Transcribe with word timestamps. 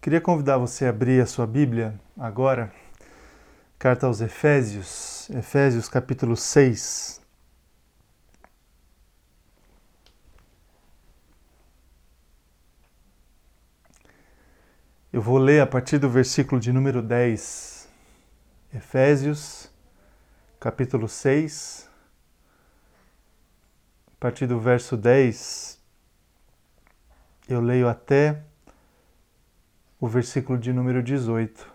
Queria 0.00 0.20
convidar 0.20 0.56
você 0.56 0.86
a 0.86 0.88
abrir 0.88 1.20
a 1.20 1.26
sua 1.26 1.46
Bíblia 1.46 2.00
agora, 2.18 2.72
carta 3.78 4.06
aos 4.06 4.22
Efésios, 4.22 5.28
Efésios 5.28 5.90
capítulo 5.90 6.38
6. 6.38 7.20
Eu 15.12 15.20
vou 15.20 15.36
ler 15.36 15.60
a 15.60 15.66
partir 15.66 15.98
do 15.98 16.08
versículo 16.08 16.58
de 16.58 16.72
número 16.72 17.02
10, 17.02 17.86
Efésios, 18.72 19.70
capítulo 20.58 21.08
6, 21.08 21.90
a 24.06 24.18
partir 24.18 24.46
do 24.46 24.58
verso 24.58 24.96
10, 24.96 25.78
eu 27.46 27.60
leio 27.60 27.86
até 27.86 28.48
o 30.00 30.08
versículo 30.08 30.58
de 30.58 30.72
número 30.72 31.02
18. 31.02 31.66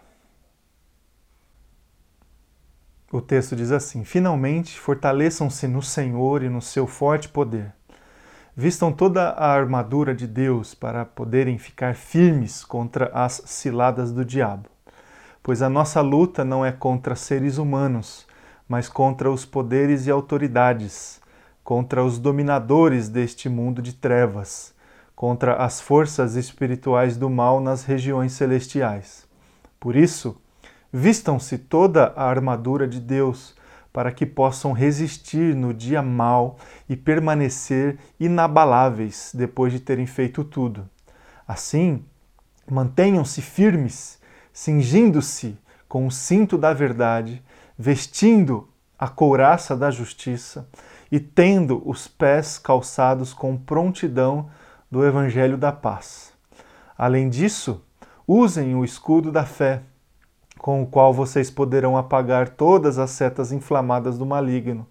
O 3.12 3.22
texto 3.22 3.56
diz 3.56 3.72
assim: 3.72 4.04
Finalmente, 4.04 4.80
fortaleçam-se 4.80 5.68
no 5.68 5.82
Senhor 5.82 6.44
e 6.44 6.50
no 6.50 6.62
seu 6.62 6.88
forte 6.88 7.30
poder 7.30 7.74
Vistam 8.58 8.90
toda 8.90 9.32
a 9.32 9.52
armadura 9.52 10.16
de 10.16 10.26
Deus 10.26 10.74
para 10.74 11.04
poderem 11.04 11.58
ficar 11.58 11.94
firmes 11.94 12.64
contra 12.64 13.12
as 13.14 13.42
ciladas 13.46 14.14
do 14.14 14.24
diabo. 14.24 14.70
Pois 15.44 15.62
a 15.62 15.68
nossa 15.68 16.00
luta 16.00 16.46
não 16.46 16.66
é 16.66 16.72
contra 16.72 17.16
seres 17.16 17.58
humanos, 17.58 18.26
mas 18.66 18.88
contra 18.88 19.30
os 19.30 19.44
poderes 19.44 20.08
e 20.08 20.12
autoridades, 20.12 21.20
contra 21.66 22.02
os 22.02 22.18
dominadores 22.18 23.10
deste 23.10 23.50
mundo 23.50 23.82
de 23.82 23.92
trevas, 23.92 24.74
contra 25.16 25.56
as 25.56 25.80
forças 25.80 26.36
espirituais 26.36 27.16
do 27.16 27.30
mal 27.30 27.62
nas 27.62 27.86
regiões 27.86 28.34
celestiais. 28.34 29.26
Por 29.80 29.96
isso, 29.96 30.42
vistam-se 30.92 31.58
toda 31.58 32.14
a 32.16 32.30
armadura 32.30 32.88
de 32.88 33.00
Deus 33.00 33.56
para 33.94 34.12
que 34.12 34.26
possam 34.26 34.74
resistir 34.74 35.56
no 35.56 35.74
dia 35.74 36.02
mau 36.02 36.58
e 36.90 36.98
permanecer 36.98 37.98
inabaláveis 38.20 39.32
depois 39.34 39.72
de 39.72 39.80
terem 39.80 40.06
feito 40.06 40.44
tudo. 40.44 40.90
Assim, 41.48 42.04
mantenham-se 42.70 43.42
firmes, 43.42 44.20
cingindo-se 44.52 45.58
com 45.88 46.06
o 46.08 46.12
cinto 46.12 46.58
da 46.58 46.74
verdade, 46.74 47.42
vestindo 47.78 48.68
a 49.00 49.08
couraça 49.08 49.78
da 49.78 49.90
justiça 49.92 50.68
e 51.10 51.20
tendo 51.20 51.82
os 51.86 52.08
pés 52.08 52.58
calçados 52.58 53.34
com 53.34 53.56
prontidão 53.56 54.50
do 54.90 55.06
evangelho 55.06 55.58
da 55.58 55.72
paz. 55.72 56.34
Além 56.98 57.30
disso, 57.30 57.84
usem 58.28 58.76
o 58.76 58.86
escudo 58.86 59.32
da 59.32 59.46
fé 59.46 59.82
com 60.58 60.82
o 60.82 60.88
qual 60.88 61.14
vocês 61.14 61.52
poderão 61.52 61.98
apagar 61.98 62.50
todas 62.50 62.98
as 62.98 63.12
setas 63.12 63.52
inflamadas 63.52 64.18
do 64.18 64.26
maligno. 64.26 64.88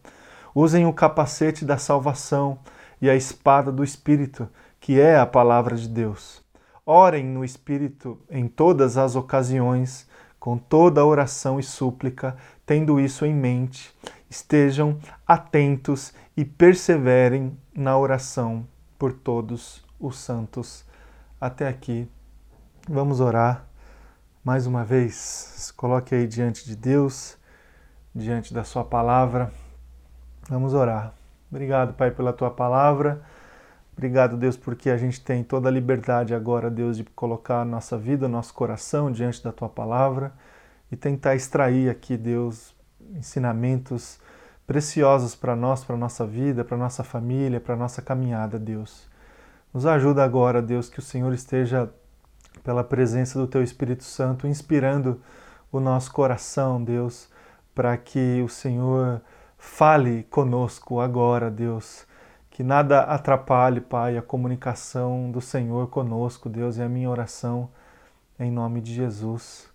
Usem 0.55 0.87
o 0.87 0.93
capacete 0.93 1.65
da 1.65 1.79
salvação 1.79 2.59
e 3.01 3.11
a 3.11 3.17
espada 3.17 3.73
do 3.73 3.83
Espírito, 3.83 4.49
que 4.79 5.01
é 5.01 5.19
a 5.19 5.27
palavra 5.27 5.75
de 5.75 5.89
Deus. 5.89 6.43
Orem 6.87 7.25
no 7.25 7.45
Espírito 7.45 8.21
em 8.31 8.47
todas 8.47 8.97
as 8.97 9.17
ocasiões, 9.17 10.09
com 10.39 10.57
toda 10.57 11.05
oração 11.05 11.59
e 11.59 11.63
súplica, 11.63 12.37
tendo 12.65 13.01
isso 13.01 13.27
em 13.27 13.35
mente. 13.35 13.93
Estejam 14.31 14.99
atentos 15.27 16.13
e 16.37 16.45
perseverem 16.45 17.59
na 17.75 17.99
oração 17.99 18.67
por 18.99 19.13
todos 19.13 19.84
os 20.07 20.19
santos. 20.19 20.85
Até 21.41 21.69
aqui. 21.69 22.09
Vamos 22.89 23.21
orar 23.21 23.67
mais 24.45 24.67
uma 24.67 24.85
vez, 24.85 25.15
se 25.15 25.73
coloque 25.73 26.15
aí 26.15 26.27
diante 26.27 26.67
de 26.67 26.77
Deus, 26.77 27.39
diante 28.15 28.53
da 28.53 28.63
Sua 28.63 28.85
palavra. 28.85 29.51
Vamos 30.51 30.75
orar. 30.75 31.15
Obrigado, 31.51 31.95
Pai, 31.95 32.11
pela 32.11 32.31
Tua 32.31 32.51
palavra. 32.51 33.23
Obrigado, 33.95 34.37
Deus, 34.37 34.55
porque 34.55 34.91
a 34.91 34.99
gente 34.99 35.25
tem 35.25 35.43
toda 35.43 35.71
a 35.71 35.73
liberdade 35.73 36.35
agora, 36.35 36.71
Deus, 36.71 36.99
de 36.99 37.05
colocar 37.05 37.63
a 37.63 37.65
nossa 37.65 37.97
vida, 37.97 38.29
nosso 38.29 38.53
coração 38.53 39.11
diante 39.11 39.43
da 39.43 39.51
Tua 39.51 39.69
palavra 39.69 40.35
e 40.93 40.97
tentar 40.97 41.35
extrair 41.35 41.89
aqui, 41.89 42.19
Deus, 42.19 42.75
ensinamentos 43.17 44.21
preciosos 44.67 45.35
para 45.35 45.57
nós, 45.57 45.83
para 45.83 45.95
a 45.95 45.99
nossa 45.99 46.27
vida, 46.27 46.63
para 46.65 46.77
a 46.77 46.79
nossa 46.79 47.03
família, 47.03 47.61
para 47.61 47.75
a 47.75 47.79
nossa 47.79 48.03
caminhada, 48.03 48.59
Deus. 48.59 49.09
Nos 49.75 49.87
ajuda 49.87 50.23
agora, 50.23 50.63
Deus, 50.63 50.89
que 50.89 51.01
o 51.01 51.03
Senhor 51.03 51.35
esteja 51.35 51.93
pela 52.63 52.85
presença 52.85 53.41
do 53.41 53.49
Teu 53.49 53.61
Espírito 53.61 54.05
Santo, 54.05 54.47
inspirando 54.47 55.21
o 55.73 55.81
nosso 55.81 56.13
coração, 56.13 56.83
Deus, 56.83 57.29
para 57.75 57.97
que 57.97 58.41
o 58.41 58.49
Senhor 58.49 59.21
fale 59.59 60.23
conosco 60.31 61.01
agora, 61.01 61.51
Deus. 61.51 62.07
Que 62.51 62.63
nada 62.63 63.01
atrapalhe, 63.01 63.81
Pai, 63.81 64.17
a 64.17 64.23
comunicação 64.23 65.33
do 65.33 65.41
Senhor 65.41 65.89
conosco, 65.89 66.49
Deus, 66.49 66.79
é 66.79 66.85
a 66.85 66.89
minha 66.89 67.11
oração 67.11 67.69
em 68.39 68.53
nome 68.53 68.81
de 68.81 68.95
Jesus. 68.95 69.69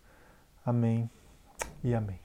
Amém 0.65 1.09
e 1.83 1.93
amém. 1.93 2.21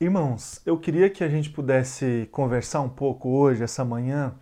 Irmãos, 0.00 0.62
eu 0.64 0.78
queria 0.78 1.10
que 1.10 1.22
a 1.22 1.28
gente 1.28 1.50
pudesse 1.50 2.26
conversar 2.32 2.80
um 2.80 2.88
pouco 2.88 3.28
hoje, 3.28 3.62
essa 3.62 3.84
manhã, 3.84 4.34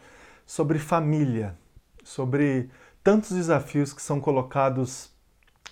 sobre 0.46 0.78
família, 0.78 1.56
sobre 2.04 2.70
tantos 3.02 3.30
desafios 3.32 3.92
que 3.92 4.00
são 4.00 4.20
colocados 4.20 5.10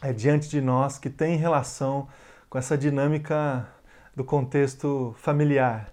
é, 0.02 0.12
diante 0.12 0.48
de 0.48 0.60
nós 0.60 0.98
que 0.98 1.08
têm 1.08 1.36
relação 1.36 2.08
com 2.50 2.58
essa 2.58 2.76
dinâmica 2.76 3.68
do 4.14 4.24
contexto 4.24 5.14
familiar. 5.18 5.92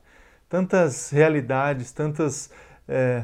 Tantas 0.50 1.12
realidades, 1.12 1.92
tantas 1.92 2.50
é, 2.88 3.24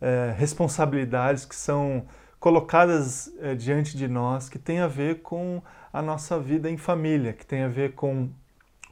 é, 0.00 0.34
responsabilidades 0.36 1.44
que 1.44 1.54
são 1.54 2.06
colocadas 2.40 3.32
é, 3.40 3.54
diante 3.54 3.96
de 3.96 4.08
nós 4.08 4.48
que 4.48 4.58
tem 4.58 4.80
a 4.80 4.86
ver 4.86 5.22
com 5.22 5.62
a 5.92 6.02
nossa 6.02 6.38
vida 6.38 6.70
em 6.70 6.76
família, 6.76 7.32
que 7.32 7.46
tem 7.46 7.62
a 7.62 7.68
ver 7.68 7.94
com 7.94 8.28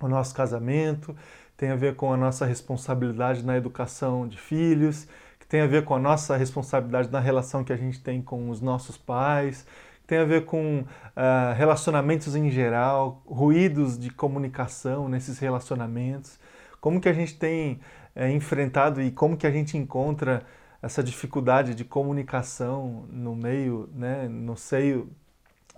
o 0.00 0.08
nosso 0.08 0.34
casamento, 0.34 1.16
tem 1.56 1.70
a 1.70 1.76
ver 1.76 1.96
com 1.96 2.12
a 2.12 2.16
nossa 2.16 2.44
responsabilidade 2.44 3.44
na 3.44 3.56
educação 3.56 4.28
de 4.28 4.38
filhos, 4.38 5.06
que 5.46 5.50
tem 5.50 5.60
a 5.60 5.66
ver 5.66 5.84
com 5.84 5.94
a 5.94 5.98
nossa 5.98 6.36
responsabilidade 6.36 7.08
na 7.10 7.20
relação 7.20 7.62
que 7.62 7.72
a 7.72 7.76
gente 7.76 8.00
tem 8.00 8.20
com 8.20 8.50
os 8.50 8.60
nossos 8.60 8.98
pais, 8.98 9.64
que 10.02 10.08
tem 10.08 10.18
a 10.18 10.24
ver 10.24 10.44
com 10.44 10.80
uh, 10.80 11.54
relacionamentos 11.56 12.34
em 12.34 12.50
geral, 12.50 13.22
ruídos 13.24 13.96
de 13.96 14.10
comunicação 14.10 15.08
nesses 15.08 15.38
relacionamentos, 15.38 16.36
como 16.80 17.00
que 17.00 17.08
a 17.08 17.12
gente 17.12 17.38
tem 17.38 17.80
uh, 18.16 18.26
enfrentado 18.26 19.00
e 19.00 19.12
como 19.12 19.36
que 19.36 19.46
a 19.46 19.50
gente 19.50 19.78
encontra 19.78 20.42
essa 20.82 21.00
dificuldade 21.00 21.76
de 21.76 21.84
comunicação 21.84 23.06
no 23.08 23.36
meio, 23.36 23.88
né, 23.94 24.26
no 24.28 24.56
seio 24.56 25.08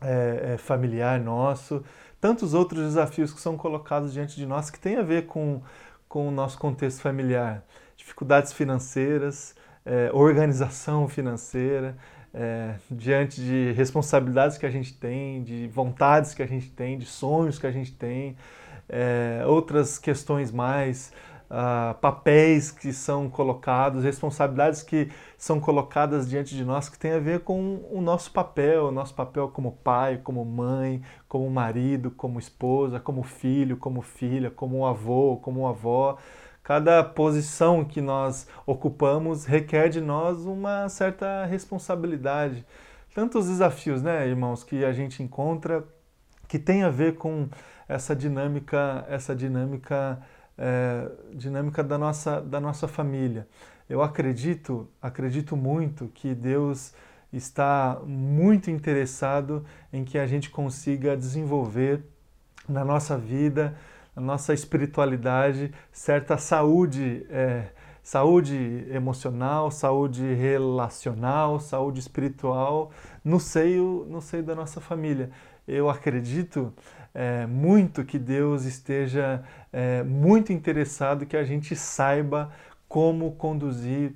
é, 0.00 0.54
é, 0.54 0.58
familiar 0.58 1.20
nosso, 1.20 1.84
tantos 2.18 2.54
outros 2.54 2.82
desafios 2.84 3.34
que 3.34 3.40
são 3.40 3.56
colocados 3.56 4.14
diante 4.14 4.34
de 4.34 4.46
nós 4.46 4.70
que 4.70 4.78
tem 4.78 4.96
a 4.96 5.02
ver 5.02 5.26
com, 5.26 5.60
com 6.08 6.26
o 6.26 6.30
nosso 6.30 6.58
contexto 6.58 7.02
familiar. 7.02 7.62
Dificuldades 7.96 8.52
financeiras, 8.52 9.54
é, 9.88 10.10
organização 10.12 11.08
financeira, 11.08 11.96
é, 12.34 12.74
diante 12.90 13.40
de 13.40 13.72
responsabilidades 13.72 14.58
que 14.58 14.66
a 14.66 14.70
gente 14.70 14.92
tem, 14.92 15.42
de 15.42 15.66
vontades 15.68 16.34
que 16.34 16.42
a 16.42 16.46
gente 16.46 16.70
tem, 16.70 16.98
de 16.98 17.06
sonhos 17.06 17.58
que 17.58 17.66
a 17.66 17.72
gente 17.72 17.92
tem, 17.92 18.36
é, 18.86 19.42
outras 19.46 19.98
questões 19.98 20.52
mais, 20.52 21.10
uh, 21.48 21.94
papéis 22.00 22.70
que 22.70 22.92
são 22.92 23.28
colocados, 23.28 24.04
responsabilidades 24.04 24.82
que 24.82 25.10
são 25.36 25.58
colocadas 25.60 26.28
diante 26.28 26.54
de 26.54 26.64
nós 26.64 26.88
que 26.88 26.98
tem 26.98 27.12
a 27.12 27.18
ver 27.18 27.40
com 27.40 27.80
o 27.90 28.00
nosso 28.00 28.30
papel, 28.30 28.86
o 28.86 28.92
nosso 28.92 29.14
papel 29.14 29.48
como 29.48 29.72
pai, 29.72 30.20
como 30.22 30.44
mãe, 30.44 31.02
como 31.28 31.48
marido, 31.50 32.10
como 32.10 32.38
esposa, 32.38 33.00
como 33.00 33.22
filho, 33.22 33.76
como 33.76 34.02
filha, 34.02 34.50
como 34.50 34.86
avô, 34.86 35.38
como 35.42 35.66
avó. 35.66 36.18
Cada 36.68 37.02
posição 37.02 37.82
que 37.82 37.98
nós 37.98 38.46
ocupamos 38.66 39.46
requer 39.46 39.88
de 39.88 40.02
nós 40.02 40.44
uma 40.44 40.86
certa 40.90 41.46
responsabilidade. 41.46 42.62
Tantos 43.14 43.46
desafios, 43.46 44.02
né, 44.02 44.28
irmãos, 44.28 44.62
que 44.62 44.84
a 44.84 44.92
gente 44.92 45.22
encontra 45.22 45.82
que 46.46 46.58
tem 46.58 46.82
a 46.82 46.90
ver 46.90 47.14
com 47.14 47.48
essa 47.88 48.14
dinâmica, 48.14 49.02
essa 49.08 49.34
dinâmica, 49.34 50.20
é, 50.58 51.10
dinâmica 51.32 51.82
da 51.82 51.96
nossa, 51.96 52.38
da 52.38 52.60
nossa 52.60 52.86
família. 52.86 53.48
Eu 53.88 54.02
acredito, 54.02 54.86
acredito 55.00 55.56
muito 55.56 56.08
que 56.08 56.34
Deus 56.34 56.92
está 57.32 57.98
muito 58.04 58.70
interessado 58.70 59.64
em 59.90 60.04
que 60.04 60.18
a 60.18 60.26
gente 60.26 60.50
consiga 60.50 61.16
desenvolver 61.16 62.04
na 62.68 62.84
nossa 62.84 63.16
vida 63.16 63.74
a 64.18 64.20
nossa 64.20 64.52
espiritualidade, 64.52 65.72
certa 65.92 66.36
saúde, 66.36 67.24
é, 67.30 67.66
saúde 68.02 68.84
emocional, 68.90 69.70
saúde 69.70 70.34
relacional, 70.34 71.60
saúde 71.60 72.00
espiritual 72.00 72.90
no 73.24 73.38
seio, 73.38 74.04
no 74.10 74.20
seio 74.20 74.42
da 74.42 74.56
nossa 74.56 74.80
família. 74.80 75.30
Eu 75.68 75.88
acredito 75.88 76.74
é, 77.14 77.46
muito 77.46 78.04
que 78.04 78.18
Deus 78.18 78.64
esteja 78.64 79.44
é, 79.72 80.02
muito 80.02 80.52
interessado 80.52 81.24
que 81.24 81.36
a 81.36 81.44
gente 81.44 81.76
saiba 81.76 82.50
como 82.88 83.36
conduzir 83.36 84.14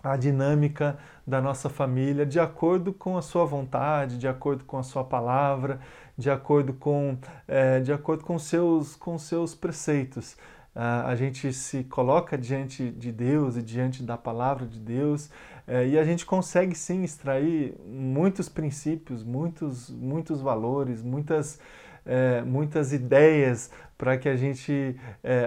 a 0.00 0.16
dinâmica 0.16 0.96
da 1.26 1.40
nossa 1.40 1.68
família 1.68 2.24
de 2.24 2.38
acordo 2.38 2.92
com 2.92 3.16
a 3.16 3.22
sua 3.22 3.44
vontade, 3.44 4.16
de 4.16 4.28
acordo 4.28 4.62
com 4.64 4.78
a 4.78 4.82
sua 4.84 5.02
palavra, 5.02 5.80
de 6.16 6.30
acordo 6.30 6.72
com, 6.72 7.18
é, 7.46 7.80
de 7.80 7.92
acordo 7.92 8.24
com 8.24 8.38
seus, 8.38 8.94
com 8.96 9.18
seus 9.18 9.54
preceitos. 9.54 10.36
Uh, 10.74 11.06
a 11.06 11.14
gente 11.14 11.52
se 11.52 11.84
coloca 11.84 12.36
diante 12.36 12.90
de 12.90 13.12
Deus 13.12 13.56
e 13.56 13.62
diante 13.62 14.02
da 14.02 14.18
palavra 14.18 14.66
de 14.66 14.80
Deus 14.80 15.26
uh, 15.68 15.86
e 15.86 15.96
a 15.96 16.04
gente 16.04 16.26
consegue 16.26 16.74
sim 16.74 17.04
extrair 17.04 17.76
muitos 17.86 18.48
princípios, 18.48 19.22
muitos, 19.22 19.88
muitos 19.88 20.40
valores, 20.40 21.00
muitas, 21.00 21.60
uh, 22.04 22.44
muitas 22.44 22.92
ideias 22.92 23.70
para 23.96 24.18
que 24.18 24.28
a 24.28 24.34
gente 24.34 24.96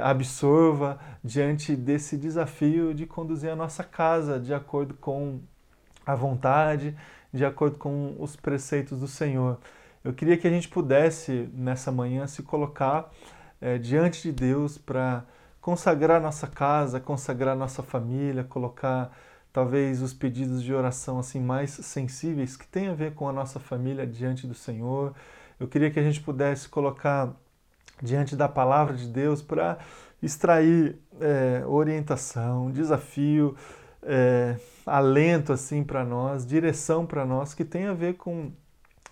absorva 0.02 0.98
diante 1.22 1.76
desse 1.76 2.16
desafio 2.16 2.94
de 2.94 3.06
conduzir 3.06 3.50
a 3.50 3.56
nossa 3.58 3.84
casa 3.84 4.40
de 4.40 4.54
acordo 4.54 4.94
com 4.94 5.42
a 6.06 6.16
vontade, 6.16 6.96
de 7.34 7.44
acordo 7.44 7.78
com 7.78 8.16
os 8.18 8.38
preceitos 8.38 9.02
do 9.02 9.08
Senhor. 9.08 9.60
Eu 10.08 10.14
queria 10.14 10.38
que 10.38 10.48
a 10.48 10.50
gente 10.50 10.70
pudesse 10.70 11.50
nessa 11.54 11.92
manhã 11.92 12.26
se 12.28 12.42
colocar 12.42 13.12
é, 13.60 13.78
diante 13.78 14.22
de 14.22 14.32
Deus 14.32 14.78
para 14.78 15.26
consagrar 15.60 16.22
nossa 16.22 16.48
casa, 16.48 16.98
consagrar 16.98 17.58
nossa 17.58 17.84
família, 17.84 18.42
colocar 18.46 19.12
talvez 19.52 20.02
os 20.02 20.14
pedidos 20.14 20.64
de 20.64 20.74
oração 20.74 21.20
assim 21.20 21.42
mais 21.42 21.72
sensíveis 21.72 22.56
que 22.56 22.66
tem 22.66 22.88
a 22.88 22.94
ver 22.94 23.16
com 23.16 23.28
a 23.28 23.34
nossa 23.34 23.60
família 23.60 24.08
diante 24.08 24.48
do 24.48 24.54
Senhor. 24.54 25.14
Eu 25.60 25.68
queria 25.68 25.92
que 25.92 26.00
a 26.00 26.04
gente 26.04 26.22
pudesse 26.22 26.70
colocar 26.70 27.34
diante 28.02 28.34
da 28.34 28.48
palavra 28.48 28.96
de 28.96 29.10
Deus 29.10 29.42
para 29.42 29.78
extrair 30.24 30.96
é, 31.20 31.66
orientação, 31.68 32.72
desafio, 32.72 33.58
é, 34.02 34.56
alento 34.86 35.52
assim 35.52 35.84
para 35.84 36.06
nós, 36.06 36.46
direção 36.46 37.06
para 37.06 37.26
nós 37.26 37.54
que 37.54 37.66
tem 37.66 37.88
a 37.88 37.94
ver 37.94 38.14
com 38.14 38.54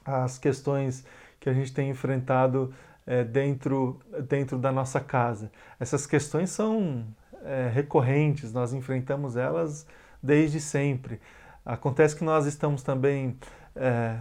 as 0.06 0.38
questões 0.38 1.04
que 1.40 1.50
a 1.50 1.54
gente 1.54 1.74
tem 1.74 1.90
enfrentado 1.90 2.74
é, 3.06 3.24
dentro, 3.24 4.00
dentro 4.28 4.58
da 4.58 4.72
nossa 4.72 5.00
casa. 5.00 5.52
Essas 5.80 6.06
questões 6.06 6.50
são 6.50 7.06
é, 7.44 7.70
recorrentes, 7.74 8.54
nós 8.54 8.74
enfrentamos 8.74 9.36
elas 9.36 9.86
desde 10.22 10.60
sempre. 10.60 11.20
Acontece 11.66 12.16
que 12.16 12.24
nós 12.24 12.46
estamos 12.46 12.84
também 12.84 13.38
é, 13.76 14.18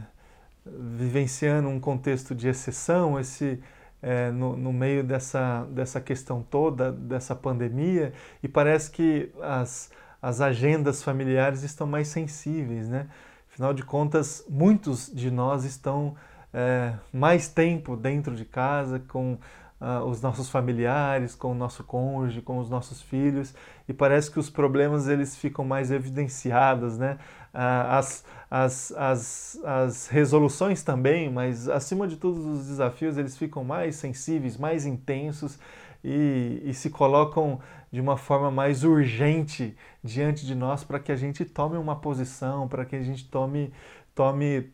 vivenciando 0.64 1.68
um 1.68 1.78
contexto 1.78 2.34
de 2.34 2.48
exceção, 2.48 3.18
esse, 3.18 3.62
é, 4.02 4.30
no, 4.30 4.56
no, 4.56 4.72
meio 4.72 5.04
dessa, 5.04 5.64
dessa 5.70 6.00
questão 6.00 6.42
toda, 6.42 6.92
dessa 6.92 7.34
pandemia, 7.34 8.12
e 8.42 8.48
parece 8.48 8.90
que 8.90 9.30
as, 9.42 9.90
as 10.20 10.40
agendas 10.40 11.02
familiares 11.02 11.62
estão 11.62 11.86
mais 11.86 12.08
sensíveis, 12.08 12.88
né? 12.88 13.08
Afinal 13.54 13.72
de 13.72 13.84
contas, 13.84 14.44
muitos 14.50 15.08
de 15.14 15.30
nós 15.30 15.64
estão 15.64 16.16
é, 16.52 16.92
mais 17.12 17.46
tempo 17.46 17.96
dentro 17.96 18.34
de 18.34 18.44
casa 18.44 18.98
com 18.98 19.38
uh, 19.80 20.04
os 20.06 20.20
nossos 20.20 20.50
familiares, 20.50 21.36
com 21.36 21.52
o 21.52 21.54
nosso 21.54 21.84
cônjuge, 21.84 22.42
com 22.42 22.58
os 22.58 22.68
nossos 22.68 23.00
filhos 23.00 23.54
e 23.88 23.92
parece 23.92 24.28
que 24.28 24.40
os 24.40 24.50
problemas 24.50 25.06
eles 25.06 25.36
ficam 25.36 25.64
mais 25.64 25.92
evidenciados, 25.92 26.98
né? 26.98 27.16
Uh, 27.54 27.86
as, 27.90 28.24
as, 28.50 28.92
as, 28.96 29.60
as 29.64 30.08
resoluções 30.08 30.82
também, 30.82 31.30
mas 31.30 31.68
acima 31.68 32.08
de 32.08 32.16
tudo 32.16 32.54
os 32.54 32.66
desafios 32.66 33.16
eles 33.16 33.38
ficam 33.38 33.62
mais 33.62 33.94
sensíveis, 33.94 34.56
mais 34.56 34.84
intensos 34.84 35.60
e, 36.02 36.60
e 36.64 36.74
se 36.74 36.90
colocam 36.90 37.60
de 37.94 38.00
uma 38.00 38.16
forma 38.16 38.50
mais 38.50 38.82
urgente 38.82 39.76
diante 40.02 40.44
de 40.44 40.52
nós 40.52 40.82
para 40.82 40.98
que 40.98 41.12
a 41.12 41.16
gente 41.16 41.44
tome 41.44 41.78
uma 41.78 41.94
posição, 41.94 42.66
para 42.66 42.84
que 42.84 42.96
a 42.96 43.00
gente 43.00 43.28
tome, 43.30 43.72
tome 44.12 44.72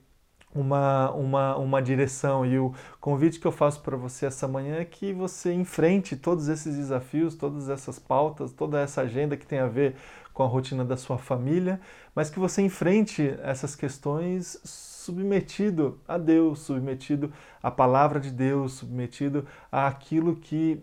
uma, 0.55 1.11
uma, 1.11 1.56
uma 1.58 1.82
direção. 1.82 2.46
E 2.46 2.58
o 2.58 2.72
convite 2.99 3.38
que 3.38 3.46
eu 3.46 3.52
faço 3.52 3.82
para 3.82 3.94
você 3.94 4.25
essa 4.25 4.49
manhã 4.49 4.76
é 4.76 4.87
que 4.87 5.12
você 5.12 5.52
enfrente 5.52 6.17
todos 6.17 6.49
esses 6.49 6.75
desafios, 6.75 7.34
todas 7.34 7.69
essas 7.69 7.99
pautas, 7.99 8.52
toda 8.52 8.81
essa 8.81 9.02
agenda 9.02 9.37
que 9.37 9.46
tem 9.46 9.58
a 9.58 9.69
ver 9.69 9.96
com 10.32 10.43
a 10.43 10.46
rotina 10.46 10.82
da 10.82 10.96
sua 10.96 11.19
família, 11.19 11.78
mas 12.14 12.31
que 12.31 12.38
você 12.38 12.62
enfrente 12.62 13.37
essas 13.43 13.76
questões 13.76 14.58
submetido 14.64 16.00
a 16.08 16.17
Deus, 16.17 16.61
submetido 16.61 17.31
à 17.62 17.70
palavra 17.70 18.19
de 18.19 18.31
Deus, 18.31 18.72
submetido 18.72 19.46
àquilo 19.70 20.37
que 20.37 20.82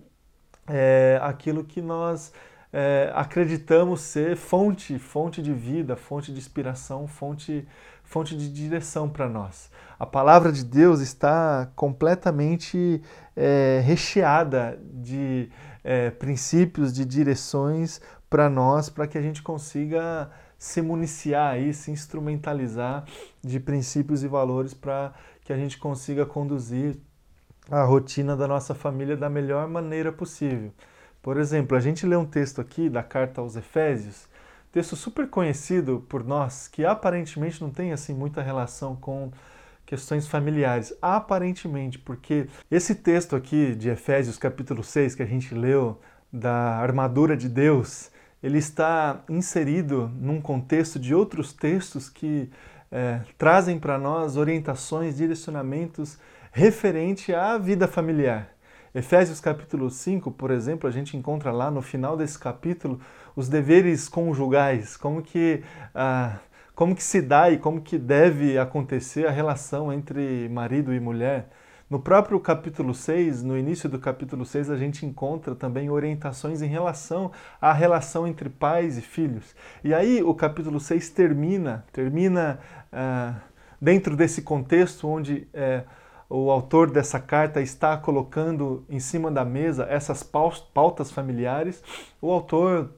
é, 0.68 1.20
aquilo 1.22 1.64
que 1.64 1.82
nós 1.82 2.34
é, 2.72 3.12
acreditamos 3.16 4.02
ser 4.02 4.36
fonte, 4.36 5.00
fonte 5.00 5.42
de 5.42 5.54
vida, 5.54 5.96
fonte 5.96 6.32
de 6.32 6.38
inspiração, 6.38 7.08
fonte 7.08 7.68
fonte 8.08 8.36
de 8.38 8.50
direção 8.50 9.10
para 9.10 9.28
nós. 9.28 9.70
A 10.00 10.06
palavra 10.06 10.52
de 10.52 10.64
Deus 10.64 11.02
está 11.02 11.70
completamente 11.76 13.02
é, 13.36 13.82
recheada 13.84 14.80
de 14.82 15.50
é, 15.84 16.10
princípios, 16.10 16.94
de 16.94 17.04
direções 17.04 18.02
para 18.30 18.50
nós, 18.50 18.90
para 18.90 19.08
que 19.08 19.18
a 19.18 19.22
gente 19.22 19.44
consiga 19.44 20.30
se 20.58 20.82
municiar 20.82 21.54
aí, 21.54 21.74
se 21.74 21.92
instrumentalizar 21.92 23.06
de 23.44 23.60
princípios 23.60 24.24
e 24.24 24.28
valores 24.28 24.74
para 24.74 25.14
que 25.44 25.54
a 25.54 25.58
gente 25.58 25.78
consiga 25.78 26.26
conduzir 26.26 26.98
a 27.70 27.84
rotina 27.84 28.36
da 28.36 28.48
nossa 28.48 28.74
família 28.74 29.18
da 29.18 29.30
melhor 29.30 29.68
maneira 29.68 30.12
possível. 30.12 30.72
Por 31.22 31.38
exemplo, 31.38 31.76
a 31.76 31.80
gente 31.80 32.06
lê 32.06 32.16
um 32.16 32.26
texto 32.26 32.62
aqui 32.62 32.90
da 32.90 33.04
carta 33.04 33.42
aos 33.42 33.56
Efésios, 33.56 34.28
texto 34.72 34.96
super 34.96 35.28
conhecido 35.28 36.06
por 36.08 36.24
nós, 36.24 36.68
que 36.68 36.86
aparentemente 36.86 37.62
não 37.62 37.70
tem 37.70 37.92
assim 37.92 38.14
muita 38.14 38.42
relação 38.42 38.96
com 38.96 39.32
questões 39.86 40.28
familiares. 40.28 40.94
Aparentemente, 41.02 41.98
porque 41.98 42.48
esse 42.70 42.96
texto 42.96 43.36
aqui 43.36 43.76
de 43.76 43.90
Efésios 43.90 44.38
capítulo 44.38 44.84
6 44.84 45.16
que 45.16 45.24
a 45.24 45.26
gente 45.26 45.56
leu 45.56 46.00
da 46.32 46.78
armadura 46.78 47.36
de 47.36 47.50
Deus, 47.50 48.12
ele 48.44 48.58
está 48.58 49.24
inserido 49.28 50.12
num 50.16 50.40
contexto 50.40 51.00
de 51.00 51.16
outros 51.16 51.54
textos 51.54 52.10
que 52.10 52.50
é, 52.92 53.22
trazem 53.38 53.80
para 53.80 53.98
nós 53.98 54.38
orientações, 54.38 55.18
direcionamentos 55.18 56.18
referente 56.52 57.34
à 57.34 57.58
vida 57.58 57.88
familiar. 57.88 58.50
Efésios 58.94 59.40
capítulo 59.40 59.90
5, 59.90 60.32
por 60.32 60.50
exemplo, 60.50 60.88
a 60.88 60.92
gente 60.92 61.16
encontra 61.16 61.52
lá 61.52 61.70
no 61.70 61.82
final 61.82 62.18
desse 62.18 62.40
capítulo 62.40 63.00
os 63.36 63.48
deveres 63.48 64.10
conjugais, 64.10 64.98
como 64.98 65.22
que, 65.22 65.62
ah, 65.94 66.40
como 66.74 66.96
que 66.96 67.04
se 67.04 67.22
dá 67.22 67.52
e 67.52 67.58
como 67.58 67.82
que 67.82 67.98
deve 67.98 68.58
acontecer 68.58 69.28
a 69.28 69.32
relação 69.32 69.94
entre 69.94 70.50
marido 70.50 70.94
e 70.94 71.00
mulher. 71.00 71.50
No 71.90 72.00
próprio 72.00 72.40
capítulo 72.40 72.94
6, 72.94 73.44
no 73.44 73.58
início 73.58 73.88
do 73.88 74.00
capítulo 74.00 74.44
6, 74.46 74.72
a 74.72 74.76
gente 74.76 75.06
encontra 75.06 75.56
também 75.56 75.90
orientações 75.90 76.62
em 76.62 76.68
relação 76.68 77.32
à 77.62 77.72
relação 77.72 78.28
entre 78.28 78.50
pais 78.50 78.98
e 78.98 79.02
filhos. 79.02 79.56
E 79.84 79.94
aí 79.94 80.22
o 80.24 80.34
capítulo 80.34 80.80
6 80.80 81.12
termina, 81.12 81.86
termina 81.94 82.60
ah, 82.92 83.36
dentro 83.80 84.16
desse 84.18 84.42
contexto 84.42 85.08
onde 85.08 85.48
eh, 85.54 85.84
o 86.30 86.52
autor 86.52 86.92
dessa 86.92 87.20
carta 87.20 87.62
está 87.62 87.96
colocando 87.98 88.86
em 88.90 89.00
cima 89.00 89.32
da 89.32 89.46
mesa 89.46 89.86
essas 89.90 90.24
pautas 90.24 91.10
familiares. 91.10 91.82
O 92.22 92.32
autor 92.32 92.92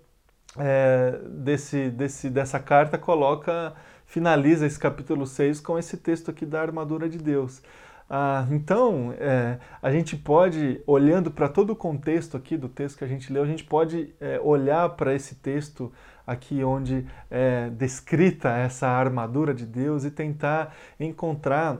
é, 0.57 1.19
desse, 1.27 1.89
desse, 1.89 2.29
dessa 2.29 2.59
carta 2.59 2.97
coloca, 2.97 3.73
finaliza 4.05 4.65
esse 4.65 4.79
capítulo 4.79 5.27
6 5.27 5.59
com 5.61 5.77
esse 5.77 5.97
texto 5.97 6.31
aqui 6.31 6.45
da 6.45 6.61
armadura 6.61 7.07
de 7.07 7.17
Deus. 7.17 7.61
Ah, 8.09 8.47
então, 8.49 9.13
é, 9.19 9.59
a 9.79 9.91
gente 9.91 10.17
pode, 10.17 10.81
olhando 10.87 11.29
para 11.29 11.47
todo 11.47 11.73
o 11.73 11.75
contexto 11.75 12.35
aqui 12.35 12.57
do 12.57 12.67
texto 12.67 12.97
que 12.97 13.03
a 13.03 13.07
gente 13.07 13.31
leu, 13.31 13.43
a 13.43 13.45
gente 13.45 13.63
pode 13.63 14.15
é, 14.19 14.39
olhar 14.39 14.89
para 14.89 15.13
esse 15.13 15.35
texto 15.35 15.93
aqui 16.25 16.63
onde 16.63 17.05
é 17.29 17.69
descrita 17.69 18.49
essa 18.49 18.87
armadura 18.87 19.53
de 19.53 19.65
Deus 19.65 20.05
e 20.05 20.11
tentar 20.11 20.75
encontrar 20.99 21.77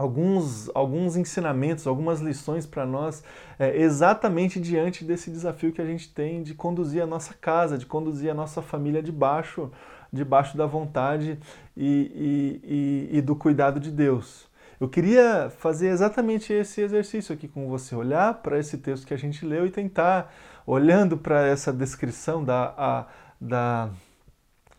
alguns, 0.00 0.70
alguns 0.74 1.14
ensinamentos, 1.14 1.86
algumas 1.86 2.22
lições 2.22 2.64
para 2.64 2.86
nós, 2.86 3.22
é, 3.58 3.76
exatamente 3.76 4.58
diante 4.58 5.04
desse 5.04 5.30
desafio 5.30 5.72
que 5.72 5.82
a 5.82 5.84
gente 5.84 6.08
tem 6.08 6.42
de 6.42 6.54
conduzir 6.54 7.02
a 7.02 7.06
nossa 7.06 7.34
casa, 7.34 7.76
de 7.76 7.84
conduzir 7.84 8.30
a 8.30 8.34
nossa 8.34 8.62
família 8.62 9.02
debaixo, 9.02 9.70
debaixo 10.10 10.56
da 10.56 10.64
vontade 10.64 11.38
e, 11.76 13.10
e, 13.12 13.12
e, 13.12 13.18
e 13.18 13.20
do 13.20 13.36
cuidado 13.36 13.78
de 13.78 13.90
Deus. 13.90 14.48
Eu 14.80 14.88
queria 14.88 15.52
fazer 15.58 15.88
exatamente 15.88 16.50
esse 16.50 16.80
exercício 16.80 17.34
aqui 17.34 17.46
com 17.46 17.68
você, 17.68 17.94
olhar 17.94 18.32
para 18.42 18.58
esse 18.58 18.78
texto 18.78 19.06
que 19.06 19.12
a 19.12 19.18
gente 19.18 19.44
leu 19.44 19.66
e 19.66 19.70
tentar, 19.70 20.32
olhando 20.66 21.18
para 21.18 21.46
essa 21.46 21.70
descrição 21.70 22.42
da, 22.42 22.72
a, 22.74 23.06
da, 23.38 23.90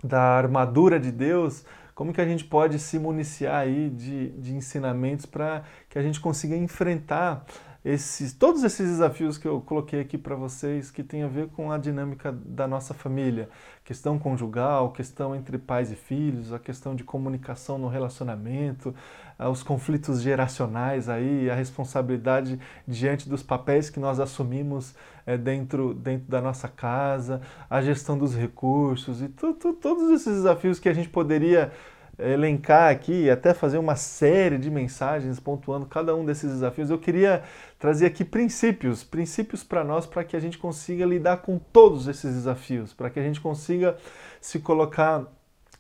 da 0.03 0.19
armadura 0.19 0.99
de 0.99 1.11
Deus, 1.11 1.63
como 2.01 2.11
que 2.13 2.19
a 2.19 2.25
gente 2.25 2.43
pode 2.43 2.79
se 2.79 2.97
municiar 2.97 3.57
aí 3.57 3.87
de, 3.91 4.29
de 4.29 4.55
ensinamentos 4.55 5.27
para 5.27 5.61
que 5.87 5.99
a 5.99 6.01
gente 6.01 6.19
consiga 6.19 6.55
enfrentar 6.55 7.45
esses, 7.83 8.31
todos 8.33 8.63
esses 8.63 8.87
desafios 8.87 9.39
que 9.39 9.47
eu 9.47 9.59
coloquei 9.59 9.99
aqui 9.99 10.15
para 10.15 10.35
vocês 10.35 10.91
que 10.91 11.01
tem 11.01 11.23
a 11.23 11.27
ver 11.27 11.47
com 11.47 11.71
a 11.71 11.79
dinâmica 11.79 12.31
da 12.31 12.67
nossa 12.67 12.93
família, 12.93 13.49
questão 13.83 14.19
conjugal, 14.19 14.91
questão 14.91 15.35
entre 15.35 15.57
pais 15.57 15.91
e 15.91 15.95
filhos, 15.95 16.53
a 16.53 16.59
questão 16.59 16.95
de 16.95 17.03
comunicação 17.03 17.79
no 17.79 17.87
relacionamento, 17.87 18.93
ah, 19.37 19.49
os 19.49 19.63
conflitos 19.63 20.21
geracionais 20.21 21.09
aí, 21.09 21.49
a 21.49 21.55
responsabilidade 21.55 22.59
diante 22.87 23.27
dos 23.27 23.41
papéis 23.41 23.89
que 23.89 23.99
nós 23.99 24.19
assumimos 24.19 24.93
é, 25.25 25.35
dentro, 25.35 25.95
dentro 25.95 26.29
da 26.29 26.39
nossa 26.39 26.67
casa, 26.67 27.41
a 27.67 27.81
gestão 27.81 28.15
dos 28.15 28.35
recursos 28.35 29.23
e 29.23 29.27
tu, 29.27 29.55
tu, 29.55 29.73
todos 29.73 30.11
esses 30.11 30.35
desafios 30.35 30.79
que 30.79 30.87
a 30.87 30.93
gente 30.93 31.09
poderia 31.09 31.71
elencar 32.19 32.91
aqui, 32.91 33.29
até 33.29 33.53
fazer 33.53 33.77
uma 33.77 33.95
série 33.95 34.57
de 34.57 34.69
mensagens 34.69 35.39
pontuando 35.39 35.85
cada 35.85 36.15
um 36.15 36.25
desses 36.25 36.51
desafios, 36.51 36.89
eu 36.89 36.97
queria 36.97 37.43
trazer 37.79 38.05
aqui 38.05 38.23
princípios, 38.23 39.03
princípios 39.03 39.63
para 39.63 39.83
nós, 39.83 40.05
para 40.05 40.23
que 40.23 40.35
a 40.35 40.39
gente 40.39 40.57
consiga 40.57 41.05
lidar 41.05 41.37
com 41.37 41.57
todos 41.57 42.07
esses 42.07 42.33
desafios, 42.33 42.93
para 42.93 43.09
que 43.09 43.19
a 43.19 43.23
gente 43.23 43.41
consiga 43.41 43.97
se 44.39 44.59
colocar 44.59 45.25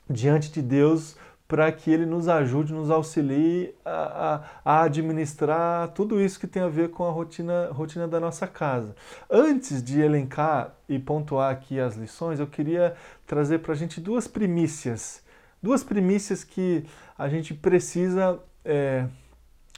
diante 0.09 0.51
de 0.51 0.61
Deus 0.61 1.15
para 1.51 1.69
que 1.69 1.91
Ele 1.91 2.05
nos 2.05 2.29
ajude, 2.29 2.71
nos 2.71 2.89
auxilie 2.89 3.75
a, 3.83 3.91
a, 4.63 4.73
a, 4.73 4.83
administrar 4.83 5.89
tudo 5.89 6.21
isso 6.21 6.39
que 6.39 6.47
tem 6.47 6.61
a 6.63 6.69
ver 6.69 6.91
com 6.91 7.03
a 7.03 7.11
rotina, 7.11 7.67
rotina 7.73 8.07
da 8.07 8.21
nossa 8.21 8.47
casa. 8.47 8.95
Antes 9.29 9.83
de 9.83 9.99
elencar 9.99 10.73
e 10.87 10.97
pontuar 10.97 11.51
aqui 11.51 11.77
as 11.77 11.97
lições, 11.97 12.39
eu 12.39 12.47
queria 12.47 12.95
trazer 13.27 13.59
para 13.59 13.73
a 13.73 13.75
gente 13.75 13.99
duas 13.99 14.29
primícias 14.29 15.21
duas 15.61 15.83
primícias 15.83 16.43
que 16.43 16.85
a 17.17 17.29
gente 17.29 17.53
precisa 17.53 18.39
é, 18.65 19.07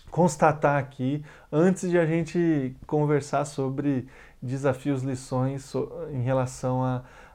constatar 0.10 0.78
aqui 0.78 1.24
antes 1.52 1.90
de 1.90 1.98
a 1.98 2.06
gente 2.06 2.76
conversar 2.86 3.46
sobre 3.46 4.08
desafios, 4.42 5.04
lições 5.04 5.74
em 6.12 6.22
relação 6.22 6.84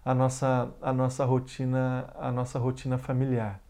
à 0.05 0.15
nossa, 0.15 0.71
a 0.81 0.93
nossa 0.93 1.25
rotina, 1.25 2.09
a 2.15 2.31
nossa 2.31 2.59
rotina 2.59 2.97
familiar. 2.99 3.61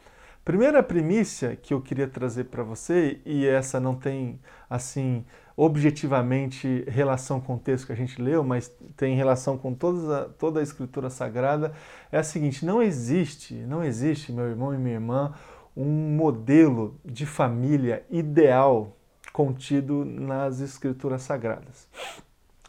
Primeira 0.48 0.82
primícia 0.82 1.56
que 1.56 1.74
eu 1.74 1.80
queria 1.82 2.08
trazer 2.08 2.44
para 2.44 2.62
você, 2.62 3.20
e 3.26 3.46
essa 3.46 3.78
não 3.78 3.94
tem 3.94 4.40
assim 4.70 5.22
objetivamente 5.54 6.86
relação 6.88 7.38
com 7.38 7.56
o 7.56 7.58
texto 7.58 7.84
que 7.84 7.92
a 7.92 7.94
gente 7.94 8.18
leu, 8.18 8.42
mas 8.42 8.74
tem 8.96 9.14
relação 9.14 9.58
com 9.58 9.74
toda 9.74 10.22
a, 10.22 10.24
toda 10.24 10.60
a 10.60 10.62
escritura 10.62 11.10
sagrada, 11.10 11.74
é 12.10 12.16
a 12.16 12.22
seguinte: 12.22 12.64
não 12.64 12.82
existe, 12.82 13.52
não 13.52 13.84
existe, 13.84 14.32
meu 14.32 14.46
irmão 14.46 14.72
e 14.72 14.78
minha 14.78 14.94
irmã, 14.94 15.34
um 15.76 16.16
modelo 16.16 16.98
de 17.04 17.26
família 17.26 18.02
ideal 18.08 18.96
contido 19.34 20.02
nas 20.02 20.60
escrituras 20.60 21.20
sagradas. 21.20 21.86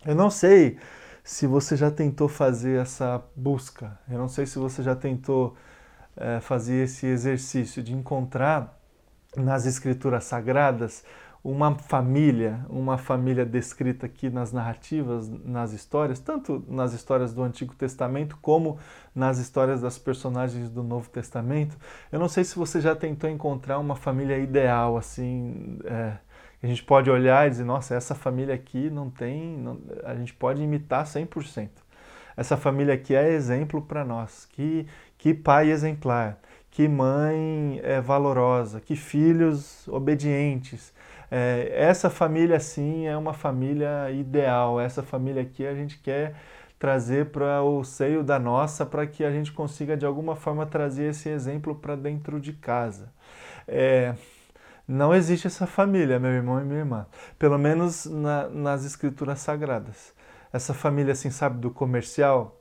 Eu 0.06 0.16
não 0.16 0.30
sei 0.30 0.78
se 1.24 1.48
você 1.48 1.78
já 1.78 1.90
tentou 1.90 2.28
fazer 2.28 2.82
essa 2.82 3.24
busca, 3.34 3.98
eu 4.12 4.18
não 4.18 4.28
sei 4.28 4.46
se 4.46 4.60
você 4.60 4.84
já 4.84 4.98
tentou 4.98 5.56
é, 6.20 6.40
fazer 6.40 6.84
esse 6.84 7.06
exercício 7.06 7.82
de 7.82 7.94
encontrar 7.94 8.78
nas 9.36 9.66
escrituras 9.66 10.26
sagradas 10.26 11.04
uma 11.42 11.74
família, 11.76 12.66
uma 12.70 12.98
família 12.98 13.46
descrita 13.46 14.06
aqui 14.06 14.30
nas 14.30 14.52
narrativas, 14.52 15.30
nas 15.30 15.72
histórias, 15.72 16.20
tanto 16.20 16.64
nas 16.68 16.92
histórias 16.94 17.34
do 17.34 17.42
Antigo 17.42 17.74
Testamento 17.76 18.38
como 18.42 18.78
nas 19.16 19.38
histórias 19.38 19.82
das 19.82 19.98
personagens 19.98 20.70
do 20.70 20.84
Novo 20.84 21.10
Testamento. 21.10 21.78
Eu 22.12 22.20
não 22.20 22.28
sei 22.28 22.44
se 22.44 22.58
você 22.58 22.82
já 22.82 22.94
tentou 22.94 23.30
encontrar 23.30 23.80
uma 23.80 23.96
família 23.96 24.38
ideal, 24.38 24.98
assim, 24.98 25.80
é, 25.86 26.18
a 26.62 26.68
gente 26.68 26.84
pode 26.84 27.10
olhar 27.10 27.48
e 27.48 27.52
dizer, 27.52 27.64
nossa, 27.64 27.96
essa 27.96 28.14
família 28.14 28.54
aqui 28.54 28.90
não 28.90 29.10
tem, 29.10 29.58
não, 29.58 29.80
a 30.04 30.16
gente 30.16 30.34
pode 30.34 30.62
imitar 30.62 31.06
100%. 31.06 31.70
Essa 32.36 32.56
família 32.56 32.94
aqui 32.94 33.16
é 33.16 33.32
exemplo 33.34 33.82
para 33.82 34.06
nós. 34.06 34.46
Que, 34.46 34.88
que 35.20 35.34
pai 35.34 35.70
exemplar, 35.70 36.40
que 36.72 36.88
mãe 36.88 37.80
é 37.84 38.02
valorosa, 38.02 38.80
que 38.80 38.96
filhos 38.96 39.88
obedientes. 39.90 40.94
É, 41.30 41.72
essa 41.76 42.10
família, 42.10 42.60
sim, 42.60 43.06
é 43.06 43.16
uma 43.18 43.34
família 43.34 44.10
ideal. 44.12 44.80
Essa 44.80 45.04
família 45.04 45.42
aqui 45.44 45.68
a 45.68 45.76
gente 45.76 46.00
quer 46.00 46.36
trazer 46.80 47.28
para 47.28 47.62
o 47.62 47.84
seio 47.84 48.24
da 48.24 48.40
nossa 48.40 48.86
para 48.86 49.06
que 49.06 49.24
a 49.26 49.32
gente 49.32 49.52
consiga, 49.52 49.98
de 49.98 50.06
alguma 50.06 50.36
forma, 50.36 50.66
trazer 50.66 51.10
esse 51.10 51.30
exemplo 51.30 51.76
para 51.76 51.96
dentro 51.96 52.40
de 52.40 52.54
casa. 52.54 53.12
É, 53.68 54.16
não 54.88 55.14
existe 55.14 55.48
essa 55.48 55.68
família, 55.68 56.18
meu 56.20 56.32
irmão 56.32 56.62
e 56.62 56.64
minha 56.64 56.80
irmã, 56.80 57.06
pelo 57.38 57.58
menos 57.58 58.06
na, 58.06 58.48
nas 58.50 58.86
escrituras 58.86 59.40
sagradas. 59.40 60.14
Essa 60.54 60.74
família, 60.74 61.12
assim, 61.12 61.30
sabe, 61.30 61.60
do 61.60 61.70
comercial, 61.70 62.59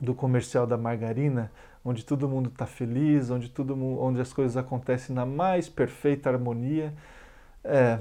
do 0.00 0.14
comercial 0.14 0.66
da 0.66 0.76
margarina, 0.76 1.50
onde 1.84 2.04
todo 2.04 2.28
mundo 2.28 2.48
está 2.48 2.66
feliz, 2.66 3.30
onde, 3.30 3.48
tudo, 3.48 3.78
onde 4.00 4.20
as 4.20 4.32
coisas 4.32 4.56
acontecem 4.56 5.14
na 5.14 5.26
mais 5.26 5.68
perfeita 5.68 6.30
harmonia. 6.30 6.94
É, 7.62 7.98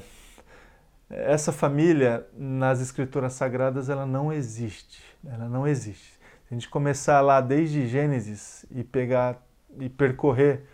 essa 1.09 1.51
família 1.51 2.25
nas 2.35 2.81
escrituras 2.81 3.33
sagradas 3.33 3.89
ela 3.89 4.05
não 4.05 4.31
existe, 4.31 5.03
ela 5.25 5.47
não 5.47 5.67
existe. 5.67 6.13
Se 6.47 6.53
a 6.53 6.53
gente 6.53 6.69
começar 6.69 7.21
lá 7.21 7.39
desde 7.39 7.87
Gênesis 7.87 8.65
e 8.71 8.83
pegar 8.83 9.41
e 9.79 9.89
percorrer 9.89 10.65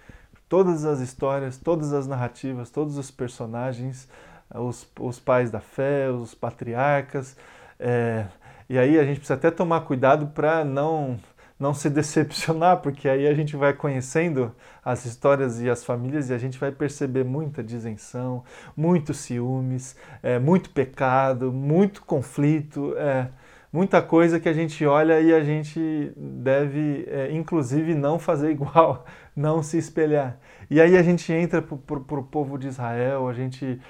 todas 0.48 0.86
as 0.86 1.00
histórias, 1.00 1.58
todas 1.58 1.94
as 1.94 2.08
narrativas, 2.08 2.70
todos 2.70 2.98
os 2.98 3.12
personagens, 3.12 4.08
os, 4.54 4.88
os 5.00 5.20
pais 5.20 5.52
da 5.52 5.60
fé, 5.60 6.10
os 6.10 6.34
patriarcas, 6.34 7.38
é, 7.80 8.26
e 8.70 8.78
aí 8.78 9.00
a 9.00 9.04
gente 9.04 9.18
precisa 9.18 9.34
até 9.34 9.50
tomar 9.50 9.82
cuidado 9.82 10.28
para 10.28 10.64
não 10.64 11.20
não 11.60 11.74
se 11.74 11.90
decepcionar, 11.90 12.78
porque 12.78 13.10
aí 13.10 13.28
a 13.28 13.34
gente 13.34 13.58
vai 13.58 13.74
conhecendo 13.74 14.56
as 14.84 15.04
histórias 15.06 15.60
e 15.62 15.70
as 15.70 15.84
famílias 15.84 16.30
e 16.30 16.34
a 16.34 16.38
gente 16.38 16.58
vai 16.58 16.72
perceber 16.72 17.26
muita 17.26 17.62
disenção, 17.62 18.46
muitos 18.78 19.18
ciúmes, 19.18 19.96
é, 20.24 20.40
muito 20.40 20.70
pecado, 20.70 21.52
muito 21.52 22.02
conflito, 22.06 22.96
é, 22.98 23.28
muita 23.74 24.02
coisa 24.02 24.40
que 24.40 24.48
a 24.48 24.54
gente 24.54 24.86
olha 24.86 25.20
e 25.20 25.34
a 25.34 25.44
gente 25.44 26.14
deve, 26.16 27.06
é, 27.10 27.30
inclusive, 27.34 27.94
não 27.94 28.18
fazer 28.18 28.52
igual, 28.52 29.06
não 29.36 29.62
se 29.62 29.78
espelhar. 29.78 30.40
E 30.70 30.80
aí 30.80 30.96
a 30.98 31.04
gente 31.04 31.34
entra 31.34 31.62
para 31.62 32.20
o 32.20 32.24
povo 32.24 32.58
de 32.58 32.70
Israel, 32.70 33.28
a 33.28 33.34
gente 33.34 33.82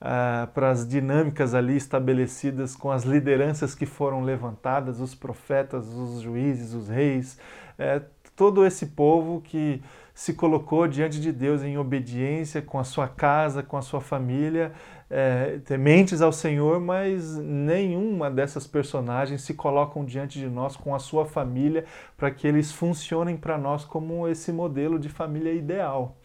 ah, 0.00 0.48
para 0.52 0.70
as 0.70 0.86
dinâmicas 0.86 1.54
ali 1.54 1.76
estabelecidas 1.76 2.76
com 2.76 2.90
as 2.90 3.04
lideranças 3.04 3.74
que 3.74 3.86
foram 3.86 4.22
levantadas, 4.22 5.00
os 5.00 5.14
profetas, 5.14 5.86
os 5.88 6.20
juízes, 6.20 6.74
os 6.74 6.88
reis, 6.88 7.38
é, 7.78 8.02
todo 8.36 8.66
esse 8.66 8.86
povo 8.86 9.40
que 9.40 9.82
se 10.14 10.34
colocou 10.34 10.86
diante 10.86 11.20
de 11.20 11.32
Deus 11.32 11.62
em 11.62 11.76
obediência 11.76 12.62
com 12.62 12.78
a 12.78 12.84
sua 12.84 13.08
casa, 13.08 13.62
com 13.62 13.76
a 13.76 13.82
sua 13.82 14.00
família, 14.00 14.72
é, 15.10 15.58
tementes 15.64 16.22
ao 16.22 16.32
Senhor, 16.32 16.80
mas 16.80 17.36
nenhuma 17.36 18.30
dessas 18.30 18.66
personagens 18.66 19.42
se 19.42 19.54
colocam 19.54 20.04
diante 20.04 20.38
de 20.38 20.46
nós 20.46 20.76
com 20.76 20.94
a 20.94 20.98
sua 21.00 21.26
família 21.26 21.84
para 22.16 22.30
que 22.30 22.46
eles 22.46 22.70
funcionem 22.70 23.36
para 23.36 23.58
nós 23.58 23.84
como 23.84 24.28
esse 24.28 24.52
modelo 24.52 24.98
de 24.98 25.08
família 25.08 25.52
ideal. 25.52 26.16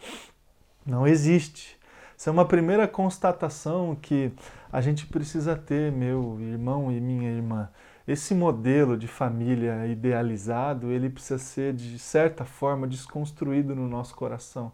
Não 0.85 1.07
existe. 1.07 1.78
Isso 2.19 2.27
é 2.27 2.33
uma 2.33 2.43
primeira 2.43 2.85
constatação 2.85 3.95
que 3.95 4.33
a 4.69 4.81
gente 4.81 5.05
precisa 5.05 5.55
ter, 5.55 5.89
meu 5.89 6.37
irmão 6.41 6.91
e 6.91 6.99
minha 6.99 7.31
irmã. 7.31 7.69
Esse 8.05 8.35
modelo 8.35 8.97
de 8.97 9.07
família 9.07 9.87
idealizado, 9.87 10.91
ele 10.91 11.09
precisa 11.09 11.37
ser 11.37 11.73
de 11.73 11.97
certa 11.97 12.43
forma 12.43 12.85
desconstruído 12.85 13.73
no 13.73 13.87
nosso 13.87 14.13
coração. 14.15 14.73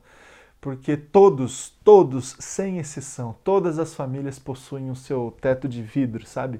Porque 0.59 0.97
todos, 0.97 1.69
todos, 1.83 2.35
sem 2.39 2.79
exceção, 2.79 3.35
todas 3.43 3.77
as 3.77 3.93
famílias 3.93 4.39
possuem 4.39 4.89
o 4.89 4.95
seu 4.95 5.29
teto 5.39 5.69
de 5.69 5.83
vidro, 5.83 6.25
sabe? 6.25 6.59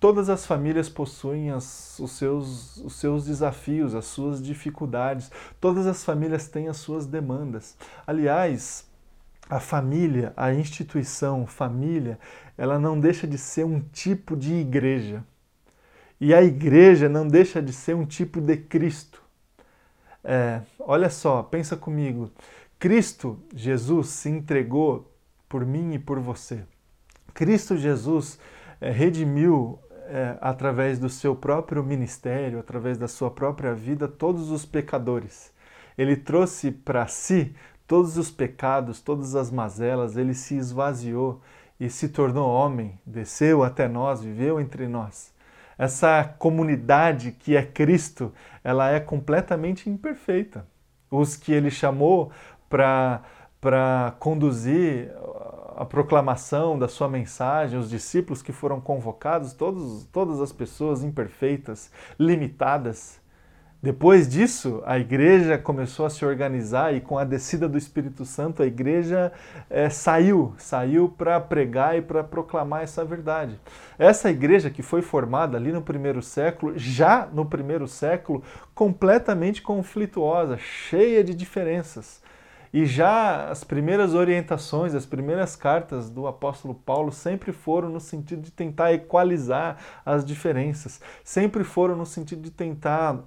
Todas 0.00 0.30
as 0.30 0.46
famílias 0.46 0.88
possuem 0.88 1.50
as, 1.50 1.98
os, 1.98 2.12
seus, 2.12 2.78
os 2.78 2.94
seus 2.94 3.26
desafios, 3.26 3.94
as 3.94 4.06
suas 4.06 4.42
dificuldades. 4.42 5.30
Todas 5.60 5.86
as 5.86 6.02
famílias 6.02 6.48
têm 6.48 6.68
as 6.68 6.78
suas 6.78 7.04
demandas. 7.04 7.76
Aliás, 8.06 8.90
a 9.52 9.60
família, 9.60 10.32
a 10.34 10.50
instituição 10.54 11.46
família, 11.46 12.18
ela 12.56 12.78
não 12.78 12.98
deixa 12.98 13.26
de 13.26 13.36
ser 13.36 13.64
um 13.66 13.80
tipo 13.80 14.34
de 14.34 14.54
igreja. 14.54 15.22
E 16.18 16.32
a 16.32 16.42
igreja 16.42 17.06
não 17.06 17.28
deixa 17.28 17.60
de 17.60 17.70
ser 17.70 17.94
um 17.94 18.06
tipo 18.06 18.40
de 18.40 18.56
Cristo. 18.56 19.22
É, 20.24 20.62
olha 20.78 21.10
só, 21.10 21.42
pensa 21.42 21.76
comigo. 21.76 22.30
Cristo, 22.78 23.38
Jesus, 23.54 24.08
se 24.08 24.30
entregou 24.30 25.12
por 25.50 25.66
mim 25.66 25.92
e 25.92 25.98
por 25.98 26.18
você. 26.18 26.64
Cristo 27.34 27.76
Jesus 27.76 28.38
é, 28.80 28.90
redimiu 28.90 29.78
é, 30.06 30.38
através 30.40 30.98
do 30.98 31.10
seu 31.10 31.36
próprio 31.36 31.84
ministério, 31.84 32.58
através 32.58 32.96
da 32.96 33.06
sua 33.06 33.30
própria 33.30 33.74
vida, 33.74 34.08
todos 34.08 34.50
os 34.50 34.64
pecadores. 34.64 35.52
Ele 35.98 36.16
trouxe 36.16 36.70
para 36.70 37.06
si 37.06 37.54
todos 37.92 38.16
os 38.16 38.30
pecados, 38.30 39.02
todas 39.02 39.34
as 39.34 39.50
mazelas, 39.50 40.16
ele 40.16 40.32
se 40.32 40.56
esvaziou 40.56 41.42
e 41.78 41.90
se 41.90 42.08
tornou 42.08 42.48
homem, 42.50 42.98
desceu 43.04 43.62
até 43.62 43.86
nós, 43.86 44.22
viveu 44.22 44.58
entre 44.58 44.88
nós. 44.88 45.30
Essa 45.76 46.24
comunidade 46.38 47.32
que 47.32 47.54
é 47.54 47.62
Cristo, 47.62 48.32
ela 48.64 48.88
é 48.88 48.98
completamente 48.98 49.90
imperfeita. 49.90 50.66
Os 51.10 51.36
que 51.36 51.52
ele 51.52 51.70
chamou 51.70 52.32
para 52.66 53.20
conduzir 54.18 55.12
a 55.76 55.84
proclamação 55.84 56.78
da 56.78 56.88
sua 56.88 57.10
mensagem, 57.10 57.78
os 57.78 57.90
discípulos 57.90 58.40
que 58.40 58.52
foram 58.52 58.80
convocados, 58.80 59.52
todos, 59.52 60.06
todas 60.06 60.40
as 60.40 60.50
pessoas 60.50 61.04
imperfeitas, 61.04 61.90
limitadas. 62.18 63.20
Depois 63.82 64.28
disso, 64.28 64.80
a 64.86 64.96
igreja 64.96 65.58
começou 65.58 66.06
a 66.06 66.10
se 66.10 66.24
organizar 66.24 66.94
e 66.94 67.00
com 67.00 67.18
a 67.18 67.24
descida 67.24 67.68
do 67.68 67.76
Espírito 67.76 68.24
Santo, 68.24 68.62
a 68.62 68.66
igreja 68.66 69.32
é, 69.68 69.90
saiu, 69.90 70.54
saiu 70.56 71.08
para 71.08 71.40
pregar 71.40 71.98
e 71.98 72.00
para 72.00 72.22
proclamar 72.22 72.84
essa 72.84 73.04
verdade. 73.04 73.58
Essa 73.98 74.30
igreja 74.30 74.70
que 74.70 74.82
foi 74.82 75.02
formada 75.02 75.56
ali 75.56 75.72
no 75.72 75.82
primeiro 75.82 76.22
século, 76.22 76.78
já 76.78 77.26
no 77.26 77.44
primeiro 77.44 77.88
século, 77.88 78.44
completamente 78.72 79.60
conflituosa, 79.60 80.56
cheia 80.58 81.24
de 81.24 81.34
diferenças. 81.34 82.22
E 82.72 82.86
já 82.86 83.50
as 83.50 83.64
primeiras 83.64 84.14
orientações, 84.14 84.94
as 84.94 85.04
primeiras 85.04 85.56
cartas 85.56 86.08
do 86.08 86.28
apóstolo 86.28 86.72
Paulo 86.74 87.10
sempre 87.10 87.50
foram 87.50 87.88
no 87.88 87.98
sentido 87.98 88.42
de 88.42 88.52
tentar 88.52 88.92
equalizar 88.92 89.76
as 90.06 90.24
diferenças, 90.24 91.00
sempre 91.24 91.64
foram 91.64 91.96
no 91.96 92.06
sentido 92.06 92.42
de 92.42 92.50
tentar 92.50 93.18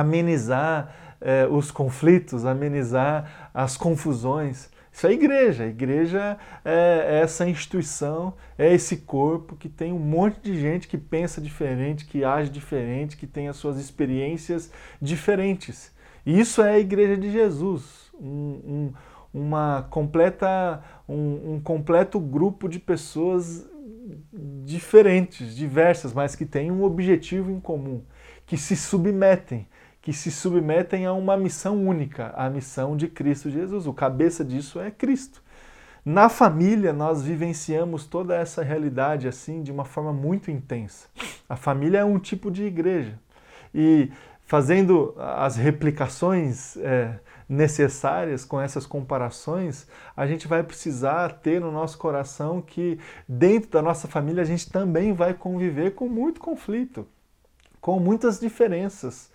amenizar 0.00 0.94
eh, 1.20 1.46
os 1.50 1.70
conflitos, 1.70 2.44
amenizar 2.44 3.50
as 3.54 3.76
confusões. 3.76 4.70
Isso 4.92 5.06
é 5.06 5.12
igreja. 5.12 5.64
A 5.64 5.66
igreja 5.68 6.38
é 6.64 7.20
essa 7.22 7.48
instituição, 7.48 8.34
é 8.58 8.72
esse 8.72 8.98
corpo 8.98 9.56
que 9.56 9.68
tem 9.68 9.92
um 9.92 9.98
monte 9.98 10.40
de 10.40 10.60
gente 10.60 10.86
que 10.86 10.98
pensa 10.98 11.40
diferente, 11.40 12.04
que 12.04 12.24
age 12.24 12.50
diferente, 12.50 13.16
que 13.16 13.26
tem 13.26 13.48
as 13.48 13.56
suas 13.56 13.78
experiências 13.78 14.70
diferentes. 15.00 15.92
E 16.26 16.38
isso 16.38 16.62
é 16.62 16.74
a 16.74 16.78
igreja 16.78 17.16
de 17.16 17.32
Jesus 17.32 18.02
um, 18.22 18.92
um, 19.34 19.40
uma 19.42 19.86
completa, 19.90 20.82
um, 21.08 21.54
um 21.54 21.60
completo 21.60 22.20
grupo 22.20 22.68
de 22.68 22.78
pessoas 22.78 23.68
diferentes, 24.64 25.56
diversas, 25.56 26.12
mas 26.12 26.36
que 26.36 26.46
têm 26.46 26.70
um 26.70 26.82
objetivo 26.84 27.50
em 27.50 27.60
comum, 27.60 28.02
que 28.46 28.56
se 28.56 28.76
submetem, 28.76 29.66
que 30.02 30.12
se 30.12 30.32
submetem 30.32 31.06
a 31.06 31.12
uma 31.12 31.36
missão 31.36 31.86
única, 31.86 32.34
a 32.36 32.50
missão 32.50 32.96
de 32.96 33.06
Cristo 33.06 33.48
Jesus. 33.48 33.86
O 33.86 33.94
cabeça 33.94 34.44
disso 34.44 34.80
é 34.80 34.90
Cristo. 34.90 35.40
Na 36.04 36.28
família, 36.28 36.92
nós 36.92 37.22
vivenciamos 37.22 38.04
toda 38.06 38.34
essa 38.34 38.64
realidade 38.64 39.28
assim 39.28 39.62
de 39.62 39.70
uma 39.70 39.84
forma 39.84 40.12
muito 40.12 40.50
intensa. 40.50 41.06
A 41.48 41.54
família 41.54 41.98
é 41.98 42.04
um 42.04 42.18
tipo 42.18 42.50
de 42.50 42.64
igreja. 42.64 43.16
E 43.72 44.10
fazendo 44.44 45.14
as 45.16 45.54
replicações 45.54 46.76
é, 46.78 47.20
necessárias 47.48 48.44
com 48.44 48.60
essas 48.60 48.84
comparações, 48.84 49.86
a 50.16 50.26
gente 50.26 50.48
vai 50.48 50.64
precisar 50.64 51.34
ter 51.34 51.60
no 51.60 51.70
nosso 51.70 51.96
coração 51.96 52.60
que 52.60 52.98
dentro 53.28 53.70
da 53.70 53.80
nossa 53.80 54.08
família 54.08 54.42
a 54.42 54.46
gente 54.46 54.68
também 54.68 55.12
vai 55.12 55.32
conviver 55.32 55.94
com 55.94 56.08
muito 56.08 56.40
conflito, 56.40 57.06
com 57.80 58.00
muitas 58.00 58.40
diferenças, 58.40 59.30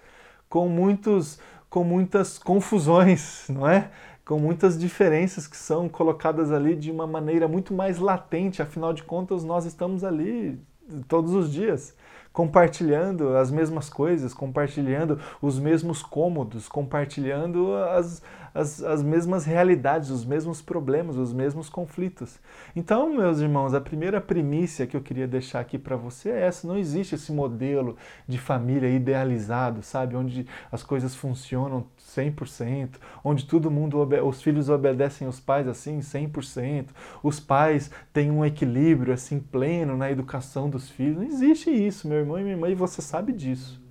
com 0.50 0.68
muitos 0.68 1.40
com 1.70 1.84
muitas 1.84 2.40
confusões, 2.40 3.46
não 3.50 3.68
é? 3.68 3.92
Com 4.26 4.40
muitas 4.40 4.78
diferenças 4.80 5.48
que 5.48 5.58
são 5.58 5.88
colocadas 5.88 6.52
ali 6.52 6.76
de 6.76 6.92
uma 6.92 7.06
maneira 7.08 7.48
muito 7.48 7.74
mais 7.74 8.00
latente, 8.00 8.62
afinal 8.62 8.94
de 8.94 9.04
contas 9.04 9.44
nós 9.44 9.66
estamos 9.66 10.04
ali 10.04 10.60
todos 11.08 11.34
os 11.34 11.52
dias 11.52 11.96
compartilhando 12.38 13.36
as 13.36 13.50
mesmas 13.50 13.90
coisas, 13.90 14.32
compartilhando 14.32 15.20
os 15.42 15.58
mesmos 15.58 16.04
cômodos, 16.04 16.70
compartilhando 16.70 17.74
as, 17.76 18.22
as, 18.54 18.84
as 18.84 19.04
mesmas 19.04 19.46
realidades, 19.46 20.10
os 20.10 20.26
mesmos 20.26 20.62
problemas, 20.62 21.18
os 21.18 21.34
mesmos 21.34 21.70
conflitos. 21.70 22.40
Então, 22.76 23.16
meus 23.16 23.40
irmãos, 23.40 23.74
a 23.74 23.82
primeira 23.82 24.20
primícia 24.22 24.88
que 24.88 24.96
eu 24.96 25.02
queria 25.02 25.28
deixar 25.28 25.60
aqui 25.60 25.78
para 25.78 25.96
você 25.96 26.30
é 26.30 26.42
essa: 26.42 26.68
não 26.68 26.78
existe 26.78 27.16
esse 27.16 27.32
modelo 27.32 27.96
de 28.28 28.38
família 28.38 28.90
idealizado, 28.90 29.82
sabe? 29.82 30.16
Onde 30.16 30.46
as 30.72 30.84
coisas 30.84 31.16
funcionam 31.16 31.86
100%, 32.00 32.96
onde 33.24 33.46
todo 33.46 33.72
mundo, 33.72 33.98
os 34.26 34.42
filhos 34.42 34.70
obedecem 34.70 35.28
os 35.28 35.40
pais 35.40 35.68
assim 35.68 36.00
100%, 36.00 36.88
os 37.24 37.40
pais 37.40 37.92
têm 38.14 38.32
um 38.32 38.46
equilíbrio 38.46 39.14
assim 39.14 39.40
pleno 39.40 39.98
na 39.98 40.12
educação 40.12 40.70
dos 40.70 40.90
filhos. 40.90 41.18
Não 41.18 41.24
existe 41.24 41.70
isso, 41.70 42.08
meu 42.08 42.18
irmão 42.20 42.40
e 42.40 42.44
minha 42.44 42.56
irmã, 42.56 42.70
e 42.70 42.76
você 42.76 43.02
sabe 43.02 43.34
disso. 43.34 43.87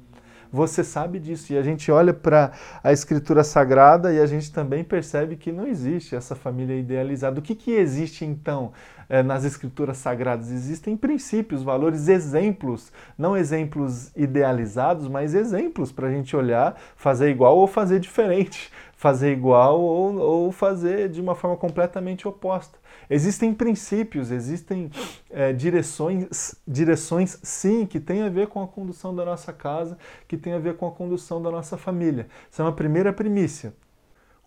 Você 0.53 0.83
sabe 0.85 1.19
disso. 1.19 1.53
E 1.53 1.59
a 1.59 1.63
gente 1.63 1.91
olha 1.91 2.13
para 2.13 2.53
a 2.83 2.93
Escritura 2.93 3.45
Sagrada 3.45 4.13
e 4.13 4.21
a 4.21 4.27
gente 4.27 4.53
também 4.53 4.85
percebe 4.85 5.37
que 5.37 5.53
não 5.53 5.67
existe 5.67 6.15
essa 6.15 6.35
família 6.35 6.79
idealizada. 6.79 7.39
O 7.39 7.43
que, 7.43 7.55
que 7.55 7.73
existe 7.73 8.25
então 8.25 8.73
é, 9.09 9.23
nas 9.23 9.45
Escrituras 9.45 9.99
Sagradas? 9.99 10.51
Existem 10.51 10.97
princípios, 10.97 11.63
valores, 11.63 12.09
exemplos. 12.09 12.93
Não 13.17 13.37
exemplos 13.37 14.11
idealizados, 14.17 15.09
mas 15.09 15.35
exemplos 15.35 15.93
para 15.93 16.09
a 16.09 16.11
gente 16.11 16.37
olhar, 16.37 16.77
fazer 16.97 17.31
igual 17.31 17.57
ou 17.57 17.67
fazer 17.67 18.01
diferente. 18.01 18.71
Fazer 18.97 19.31
igual 19.31 19.81
ou, 19.81 20.17
ou 20.17 20.53
fazer 20.53 21.09
de 21.11 21.21
uma 21.21 21.35
forma 21.35 21.57
completamente 21.57 22.27
oposta. 22.27 22.79
Existem 23.09 23.55
princípios, 23.55 24.31
existem 24.31 24.91
é, 25.31 25.53
direções, 25.53 26.57
direções, 26.67 27.39
sim, 27.43 27.87
que 27.87 28.01
têm 28.01 28.23
a 28.23 28.29
ver 28.29 28.49
com 28.49 28.63
a 28.63 28.67
condução 28.67 29.15
da 29.15 29.25
nossa 29.25 29.53
casa, 29.53 29.99
que 30.27 30.37
têm 30.37 30.55
a 30.55 30.59
ver 30.59 30.77
com 30.77 30.87
a 30.87 30.91
condução 30.91 31.41
da 31.41 31.51
nossa 31.51 31.77
família. 31.77 32.27
Essa 32.51 32.63
é 32.63 32.65
uma 32.65 32.73
primeira 32.73 33.13
primícia. 33.13 33.75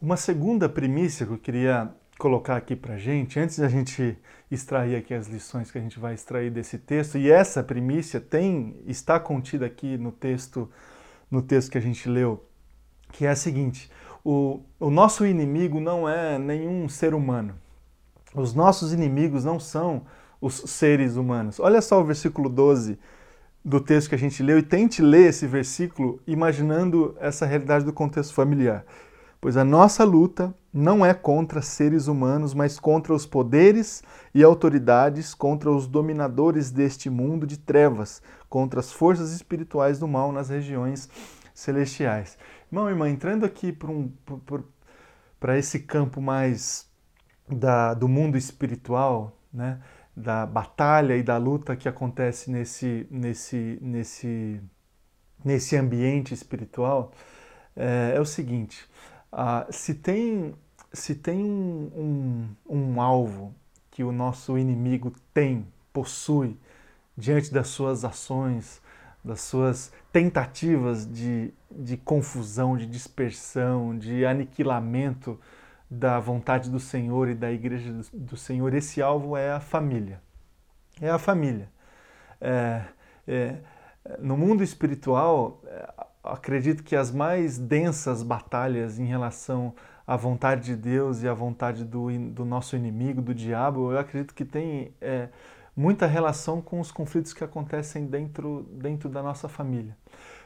Uma 0.02 0.18
segunda 0.18 0.68
primícia 0.68 1.26
que 1.26 1.34
eu 1.34 1.38
queria 1.38 1.94
colocar 2.18 2.58
aqui 2.58 2.76
para 2.76 2.98
gente, 2.98 3.40
antes 3.40 3.60
da 3.60 3.70
gente 3.70 4.18
extrair 4.52 4.96
aqui 4.96 5.14
as 5.14 5.28
lições 5.28 5.72
que 5.72 5.78
a 5.78 5.82
gente 5.82 5.98
vai 6.00 6.14
extrair 6.14 6.52
desse 6.52 6.78
texto, 6.78 7.18
e 7.18 7.32
essa 7.32 7.64
primícia 7.64 8.20
tem 8.20 8.76
está 8.86 9.20
contida 9.20 9.66
aqui 9.66 9.98
no 9.98 10.12
texto 10.12 10.70
no 11.32 11.42
texto 11.42 11.72
que 11.72 11.78
a 11.78 11.82
gente 11.82 12.10
leu, 12.10 12.46
que 13.12 13.26
é 13.26 13.30
a 13.30 13.36
seguinte: 13.36 13.90
o, 14.24 14.60
o 14.80 14.90
nosso 14.90 15.26
inimigo 15.26 15.80
não 15.80 16.08
é 16.08 16.38
nenhum 16.38 16.88
ser 16.90 17.14
humano. 17.14 17.56
Os 18.36 18.54
nossos 18.54 18.94
inimigos 18.94 19.44
não 19.44 19.60
são 19.60 20.04
os 20.42 20.56
seres 20.68 21.16
humanos. 21.16 21.60
Olha 21.60 21.82
só 21.82 22.00
o 22.00 22.06
versículo 22.06 22.50
12 22.50 22.98
do 23.64 23.80
texto 23.80 24.10
que 24.10 24.16
a 24.16 24.20
gente 24.20 24.42
leu 24.42 24.60
e 24.60 24.64
tente 24.64 25.02
ler 25.02 25.30
esse 25.30 25.46
versículo 25.46 26.22
imaginando 26.26 27.16
essa 27.20 27.46
realidade 27.46 27.86
do 27.86 27.94
contexto 27.94 28.34
familiar. 28.34 28.86
Pois 29.42 29.56
a 29.56 29.64
nossa 29.64 30.04
luta 30.04 30.54
não 30.72 31.06
é 31.06 31.14
contra 31.14 31.62
seres 31.62 32.08
humanos, 32.08 32.54
mas 32.54 32.80
contra 32.80 33.14
os 33.14 33.26
poderes 33.26 34.04
e 34.34 34.44
autoridades, 34.44 35.34
contra 35.34 35.72
os 35.72 35.88
dominadores 35.88 36.72
deste 36.72 37.10
mundo 37.10 37.48
de 37.48 37.58
trevas, 37.58 38.22
contra 38.50 38.80
as 38.80 38.92
forças 38.92 39.32
espirituais 39.32 39.98
do 39.98 40.08
mal 40.08 40.32
nas 40.32 40.50
regiões 40.50 41.10
celestiais. 41.54 42.38
Irmão 42.72 42.88
irmã, 42.88 43.10
entrando 43.10 43.46
aqui 43.46 43.72
para 43.72 43.90
um, 43.90 44.12
esse 45.58 45.80
campo 45.80 46.22
mais 46.22 46.88
da, 47.48 47.96
do 47.96 48.08
mundo 48.08 48.38
espiritual, 48.38 49.36
né? 49.52 49.82
da 50.16 50.46
batalha 50.46 51.18
e 51.18 51.24
da 51.24 51.38
luta 51.38 51.76
que 51.76 51.90
acontece 51.90 52.52
nesse, 52.52 53.08
nesse, 53.10 53.80
nesse, 53.82 54.62
nesse 55.44 55.76
ambiente 55.78 56.32
espiritual, 56.32 57.12
é, 57.76 58.14
é 58.16 58.20
o 58.20 58.26
seguinte: 58.26 58.88
se 59.72 59.96
tem, 59.96 60.54
se 60.94 61.16
tem 61.16 61.44
um, 61.44 62.56
um, 62.70 62.78
um 62.78 63.02
alvo 63.02 63.56
que 63.90 64.04
o 64.04 64.12
nosso 64.12 64.60
inimigo 64.60 65.12
tem, 65.34 65.66
possui, 65.92 66.56
diante 67.18 67.52
das 67.52 67.68
suas 67.70 68.06
ações, 68.06 68.80
das 69.24 69.42
suas 69.42 69.92
tentativas 70.12 71.06
de, 71.06 71.54
de 71.70 71.98
confusão, 71.98 72.78
de 72.78 72.86
dispersão, 72.86 73.98
de 73.98 74.26
aniquilamento 74.26 75.40
da 75.90 76.20
vontade 76.20 76.70
do 76.70 76.80
Senhor 76.80 77.30
e 77.30 77.36
da 77.36 77.52
igreja 77.52 77.94
do 78.14 78.38
Senhor, 78.38 78.74
esse 78.74 79.02
alvo 79.02 79.36
é 79.36 79.52
a 79.52 79.60
família. 79.60 80.22
É 81.02 81.10
a 81.10 81.18
família. 81.18 81.70
É, 82.40 82.84
é, 83.28 83.56
no 84.20 84.38
mundo 84.38 84.64
espiritual, 84.64 85.62
é, 85.66 85.94
acredito 86.24 86.84
que 86.84 86.96
as 86.96 87.12
mais 87.12 87.58
densas 87.58 88.22
batalhas 88.22 89.00
em 89.00 89.06
relação 89.06 89.74
à 90.06 90.16
vontade 90.16 90.66
de 90.66 90.76
Deus 90.76 91.24
e 91.24 91.28
à 91.28 91.34
vontade 91.34 91.84
do, 91.84 92.10
do 92.30 92.46
nosso 92.46 92.76
inimigo, 92.76 93.22
do 93.22 93.34
diabo, 93.34 93.92
eu 93.92 94.00
acredito 94.00 94.34
que 94.34 94.46
tem 94.46 94.94
é, 95.02 95.30
muita 95.80 96.06
relação 96.06 96.62
com 96.62 96.82
os 96.82 96.92
conflitos 96.92 97.32
que 97.32 97.42
acontecem 97.42 98.06
dentro, 98.06 98.68
dentro 98.74 99.08
da 99.08 99.24
nossa 99.24 99.48
família. 99.48 99.96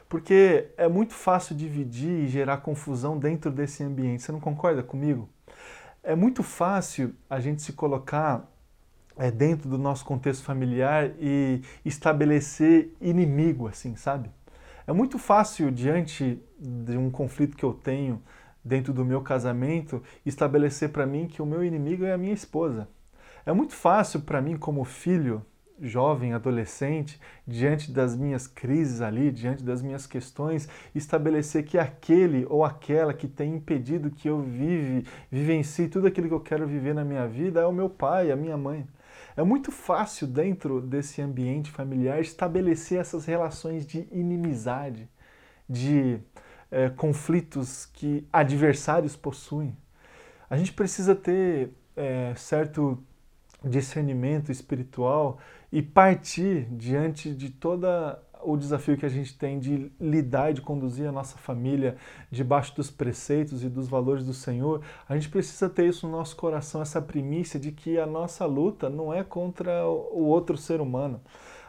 Porque 0.08 0.68
é 0.76 0.86
muito 0.86 1.12
fácil 1.12 1.56
dividir 1.56 2.10
e 2.10 2.28
gerar 2.28 2.58
confusão 2.58 3.18
dentro 3.18 3.50
desse 3.50 3.82
ambiente. 3.82 4.22
Você 4.22 4.30
não 4.30 4.38
concorda 4.38 4.80
comigo? 4.80 5.28
É 6.04 6.14
muito 6.14 6.44
fácil 6.44 7.16
a 7.28 7.40
gente 7.40 7.62
se 7.62 7.72
colocar 7.72 8.48
é, 9.16 9.28
dentro 9.28 9.68
do 9.68 9.76
nosso 9.76 10.04
contexto 10.04 10.44
familiar 10.44 11.10
e 11.18 11.62
estabelecer 11.84 12.94
inimigo, 13.00 13.66
assim, 13.66 13.96
sabe? 13.96 14.30
É 14.86 14.92
muito 14.92 15.18
fácil, 15.18 15.72
diante 15.72 16.40
de 16.60 16.96
um 16.96 17.10
conflito 17.10 17.56
que 17.56 17.64
eu 17.64 17.72
tenho 17.72 18.22
dentro 18.64 18.92
do 18.92 19.04
meu 19.04 19.20
casamento, 19.20 20.00
estabelecer 20.24 20.90
para 20.90 21.04
mim 21.04 21.26
que 21.26 21.42
o 21.42 21.46
meu 21.46 21.64
inimigo 21.64 22.04
é 22.04 22.12
a 22.12 22.18
minha 22.18 22.32
esposa. 22.32 22.86
É 23.46 23.52
muito 23.52 23.74
fácil 23.74 24.20
para 24.20 24.40
mim, 24.40 24.56
como 24.56 24.84
filho, 24.84 25.44
jovem, 25.80 26.32
adolescente, 26.32 27.20
diante 27.46 27.90
das 27.90 28.16
minhas 28.16 28.46
crises 28.46 29.00
ali, 29.00 29.30
diante 29.30 29.62
das 29.62 29.82
minhas 29.82 30.06
questões, 30.06 30.68
estabelecer 30.94 31.64
que 31.64 31.78
aquele 31.78 32.46
ou 32.48 32.64
aquela 32.64 33.12
que 33.12 33.28
tem 33.28 33.54
impedido 33.56 34.10
que 34.10 34.28
eu 34.28 34.40
vive, 34.40 35.06
vivencie 35.30 35.88
tudo 35.88 36.06
aquilo 36.06 36.28
que 36.28 36.34
eu 36.34 36.40
quero 36.40 36.66
viver 36.66 36.94
na 36.94 37.04
minha 37.04 37.26
vida 37.26 37.60
é 37.60 37.66
o 37.66 37.72
meu 37.72 37.90
pai, 37.90 38.30
a 38.30 38.36
minha 38.36 38.56
mãe. 38.56 38.86
É 39.36 39.42
muito 39.42 39.72
fácil 39.72 40.26
dentro 40.26 40.80
desse 40.80 41.20
ambiente 41.20 41.70
familiar 41.70 42.20
estabelecer 42.20 43.00
essas 43.00 43.26
relações 43.26 43.84
de 43.84 44.08
inimizade, 44.12 45.08
de 45.68 46.20
é, 46.70 46.88
conflitos 46.88 47.86
que 47.86 48.26
adversários 48.32 49.16
possuem. 49.16 49.76
A 50.48 50.56
gente 50.56 50.72
precisa 50.72 51.16
ter 51.16 51.70
é, 51.96 52.32
certo 52.36 53.02
discernimento 53.64 54.52
espiritual 54.52 55.38
e 55.72 55.82
partir 55.82 56.66
diante 56.70 57.34
de 57.34 57.50
toda 57.50 58.20
o 58.44 58.56
desafio 58.56 58.96
que 58.96 59.06
a 59.06 59.08
gente 59.08 59.36
tem 59.36 59.58
de 59.58 59.90
lidar 59.98 60.50
e 60.50 60.54
de 60.54 60.60
conduzir 60.60 61.08
a 61.08 61.12
nossa 61.12 61.36
família 61.38 61.96
debaixo 62.30 62.76
dos 62.76 62.90
preceitos 62.90 63.64
e 63.64 63.68
dos 63.68 63.88
valores 63.88 64.24
do 64.24 64.34
Senhor, 64.34 64.82
a 65.08 65.14
gente 65.14 65.30
precisa 65.30 65.68
ter 65.68 65.86
isso 65.86 66.06
no 66.06 66.12
nosso 66.12 66.36
coração, 66.36 66.82
essa 66.82 67.00
primícia 67.00 67.58
de 67.58 67.72
que 67.72 67.98
a 67.98 68.06
nossa 68.06 68.44
luta 68.44 68.90
não 68.90 69.12
é 69.12 69.24
contra 69.24 69.86
o 69.86 70.24
outro 70.24 70.56
ser 70.56 70.80
humano. 70.80 71.20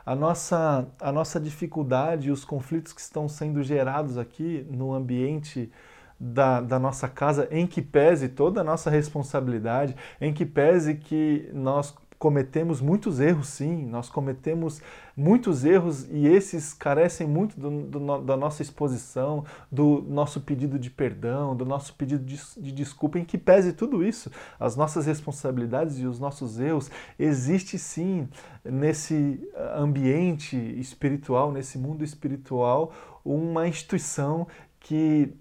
A 0.06 0.14
nossa, 0.14 0.88
a 1.00 1.12
nossa 1.12 1.40
dificuldade 1.40 2.28
e 2.28 2.32
os 2.32 2.46
conflitos 2.46 2.94
que 2.94 3.02
estão 3.02 3.28
sendo 3.28 3.64
gerados 3.64 4.18
aqui 4.18 4.68
no 4.70 4.94
ambiente 4.94 5.72
da, 6.20 6.62
da, 6.62 6.80
nossa 6.80 7.08
casa, 7.08 7.48
em 7.52 7.68
que 7.68 7.82
pese 7.82 8.30
toda 8.30 8.62
a 8.62 8.64
nossa 8.64 8.90
responsabilidade, 8.90 9.96
em 10.20 10.34
que 10.34 10.46
pese 10.46 10.96
que 10.96 11.50
nós 11.54 11.94
cometemos 12.18 12.82
muitos 12.82 13.20
erros, 13.20 13.50
sim, 13.50 13.86
nós 13.86 14.10
cometemos 14.10 14.82
muitos 15.16 15.66
erros 15.66 16.08
e 16.10 16.26
esses 16.26 16.74
carecem 16.74 17.28
muito 17.28 17.60
do, 17.60 17.84
do, 17.84 18.22
da 18.22 18.38
nossa 18.38 18.62
exposição, 18.62 19.44
do 19.72 20.02
nosso 20.08 20.42
pedido 20.42 20.80
de 20.80 20.90
perdão, 20.90 21.56
do 21.56 21.66
nosso 21.66 21.94
pedido 21.94 22.24
de, 22.24 22.40
de, 22.58 22.72
desculpa, 22.72 23.20
em 23.20 23.26
que 23.26 23.38
pese 23.38 23.74
tudo 23.74 24.04
isso, 24.04 24.32
as 24.60 24.76
nossas 24.76 25.06
responsabilidades 25.06 26.00
e 26.00 26.08
os 26.08 26.20
nossos 26.20 26.60
erros, 26.60 26.90
existe 27.20 27.78
sim 27.78 28.28
nesse 28.64 29.48
ambiente 29.76 30.58
espiritual, 30.80 31.52
nesse 31.52 31.78
mundo 31.78 32.04
espiritual, 32.04 32.94
uma 33.24 33.68
instituição 33.68 34.48
que 34.80 35.34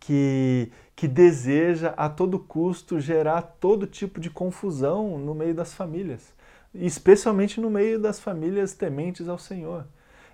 que, 0.00 0.70
que 0.94 1.08
deseja 1.08 1.94
a 1.96 2.08
todo 2.08 2.38
custo 2.38 3.00
gerar 3.00 3.42
todo 3.42 3.86
tipo 3.86 4.20
de 4.20 4.30
confusão 4.30 5.18
no 5.18 5.34
meio 5.34 5.54
das 5.54 5.74
famílias, 5.74 6.34
especialmente 6.74 7.60
no 7.60 7.70
meio 7.70 7.98
das 7.98 8.20
famílias 8.20 8.74
tementes 8.74 9.28
ao 9.28 9.38
Senhor. 9.38 9.86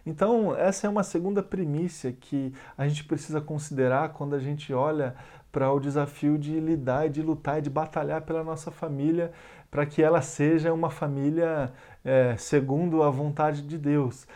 Então, 0.05 0.57
essa 0.57 0.87
é 0.87 0.91
uma 0.91 1.05
segunda 1.05 1.43
primícia 1.43 2.13
que 2.13 2.53
a 2.77 2.89
gente 2.89 3.05
precisa 3.05 3.41
considerar 3.41 4.11
quando 4.11 4.35
a 4.35 4.41
gente 4.41 4.73
olha 4.75 5.15
para 5.53 5.71
o 5.71 5.79
desafio 5.79 6.39
de 6.39 6.59
lidar, 6.59 7.09
de 7.09 7.23
lutar 7.23 7.61
de 7.61 7.71
batalhar 7.71 8.23
pela 8.23 8.43
nossa 8.43 8.71
família, 8.71 9.31
para 9.71 9.87
que 9.87 10.03
ela 10.03 10.21
seja 10.21 10.73
uma 10.73 10.91
família 10.91 11.73
é, 12.05 12.37
segundo 12.37 13.03
a 13.03 13.11
vontade 13.11 13.63
de 13.63 13.79
Deus, 13.79 14.27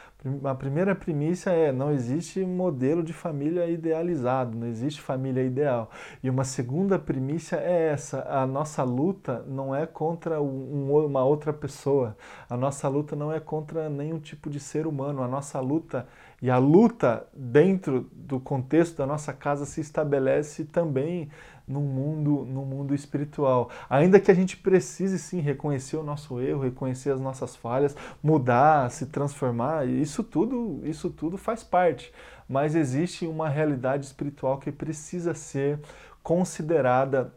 a 0.44 0.54
primeira 0.54 0.94
primícia 0.94 1.50
é: 1.50 1.70
não 1.70 1.92
existe 1.92 2.44
modelo 2.44 3.02
de 3.02 3.12
família 3.12 3.66
idealizado, 3.68 4.56
não 4.56 4.66
existe 4.66 5.00
família 5.00 5.42
ideal. 5.42 5.90
E 6.22 6.28
uma 6.28 6.44
segunda 6.44 6.98
primícia 6.98 7.56
é 7.56 7.92
essa: 7.92 8.26
a 8.28 8.46
nossa 8.46 8.82
luta 8.82 9.44
não 9.46 9.74
é 9.74 9.86
contra 9.86 10.40
um, 10.40 10.90
uma 11.04 11.24
outra 11.24 11.52
pessoa, 11.52 12.16
a 12.48 12.56
nossa 12.56 12.88
luta 12.88 13.14
não 13.14 13.32
é 13.32 13.38
contra 13.38 13.88
nenhum 13.88 14.18
tipo 14.18 14.50
de 14.50 14.58
ser 14.58 14.86
humano, 14.86 15.22
a 15.22 15.28
nossa 15.28 15.60
luta 15.60 16.06
e 16.42 16.50
a 16.50 16.58
luta 16.58 17.26
dentro 17.34 18.08
do 18.12 18.38
contexto 18.38 18.96
da 18.96 19.06
nossa 19.06 19.32
casa 19.32 19.64
se 19.64 19.80
estabelece 19.80 20.64
também 20.64 21.30
no 21.66 21.80
mundo, 21.80 22.44
no 22.46 22.64
mundo 22.64 22.94
espiritual. 22.94 23.70
Ainda 23.90 24.20
que 24.20 24.30
a 24.30 24.34
gente 24.34 24.56
precise 24.56 25.18
sim 25.18 25.40
reconhecer 25.40 25.96
o 25.96 26.02
nosso 26.02 26.40
erro, 26.40 26.62
reconhecer 26.62 27.10
as 27.10 27.20
nossas 27.20 27.56
falhas, 27.56 27.96
mudar, 28.22 28.90
se 28.90 29.06
transformar, 29.06 29.86
isso 29.86 30.22
tudo, 30.22 30.80
isso 30.84 31.10
tudo 31.10 31.36
faz 31.36 31.64
parte. 31.64 32.12
Mas 32.48 32.74
existe 32.74 33.26
uma 33.26 33.48
realidade 33.48 34.06
espiritual 34.06 34.58
que 34.58 34.70
precisa 34.70 35.34
ser 35.34 35.80
considerada 36.22 37.32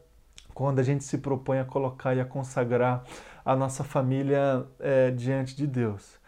quando 0.54 0.80
a 0.80 0.84
gente 0.84 1.04
se 1.04 1.18
propõe 1.18 1.60
a 1.60 1.65
colocar 1.65 2.15
e 2.15 2.20
a 2.20 2.26
consagrar 2.26 3.04
a 3.44 3.56
nossa 3.56 3.84
família 3.84 4.65
é, 4.80 5.10
diante 5.10 5.56
de 5.56 5.65
Deus. 5.65 6.20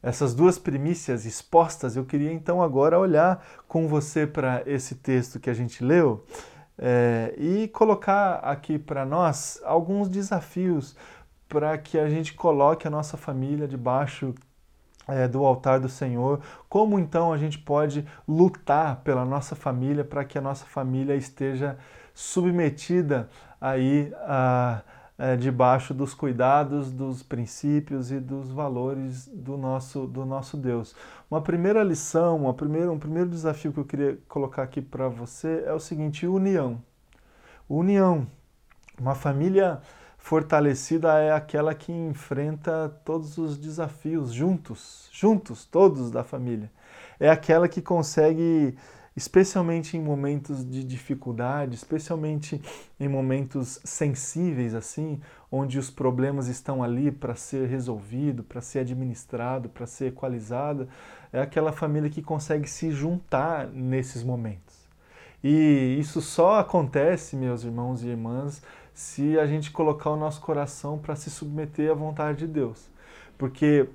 Essas 0.00 0.32
duas 0.32 0.58
primícias 0.58 1.24
expostas, 1.24 1.96
eu 1.96 2.04
queria 2.04 2.32
então 2.32 2.62
agora 2.62 2.96
olhar 2.96 3.44
com 3.66 3.88
você 3.88 4.26
para 4.28 4.62
esse 4.64 4.94
texto 4.94 5.40
que 5.40 5.50
a 5.50 5.54
gente 5.54 5.82
leu 5.82 6.24
é, 6.78 7.34
e 7.36 7.68
colocar 7.68 8.36
aqui 8.36 8.78
para 8.78 9.04
nós 9.04 9.60
alguns 9.64 10.08
desafios 10.08 10.96
para 11.48 11.76
que 11.78 11.98
a 11.98 12.08
gente 12.08 12.34
coloque 12.34 12.86
a 12.86 12.90
nossa 12.90 13.16
família 13.16 13.66
debaixo 13.66 14.34
é, 15.08 15.26
do 15.26 15.44
altar 15.44 15.80
do 15.80 15.88
Senhor. 15.88 16.40
Como 16.68 16.98
então 16.98 17.32
a 17.32 17.38
gente 17.38 17.58
pode 17.58 18.06
lutar 18.26 18.96
pela 18.96 19.24
nossa 19.24 19.56
família 19.56 20.04
para 20.04 20.24
que 20.24 20.38
a 20.38 20.40
nossa 20.40 20.66
família 20.66 21.16
esteja 21.16 21.78
submetida 22.14 23.28
aí 23.60 24.12
a 24.20 24.82
é, 25.18 25.34
debaixo 25.34 25.92
dos 25.92 26.14
cuidados, 26.14 26.92
dos 26.92 27.24
princípios 27.24 28.12
e 28.12 28.20
dos 28.20 28.52
valores 28.52 29.26
do 29.26 29.56
nosso, 29.56 30.06
do 30.06 30.24
nosso 30.24 30.56
Deus. 30.56 30.94
Uma 31.28 31.42
primeira 31.42 31.82
lição, 31.82 32.36
uma 32.36 32.54
primeira, 32.54 32.90
um 32.92 32.98
primeiro 32.98 33.28
desafio 33.28 33.72
que 33.72 33.80
eu 33.80 33.84
queria 33.84 34.18
colocar 34.28 34.62
aqui 34.62 34.80
para 34.80 35.08
você 35.08 35.64
é 35.66 35.72
o 35.72 35.80
seguinte: 35.80 36.26
união. 36.26 36.80
União. 37.68 38.26
Uma 38.98 39.14
família 39.14 39.80
fortalecida 40.16 41.18
é 41.18 41.32
aquela 41.32 41.74
que 41.74 41.92
enfrenta 41.92 42.88
todos 43.04 43.38
os 43.38 43.56
desafios 43.56 44.32
juntos, 44.32 45.08
juntos, 45.12 45.64
todos 45.64 46.10
da 46.10 46.22
família. 46.22 46.70
É 47.18 47.28
aquela 47.28 47.68
que 47.68 47.82
consegue 47.82 48.76
especialmente 49.18 49.96
em 49.96 50.00
momentos 50.00 50.64
de 50.64 50.84
dificuldade, 50.84 51.74
especialmente 51.74 52.62
em 53.00 53.08
momentos 53.08 53.80
sensíveis 53.82 54.76
assim, 54.76 55.20
onde 55.50 55.76
os 55.76 55.90
problemas 55.90 56.46
estão 56.46 56.84
ali 56.84 57.10
para 57.10 57.34
ser 57.34 57.68
resolvido, 57.68 58.44
para 58.44 58.60
ser 58.60 58.78
administrado, 58.78 59.68
para 59.68 59.88
ser 59.88 60.06
equalizado, 60.06 60.88
é 61.32 61.40
aquela 61.40 61.72
família 61.72 62.08
que 62.08 62.22
consegue 62.22 62.70
se 62.70 62.92
juntar 62.92 63.66
nesses 63.66 64.22
momentos. 64.22 64.86
E 65.42 65.96
isso 65.98 66.22
só 66.22 66.60
acontece, 66.60 67.34
meus 67.34 67.64
irmãos 67.64 68.04
e 68.04 68.08
irmãs, 68.08 68.62
se 68.94 69.36
a 69.36 69.46
gente 69.46 69.72
colocar 69.72 70.10
o 70.10 70.16
nosso 70.16 70.40
coração 70.40 70.96
para 70.96 71.16
se 71.16 71.28
submeter 71.28 71.90
à 71.90 71.94
vontade 71.94 72.38
de 72.38 72.46
Deus. 72.46 72.88
Porque 73.36 73.88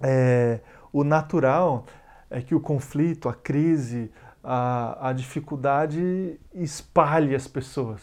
é, 0.00 0.60
o 0.90 1.04
natural 1.04 1.84
é 2.30 2.40
que 2.40 2.54
o 2.54 2.60
conflito, 2.60 3.28
a 3.28 3.34
crise, 3.34 4.10
a, 4.48 5.08
a 5.08 5.12
dificuldade 5.12 6.38
espalhe 6.54 7.34
as 7.34 7.48
pessoas. 7.48 8.00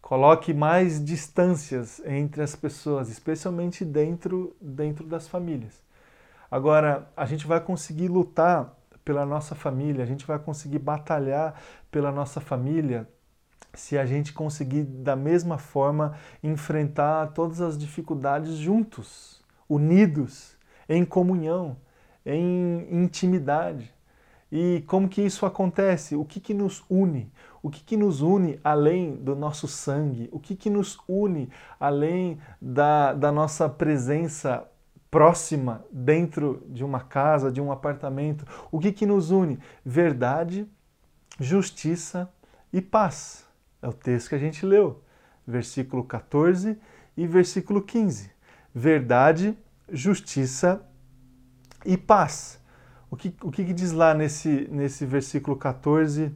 Coloque 0.00 0.54
mais 0.54 1.04
distâncias 1.04 2.00
entre 2.06 2.42
as 2.42 2.56
pessoas, 2.56 3.10
especialmente 3.10 3.84
dentro, 3.84 4.56
dentro 4.58 5.06
das 5.06 5.28
famílias. 5.28 5.78
Agora, 6.50 7.06
a 7.14 7.26
gente 7.26 7.46
vai 7.46 7.60
conseguir 7.60 8.08
lutar 8.08 8.74
pela 9.04 9.26
nossa 9.26 9.54
família, 9.54 10.02
a 10.02 10.06
gente 10.06 10.26
vai 10.26 10.38
conseguir 10.38 10.78
batalhar 10.78 11.60
pela 11.90 12.10
nossa 12.10 12.40
família 12.40 13.06
se 13.74 13.98
a 13.98 14.06
gente 14.06 14.32
conseguir, 14.32 14.84
da 14.84 15.14
mesma 15.14 15.58
forma, 15.58 16.16
enfrentar 16.42 17.32
todas 17.34 17.60
as 17.60 17.76
dificuldades 17.76 18.54
juntos, 18.54 19.42
unidos, 19.68 20.56
em 20.88 21.04
comunhão, 21.04 21.76
em 22.24 22.86
intimidade. 22.90 23.93
E 24.56 24.84
como 24.86 25.08
que 25.08 25.20
isso 25.20 25.44
acontece? 25.44 26.14
O 26.14 26.24
que, 26.24 26.38
que 26.38 26.54
nos 26.54 26.84
une? 26.88 27.32
O 27.60 27.68
que, 27.68 27.82
que 27.82 27.96
nos 27.96 28.22
une 28.22 28.60
além 28.62 29.16
do 29.16 29.34
nosso 29.34 29.66
sangue? 29.66 30.28
O 30.30 30.38
que, 30.38 30.54
que 30.54 30.70
nos 30.70 30.96
une 31.08 31.50
além 31.80 32.38
da, 32.62 33.12
da 33.14 33.32
nossa 33.32 33.68
presença 33.68 34.64
próxima 35.10 35.84
dentro 35.90 36.64
de 36.68 36.84
uma 36.84 37.00
casa, 37.00 37.50
de 37.50 37.60
um 37.60 37.72
apartamento? 37.72 38.46
O 38.70 38.78
que, 38.78 38.92
que 38.92 39.04
nos 39.04 39.32
une? 39.32 39.58
Verdade, 39.84 40.68
justiça 41.40 42.32
e 42.72 42.80
paz. 42.80 43.44
É 43.82 43.88
o 43.88 43.92
texto 43.92 44.28
que 44.28 44.34
a 44.36 44.38
gente 44.38 44.64
leu, 44.64 45.02
versículo 45.44 46.04
14 46.04 46.78
e 47.16 47.26
versículo 47.26 47.82
15. 47.82 48.30
Verdade, 48.72 49.58
justiça 49.90 50.80
e 51.84 51.96
paz. 51.96 52.62
O 53.14 53.16
que, 53.16 53.32
o 53.44 53.50
que, 53.52 53.62
diz 53.72 53.92
lá 53.92 54.12
nesse, 54.12 54.66
nesse 54.72 55.06
versículo 55.06 55.56
14 55.56 56.34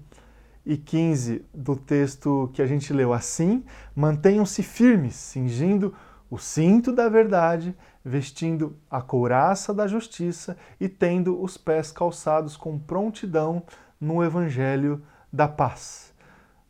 e 0.65 0.77
15 0.77 1.45
do 1.53 1.75
texto 1.75 2.49
que 2.55 2.63
a 2.63 2.67
gente 2.69 2.93
leu? 2.93 3.13
Assim, 3.13 3.65
mantenham-se 3.97 4.63
firmes, 4.63 5.17
cingindo 5.17 5.93
o 6.31 6.39
cinto 6.39 6.93
da 6.93 7.09
verdade, 7.09 7.77
vestindo 8.05 8.77
a 8.89 9.03
couraça 9.03 9.75
da 9.75 9.89
justiça 9.89 10.57
e 10.79 10.89
tendo 10.89 11.43
os 11.43 11.57
pés 11.57 11.91
calçados 11.91 12.57
com 12.57 12.79
prontidão 12.79 13.65
no 14.01 14.23
evangelho 14.23 15.03
da 15.33 15.49
paz. 15.49 16.15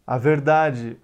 A 0.07 0.17
verdade 0.17 0.97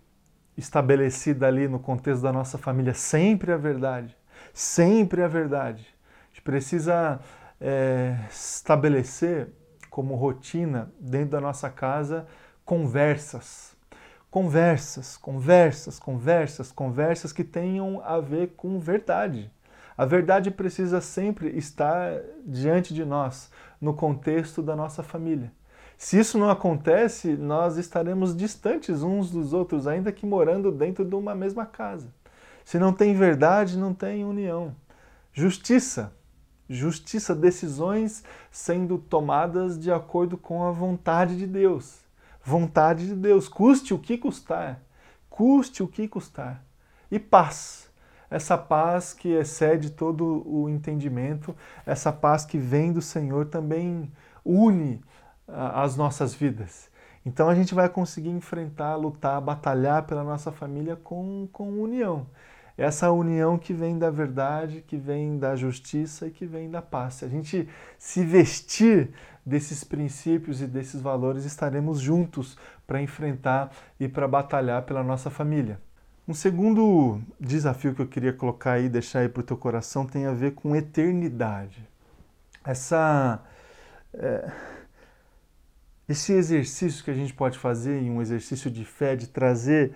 estabelecida 0.56 1.46
ali 1.46 1.68
no 1.68 1.78
contexto 1.78 2.22
da 2.22 2.32
nossa 2.32 2.56
família, 2.56 2.94
sempre 2.94 3.52
a 3.52 3.58
verdade, 3.58 4.16
sempre 4.54 5.22
a 5.22 5.28
verdade. 5.28 5.94
A 6.22 6.28
gente 6.28 6.40
precisa 6.40 7.20
é, 7.60 8.16
estabelecer 8.30 9.48
como 9.90 10.14
rotina 10.14 10.92
dentro 10.98 11.30
da 11.30 11.40
nossa 11.40 11.70
casa 11.70 12.26
conversas. 12.64 13.76
Conversas, 14.30 15.16
conversas, 15.16 15.98
conversas, 15.98 16.72
conversas 16.72 17.32
que 17.32 17.44
tenham 17.44 18.02
a 18.04 18.18
ver 18.18 18.54
com 18.56 18.80
verdade. 18.80 19.50
A 19.96 20.04
verdade 20.04 20.50
precisa 20.50 21.00
sempre 21.00 21.56
estar 21.56 22.20
diante 22.44 22.92
de 22.92 23.04
nós, 23.04 23.50
no 23.80 23.94
contexto 23.94 24.60
da 24.60 24.74
nossa 24.74 25.04
família. 25.04 25.52
Se 25.96 26.18
isso 26.18 26.36
não 26.36 26.50
acontece, 26.50 27.36
nós 27.36 27.76
estaremos 27.76 28.36
distantes 28.36 29.02
uns 29.02 29.30
dos 29.30 29.52
outros, 29.52 29.86
ainda 29.86 30.10
que 30.10 30.26
morando 30.26 30.72
dentro 30.72 31.04
de 31.04 31.14
uma 31.14 31.34
mesma 31.34 31.64
casa. 31.64 32.08
Se 32.64 32.78
não 32.78 32.92
tem 32.92 33.14
verdade, 33.14 33.78
não 33.78 33.94
tem 33.94 34.24
união. 34.24 34.74
Justiça 35.32 36.12
Justiça, 36.68 37.34
decisões 37.34 38.24
sendo 38.50 38.96
tomadas 38.96 39.78
de 39.78 39.92
acordo 39.92 40.38
com 40.38 40.64
a 40.64 40.70
vontade 40.70 41.36
de 41.36 41.46
Deus. 41.46 41.98
Vontade 42.42 43.06
de 43.06 43.14
Deus, 43.14 43.48
custe 43.48 43.92
o 43.92 43.98
que 43.98 44.16
custar. 44.16 44.80
Custe 45.28 45.82
o 45.82 45.88
que 45.88 46.08
custar. 46.08 46.64
E 47.10 47.18
paz. 47.18 47.90
Essa 48.30 48.56
paz 48.56 49.12
que 49.12 49.28
excede 49.28 49.90
todo 49.90 50.42
o 50.46 50.68
entendimento, 50.68 51.54
essa 51.84 52.12
paz 52.12 52.44
que 52.44 52.58
vem 52.58 52.92
do 52.92 53.02
Senhor 53.02 53.46
também 53.46 54.10
une 54.44 55.02
as 55.46 55.96
nossas 55.96 56.34
vidas. 56.34 56.90
Então 57.26 57.48
a 57.48 57.54
gente 57.54 57.74
vai 57.74 57.88
conseguir 57.88 58.30
enfrentar, 58.30 58.96
lutar, 58.96 59.40
batalhar 59.40 60.04
pela 60.04 60.24
nossa 60.24 60.50
família 60.50 60.96
com, 60.96 61.46
com 61.52 61.80
união 61.80 62.26
essa 62.76 63.10
união 63.10 63.56
que 63.56 63.72
vem 63.72 63.98
da 63.98 64.10
verdade, 64.10 64.82
que 64.86 64.96
vem 64.96 65.38
da 65.38 65.54
justiça 65.54 66.26
e 66.26 66.30
que 66.30 66.44
vem 66.44 66.68
da 66.70 66.82
paz. 66.82 67.14
Se 67.14 67.24
a 67.24 67.28
gente 67.28 67.68
se 67.98 68.24
vestir 68.24 69.10
desses 69.46 69.84
princípios 69.84 70.60
e 70.60 70.66
desses 70.66 71.00
valores, 71.00 71.44
estaremos 71.44 72.00
juntos 72.00 72.56
para 72.86 73.00
enfrentar 73.00 73.70
e 74.00 74.08
para 74.08 74.26
batalhar 74.26 74.82
pela 74.82 75.02
nossa 75.02 75.30
família. 75.30 75.78
Um 76.26 76.34
segundo 76.34 77.20
desafio 77.38 77.94
que 77.94 78.02
eu 78.02 78.08
queria 78.08 78.32
colocar 78.32 78.72
aí, 78.72 78.88
deixar 78.88 79.20
aí 79.20 79.28
para 79.28 79.40
o 79.40 79.44
teu 79.44 79.56
coração, 79.56 80.06
tem 80.06 80.26
a 80.26 80.32
ver 80.32 80.52
com 80.52 80.74
eternidade. 80.74 81.86
Essa, 82.64 83.44
é, 84.14 84.50
esse 86.08 86.32
exercício 86.32 87.04
que 87.04 87.10
a 87.10 87.14
gente 87.14 87.34
pode 87.34 87.58
fazer, 87.58 88.00
um 88.10 88.22
exercício 88.22 88.70
de 88.70 88.84
fé, 88.86 89.14
de 89.14 89.28
trazer 89.28 89.92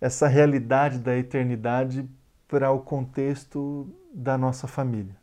essa 0.00 0.28
realidade 0.28 0.98
da 0.98 1.16
eternidade 1.16 2.08
para 2.50 2.72
o 2.72 2.80
contexto 2.80 3.88
da 4.12 4.36
nossa 4.36 4.66
família. 4.66 5.14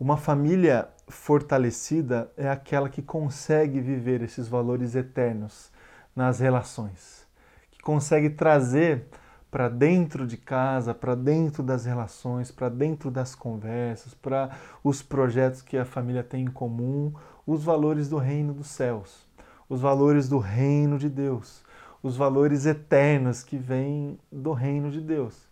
Uma 0.00 0.16
família 0.16 0.88
fortalecida 1.06 2.32
é 2.34 2.48
aquela 2.48 2.88
que 2.88 3.02
consegue 3.02 3.78
viver 3.78 4.22
esses 4.22 4.48
valores 4.48 4.94
eternos 4.94 5.70
nas 6.14 6.40
relações, 6.40 7.26
que 7.70 7.78
consegue 7.80 8.30
trazer 8.30 9.04
para 9.50 9.68
dentro 9.68 10.26
de 10.26 10.38
casa, 10.38 10.94
para 10.94 11.14
dentro 11.14 11.62
das 11.62 11.84
relações, 11.84 12.50
para 12.50 12.70
dentro 12.70 13.10
das 13.10 13.34
conversas, 13.34 14.14
para 14.14 14.50
os 14.82 15.02
projetos 15.02 15.60
que 15.60 15.76
a 15.76 15.84
família 15.84 16.24
tem 16.24 16.44
em 16.44 16.50
comum, 16.50 17.12
os 17.46 17.62
valores 17.64 18.08
do 18.08 18.16
reino 18.16 18.54
dos 18.54 18.68
céus, 18.68 19.28
os 19.68 19.82
valores 19.82 20.26
do 20.26 20.38
reino 20.38 20.98
de 20.98 21.10
Deus, 21.10 21.62
os 22.02 22.16
valores 22.16 22.64
eternos 22.64 23.42
que 23.42 23.58
vêm 23.58 24.18
do 24.32 24.52
reino 24.52 24.90
de 24.90 25.02
Deus. 25.02 25.45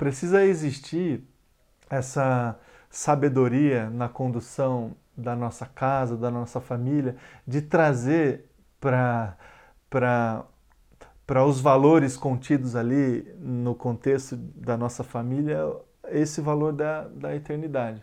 Precisa 0.00 0.42
existir 0.46 1.22
essa 1.90 2.58
sabedoria 2.88 3.90
na 3.90 4.08
condução 4.08 4.96
da 5.14 5.36
nossa 5.36 5.66
casa, 5.66 6.16
da 6.16 6.30
nossa 6.30 6.58
família, 6.58 7.16
de 7.46 7.60
trazer 7.60 8.46
para 8.80 9.36
os 11.46 11.60
valores 11.60 12.16
contidos 12.16 12.74
ali 12.74 13.30
no 13.38 13.74
contexto 13.74 14.36
da 14.36 14.74
nossa 14.74 15.04
família 15.04 15.58
esse 16.08 16.40
valor 16.40 16.72
da, 16.72 17.06
da 17.08 17.36
eternidade. 17.36 18.02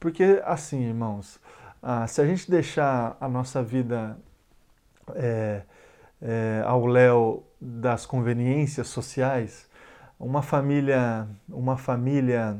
Porque, 0.00 0.42
assim, 0.42 0.84
irmãos, 0.84 1.38
ah, 1.82 2.06
se 2.06 2.22
a 2.22 2.26
gente 2.26 2.50
deixar 2.50 3.14
a 3.20 3.28
nossa 3.28 3.62
vida 3.62 4.16
é, 5.14 5.64
é, 6.22 6.62
ao 6.64 6.86
léu 6.86 7.46
das 7.60 8.06
conveniências 8.06 8.88
sociais, 8.88 9.68
uma 10.18 10.42
família, 10.42 11.28
uma 11.48 11.76
família 11.76 12.58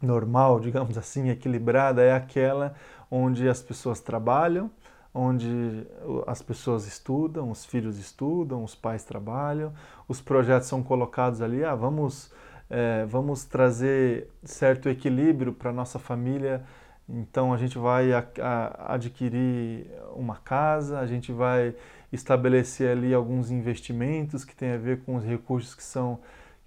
normal, 0.00 0.60
digamos 0.60 0.96
assim, 0.98 1.28
equilibrada, 1.28 2.02
é 2.02 2.12
aquela 2.12 2.74
onde 3.10 3.48
as 3.48 3.62
pessoas 3.62 4.00
trabalham, 4.00 4.70
onde 5.14 5.86
as 6.26 6.42
pessoas 6.42 6.86
estudam, 6.86 7.50
os 7.50 7.64
filhos 7.64 7.98
estudam, 7.98 8.64
os 8.64 8.74
pais 8.74 9.04
trabalham, 9.04 9.72
os 10.08 10.20
projetos 10.20 10.68
são 10.68 10.82
colocados 10.82 11.40
ali, 11.40 11.64
ah, 11.64 11.74
vamos, 11.74 12.32
é, 12.68 13.04
vamos 13.06 13.44
trazer 13.44 14.28
certo 14.42 14.88
equilíbrio 14.88 15.52
para 15.52 15.70
a 15.70 15.72
nossa 15.72 16.00
família, 16.00 16.64
então 17.08 17.52
a 17.52 17.56
gente 17.56 17.78
vai 17.78 18.12
a, 18.12 18.26
a, 18.40 18.94
adquirir 18.94 19.86
uma 20.16 20.36
casa, 20.36 20.98
a 20.98 21.06
gente 21.06 21.30
vai 21.30 21.76
estabelecer 22.12 22.90
ali 22.90 23.14
alguns 23.14 23.50
investimentos 23.50 24.44
que 24.44 24.54
têm 24.54 24.72
a 24.72 24.78
ver 24.78 25.02
com 25.02 25.16
os 25.16 25.24
recursos 25.24 25.74
que 25.74 25.82
são 25.82 26.18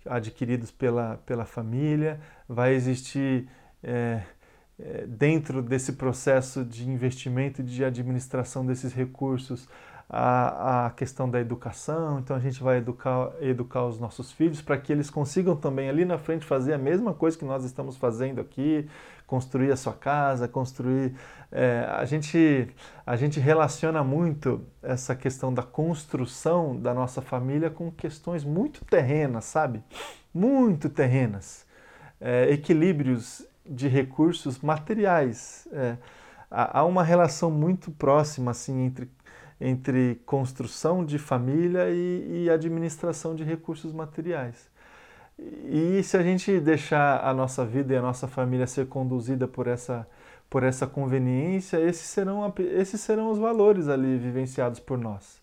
adquiridos 0.10 0.72
pela, 0.72 1.18
pela 1.26 1.46
família, 1.46 2.20
vai 2.48 2.74
existir 2.74 3.48
é, 3.84 4.22
é, 4.80 5.06
dentro 5.08 5.62
desse 5.62 5.94
processo 5.94 6.64
de 6.64 6.90
investimento 6.90 7.62
e 7.62 7.64
de 7.64 7.84
administração 7.84 8.66
desses 8.66 8.94
recursos 8.94 9.68
a, 10.10 10.86
a 10.86 10.90
questão 10.92 11.30
da 11.30 11.40
educação, 11.40 12.20
então 12.20 12.36
a 12.36 12.40
gente 12.40 12.64
vai 12.64 12.78
educar, 12.78 13.32
educar 13.42 13.86
os 13.86 14.00
nossos 14.00 14.32
filhos 14.32 14.62
para 14.62 14.78
que 14.78 14.92
eles 14.92 15.10
consigam 15.10 15.56
também 15.56 15.90
ali 15.90 16.06
na 16.06 16.18
frente 16.18 16.46
fazer 16.46 16.74
a 16.74 16.78
mesma 16.78 17.14
coisa 17.14 17.38
que 17.38 17.44
nós 17.44 17.66
estamos 17.66 17.98
fazendo 17.98 18.40
aqui, 18.40 18.88
construir 19.28 19.72
a 19.72 19.76
sua 19.76 19.94
casa, 19.94 20.48
construir. 20.48 21.14
É, 21.52 21.86
a, 21.90 22.06
gente, 22.06 22.74
a 23.06 23.16
gente 23.16 23.40
relaciona 23.40 24.04
muito 24.04 24.66
essa 24.82 25.16
questão 25.16 25.54
da 25.54 25.62
construção 25.62 26.76
da 26.76 26.94
nossa 26.94 27.22
família 27.22 27.70
com 27.70 27.92
questões 27.92 28.44
muito 28.44 28.84
terrenas, 28.86 29.46
sabe? 29.46 29.84
Muito 30.34 30.90
terrenas. 30.90 31.66
É, 32.20 32.50
equilíbrios 32.52 33.46
de 33.66 33.88
recursos 33.88 34.60
materiais. 34.60 35.68
É, 35.74 35.98
há 36.50 36.84
uma 36.86 37.04
relação 37.04 37.52
muito 37.52 37.92
próxima 37.92 38.52
assim 38.52 38.86
entre 38.86 39.12
entre 39.60 40.22
construção 40.24 41.04
de 41.04 41.18
família 41.18 41.90
e, 41.90 42.44
e 42.44 42.50
administração 42.50 43.36
de 43.36 43.44
recursos 43.44 43.92
materiais. 43.92 44.70
E 45.40 46.02
se 46.04 46.18
a 46.18 46.24
gente 46.24 46.60
deixar 46.60 47.24
a 47.24 47.34
nossa 47.34 47.64
vida 47.64 47.94
e 47.94 47.98
a 47.98 48.02
nossa 48.02 48.28
família 48.28 48.66
ser 48.66 48.88
conduzida 48.88 49.48
por 49.48 49.68
essa, 49.68 50.08
por 50.50 50.64
essa 50.64 50.88
conveniência, 50.88 51.80
esses 51.80 52.08
serão, 52.08 52.52
esses 52.58 53.00
serão 53.02 53.30
os 53.32 53.38
valores 53.38 53.88
ali 53.88 54.18
vivenciados 54.18 54.80
por 54.80 54.98
nós. 54.98 55.40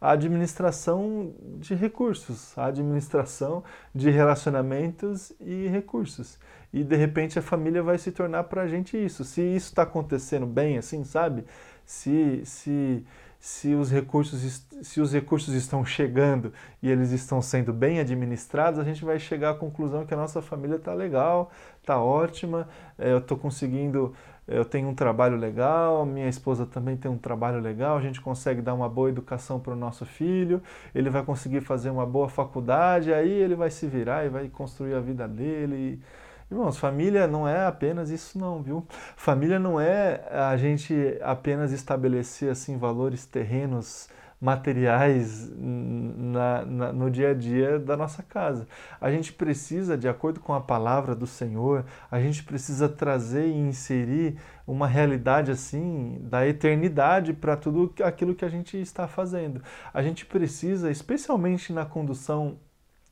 A 0.00 0.12
administração 0.12 1.32
de 1.58 1.74
recursos, 1.74 2.56
a 2.56 2.66
administração 2.66 3.64
de 3.94 4.10
relacionamentos 4.10 5.32
e 5.40 5.66
recursos. 5.66 6.38
E 6.72 6.84
de 6.84 6.94
repente 6.94 7.38
a 7.38 7.42
família 7.42 7.82
vai 7.82 7.98
se 7.98 8.12
tornar 8.12 8.44
para 8.44 8.62
a 8.62 8.68
gente 8.68 9.02
isso. 9.02 9.24
Se 9.24 9.40
isso 9.40 9.68
está 9.68 9.82
acontecendo 9.82 10.46
bem, 10.46 10.78
assim, 10.78 11.02
sabe? 11.04 11.44
Se, 11.84 12.42
se 12.44 13.04
se 13.40 13.74
os 13.74 13.90
recursos, 13.90 14.66
se 14.82 15.00
os 15.00 15.12
recursos 15.12 15.54
estão 15.54 15.84
chegando 15.84 16.52
e 16.82 16.90
eles 16.90 17.12
estão 17.12 17.40
sendo 17.40 17.72
bem 17.72 18.00
administrados, 18.00 18.80
a 18.80 18.84
gente 18.84 19.04
vai 19.04 19.18
chegar 19.18 19.50
à 19.50 19.54
conclusão 19.54 20.04
que 20.04 20.12
a 20.12 20.16
nossa 20.16 20.42
família 20.42 20.76
está 20.76 20.92
legal, 20.92 21.50
está 21.80 22.00
ótima, 22.02 22.68
é, 22.98 23.12
eu 23.12 23.18
estou 23.18 23.38
conseguindo, 23.38 24.12
eu 24.46 24.64
tenho 24.64 24.88
um 24.88 24.94
trabalho 24.94 25.36
legal, 25.36 26.04
minha 26.04 26.28
esposa 26.28 26.66
também 26.66 26.96
tem 26.96 27.10
um 27.10 27.18
trabalho 27.18 27.60
legal, 27.60 27.96
a 27.96 28.00
gente 28.00 28.20
consegue 28.20 28.60
dar 28.60 28.74
uma 28.74 28.88
boa 28.88 29.08
educação 29.08 29.60
para 29.60 29.72
o 29.72 29.76
nosso 29.76 30.04
filho, 30.04 30.60
ele 30.92 31.08
vai 31.08 31.22
conseguir 31.22 31.60
fazer 31.60 31.90
uma 31.90 32.04
boa 32.04 32.28
faculdade, 32.28 33.12
aí 33.12 33.30
ele 33.30 33.54
vai 33.54 33.70
se 33.70 33.86
virar 33.86 34.26
e 34.26 34.28
vai 34.28 34.48
construir 34.48 34.94
a 34.94 35.00
vida 35.00 35.28
dele. 35.28 36.02
Irmãos, 36.50 36.78
família 36.78 37.26
não 37.26 37.46
é 37.46 37.66
apenas 37.66 38.08
isso 38.08 38.38
não, 38.38 38.62
viu? 38.62 38.86
Família 39.16 39.58
não 39.58 39.78
é 39.78 40.22
a 40.30 40.56
gente 40.56 40.94
apenas 41.22 41.72
estabelecer 41.72 42.50
assim 42.50 42.78
valores 42.78 43.26
terrenos, 43.26 44.08
materiais 44.40 45.50
na, 45.56 46.64
na, 46.64 46.92
no 46.92 47.10
dia 47.10 47.30
a 47.30 47.34
dia 47.34 47.78
da 47.78 47.96
nossa 47.96 48.22
casa. 48.22 48.66
A 49.00 49.10
gente 49.10 49.32
precisa, 49.32 49.98
de 49.98 50.08
acordo 50.08 50.40
com 50.40 50.54
a 50.54 50.60
palavra 50.60 51.14
do 51.14 51.26
Senhor, 51.26 51.84
a 52.10 52.20
gente 52.20 52.44
precisa 52.44 52.88
trazer 52.88 53.46
e 53.48 53.58
inserir 53.58 54.38
uma 54.66 54.86
realidade 54.86 55.50
assim 55.50 56.18
da 56.22 56.46
eternidade 56.46 57.32
para 57.32 57.56
tudo 57.56 57.92
aquilo 58.02 58.34
que 58.34 58.44
a 58.44 58.48
gente 58.48 58.80
está 58.80 59.08
fazendo. 59.08 59.60
A 59.92 60.02
gente 60.02 60.24
precisa, 60.24 60.90
especialmente 60.90 61.72
na 61.72 61.84
condução 61.84 62.58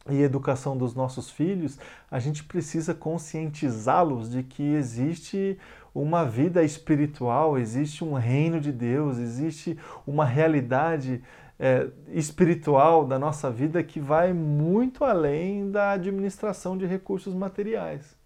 e 0.09 0.23
educação 0.23 0.77
dos 0.77 0.95
nossos 0.95 1.31
filhos, 1.31 1.79
a 2.11 2.19
gente 2.19 2.45
precisa 2.45 2.95
conscientizá-los 2.95 4.31
de 4.31 4.43
que 4.43 4.63
existe 4.63 5.59
uma 5.95 6.25
vida 6.25 6.63
espiritual, 6.63 7.59
existe 7.59 8.05
um 8.05 8.15
reino 8.15 8.61
de 8.61 8.71
Deus, 8.71 9.19
existe 9.19 9.79
uma 10.07 10.25
realidade 10.25 11.23
é, 11.59 11.89
espiritual 12.09 13.07
da 13.07 13.19
nossa 13.19 13.51
vida 13.51 13.83
que 13.83 13.99
vai 13.99 14.33
muito 14.33 15.05
além 15.05 15.71
da 15.71 15.93
administração 15.93 16.77
de 16.77 16.87
recursos 16.87 17.35
materiais. 17.35 18.17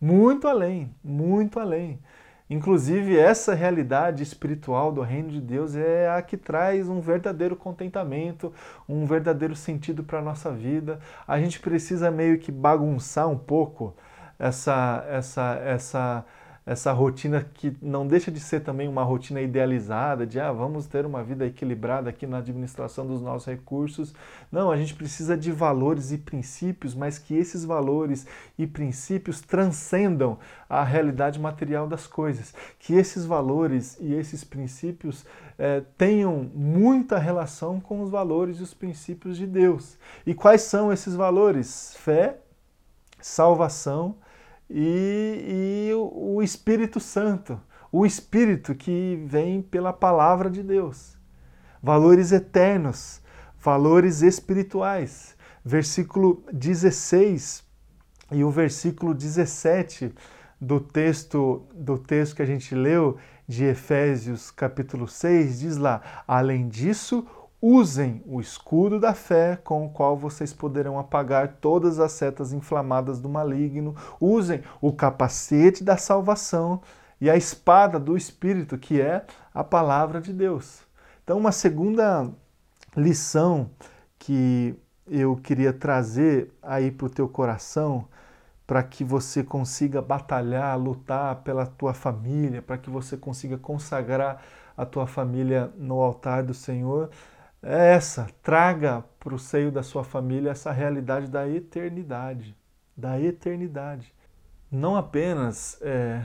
Muito 0.00 0.46
além, 0.46 0.94
muito 1.02 1.58
além. 1.58 1.98
Inclusive, 2.48 3.18
essa 3.18 3.54
realidade 3.54 4.22
espiritual 4.22 4.92
do 4.92 5.00
reino 5.00 5.30
de 5.30 5.40
Deus 5.40 5.74
é 5.74 6.10
a 6.10 6.20
que 6.20 6.36
traz 6.36 6.88
um 6.88 7.00
verdadeiro 7.00 7.56
contentamento, 7.56 8.52
um 8.88 9.06
verdadeiro 9.06 9.56
sentido 9.56 10.04
para 10.04 10.18
a 10.18 10.22
nossa 10.22 10.50
vida. 10.50 10.98
A 11.26 11.38
gente 11.40 11.58
precisa 11.58 12.10
meio 12.10 12.38
que 12.38 12.52
bagunçar 12.52 13.28
um 13.28 13.38
pouco 13.38 13.96
essa, 14.38 15.04
essa, 15.08 15.60
essa 15.64 16.24
essa 16.66 16.92
rotina 16.92 17.44
que 17.52 17.76
não 17.82 18.06
deixa 18.06 18.30
de 18.30 18.40
ser 18.40 18.60
também 18.60 18.88
uma 18.88 19.02
rotina 19.02 19.40
idealizada, 19.40 20.26
de 20.26 20.40
ah, 20.40 20.50
vamos 20.50 20.86
ter 20.86 21.04
uma 21.04 21.22
vida 21.22 21.46
equilibrada 21.46 22.08
aqui 22.08 22.26
na 22.26 22.38
administração 22.38 23.06
dos 23.06 23.20
nossos 23.20 23.46
recursos. 23.46 24.14
Não, 24.50 24.70
a 24.70 24.76
gente 24.76 24.94
precisa 24.94 25.36
de 25.36 25.52
valores 25.52 26.10
e 26.10 26.16
princípios, 26.16 26.94
mas 26.94 27.18
que 27.18 27.36
esses 27.36 27.66
valores 27.66 28.26
e 28.58 28.66
princípios 28.66 29.42
transcendam 29.42 30.38
a 30.66 30.82
realidade 30.82 31.38
material 31.38 31.86
das 31.86 32.06
coisas. 32.06 32.54
Que 32.78 32.94
esses 32.94 33.26
valores 33.26 33.98
e 34.00 34.14
esses 34.14 34.42
princípios 34.42 35.26
eh, 35.58 35.82
tenham 35.98 36.50
muita 36.54 37.18
relação 37.18 37.78
com 37.78 38.00
os 38.00 38.08
valores 38.08 38.58
e 38.58 38.62
os 38.62 38.72
princípios 38.72 39.36
de 39.36 39.46
Deus. 39.46 39.98
E 40.24 40.32
quais 40.32 40.62
são 40.62 40.90
esses 40.90 41.14
valores? 41.14 41.94
Fé, 41.96 42.38
salvação 43.20 44.16
e, 44.68 45.88
e 45.88 45.94
o 45.94 46.42
Espírito 46.42 46.98
Santo, 47.00 47.60
o 47.92 48.04
Espírito 48.04 48.74
que 48.74 49.22
vem 49.26 49.62
pela 49.62 49.92
palavra 49.92 50.50
de 50.50 50.62
Deus. 50.62 51.16
Valores 51.82 52.32
eternos, 52.32 53.20
valores 53.60 54.22
espirituais. 54.22 55.36
Versículo 55.64 56.44
16 56.52 57.64
e 58.30 58.44
o 58.44 58.50
versículo 58.50 59.14
17 59.14 60.12
do 60.60 60.80
texto 60.80 61.66
do 61.74 61.98
texto 61.98 62.36
que 62.36 62.42
a 62.42 62.46
gente 62.46 62.74
leu 62.74 63.16
de 63.46 63.64
Efésios 63.64 64.50
capítulo 64.50 65.06
6 65.06 65.60
diz 65.60 65.76
lá: 65.76 66.02
"Além 66.26 66.68
disso, 66.68 67.26
Usem 67.66 68.22
o 68.26 68.42
escudo 68.42 69.00
da 69.00 69.14
fé 69.14 69.56
com 69.56 69.86
o 69.86 69.88
qual 69.88 70.18
vocês 70.18 70.52
poderão 70.52 70.98
apagar 70.98 71.56
todas 71.62 71.98
as 71.98 72.12
setas 72.12 72.52
inflamadas 72.52 73.18
do 73.18 73.26
maligno. 73.26 73.96
Usem 74.20 74.62
o 74.82 74.92
capacete 74.92 75.82
da 75.82 75.96
salvação 75.96 76.82
e 77.18 77.30
a 77.30 77.38
espada 77.38 77.98
do 77.98 78.18
Espírito, 78.18 78.76
que 78.76 79.00
é 79.00 79.24
a 79.54 79.64
palavra 79.64 80.20
de 80.20 80.30
Deus. 80.30 80.82
Então, 81.22 81.38
uma 81.38 81.52
segunda 81.52 82.30
lição 82.94 83.70
que 84.18 84.78
eu 85.10 85.34
queria 85.34 85.72
trazer 85.72 86.52
aí 86.62 86.90
para 86.90 87.06
o 87.06 87.10
teu 87.10 87.26
coração, 87.26 88.06
para 88.66 88.82
que 88.82 89.02
você 89.02 89.42
consiga 89.42 90.02
batalhar, 90.02 90.78
lutar 90.78 91.36
pela 91.36 91.64
tua 91.64 91.94
família, 91.94 92.60
para 92.60 92.76
que 92.76 92.90
você 92.90 93.16
consiga 93.16 93.56
consagrar 93.56 94.42
a 94.76 94.84
tua 94.84 95.06
família 95.06 95.72
no 95.78 96.02
altar 96.02 96.42
do 96.42 96.52
Senhor, 96.52 97.08
é 97.64 97.94
essa, 97.94 98.28
traga 98.42 99.02
para 99.18 99.34
o 99.34 99.38
seio 99.38 99.72
da 99.72 99.82
sua 99.82 100.04
família 100.04 100.50
essa 100.50 100.70
realidade 100.70 101.28
da 101.28 101.48
eternidade, 101.48 102.54
da 102.96 103.18
eternidade. 103.18 104.14
Não 104.70 104.96
apenas 104.96 105.80
é, 105.80 106.22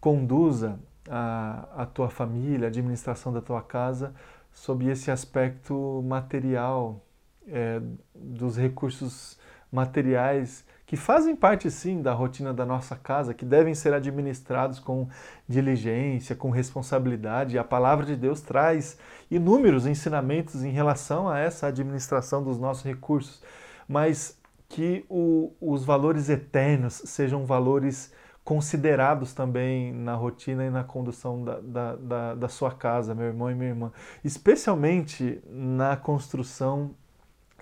conduza 0.00 0.78
a, 1.08 1.68
a 1.76 1.86
tua 1.86 2.08
família, 2.08 2.66
a 2.66 2.68
administração 2.68 3.32
da 3.32 3.42
tua 3.42 3.60
casa, 3.60 4.14
sob 4.52 4.88
esse 4.88 5.10
aspecto 5.10 6.02
material, 6.06 7.04
é, 7.46 7.80
dos 8.14 8.56
recursos 8.56 9.38
materiais 9.70 10.64
que 10.94 11.00
fazem 11.00 11.34
parte 11.34 11.68
sim 11.72 12.00
da 12.00 12.12
rotina 12.12 12.54
da 12.54 12.64
nossa 12.64 12.94
casa, 12.94 13.34
que 13.34 13.44
devem 13.44 13.74
ser 13.74 13.92
administrados 13.92 14.78
com 14.78 15.08
diligência, 15.48 16.36
com 16.36 16.50
responsabilidade. 16.50 17.58
A 17.58 17.64
palavra 17.64 18.06
de 18.06 18.14
Deus 18.14 18.40
traz 18.40 18.96
inúmeros 19.28 19.88
ensinamentos 19.88 20.62
em 20.62 20.70
relação 20.70 21.28
a 21.28 21.40
essa 21.40 21.66
administração 21.66 22.44
dos 22.44 22.60
nossos 22.60 22.84
recursos, 22.84 23.42
mas 23.88 24.38
que 24.68 25.04
o, 25.08 25.52
os 25.60 25.84
valores 25.84 26.28
eternos 26.28 27.02
sejam 27.06 27.44
valores 27.44 28.12
considerados 28.44 29.32
também 29.32 29.92
na 29.92 30.14
rotina 30.14 30.64
e 30.64 30.70
na 30.70 30.84
condução 30.84 31.42
da, 31.42 31.58
da, 31.58 31.96
da, 31.96 32.34
da 32.36 32.48
sua 32.48 32.70
casa, 32.70 33.16
meu 33.16 33.26
irmão 33.26 33.50
e 33.50 33.54
minha 33.56 33.70
irmã, 33.70 33.92
especialmente 34.22 35.42
na 35.44 35.96
construção 35.96 36.94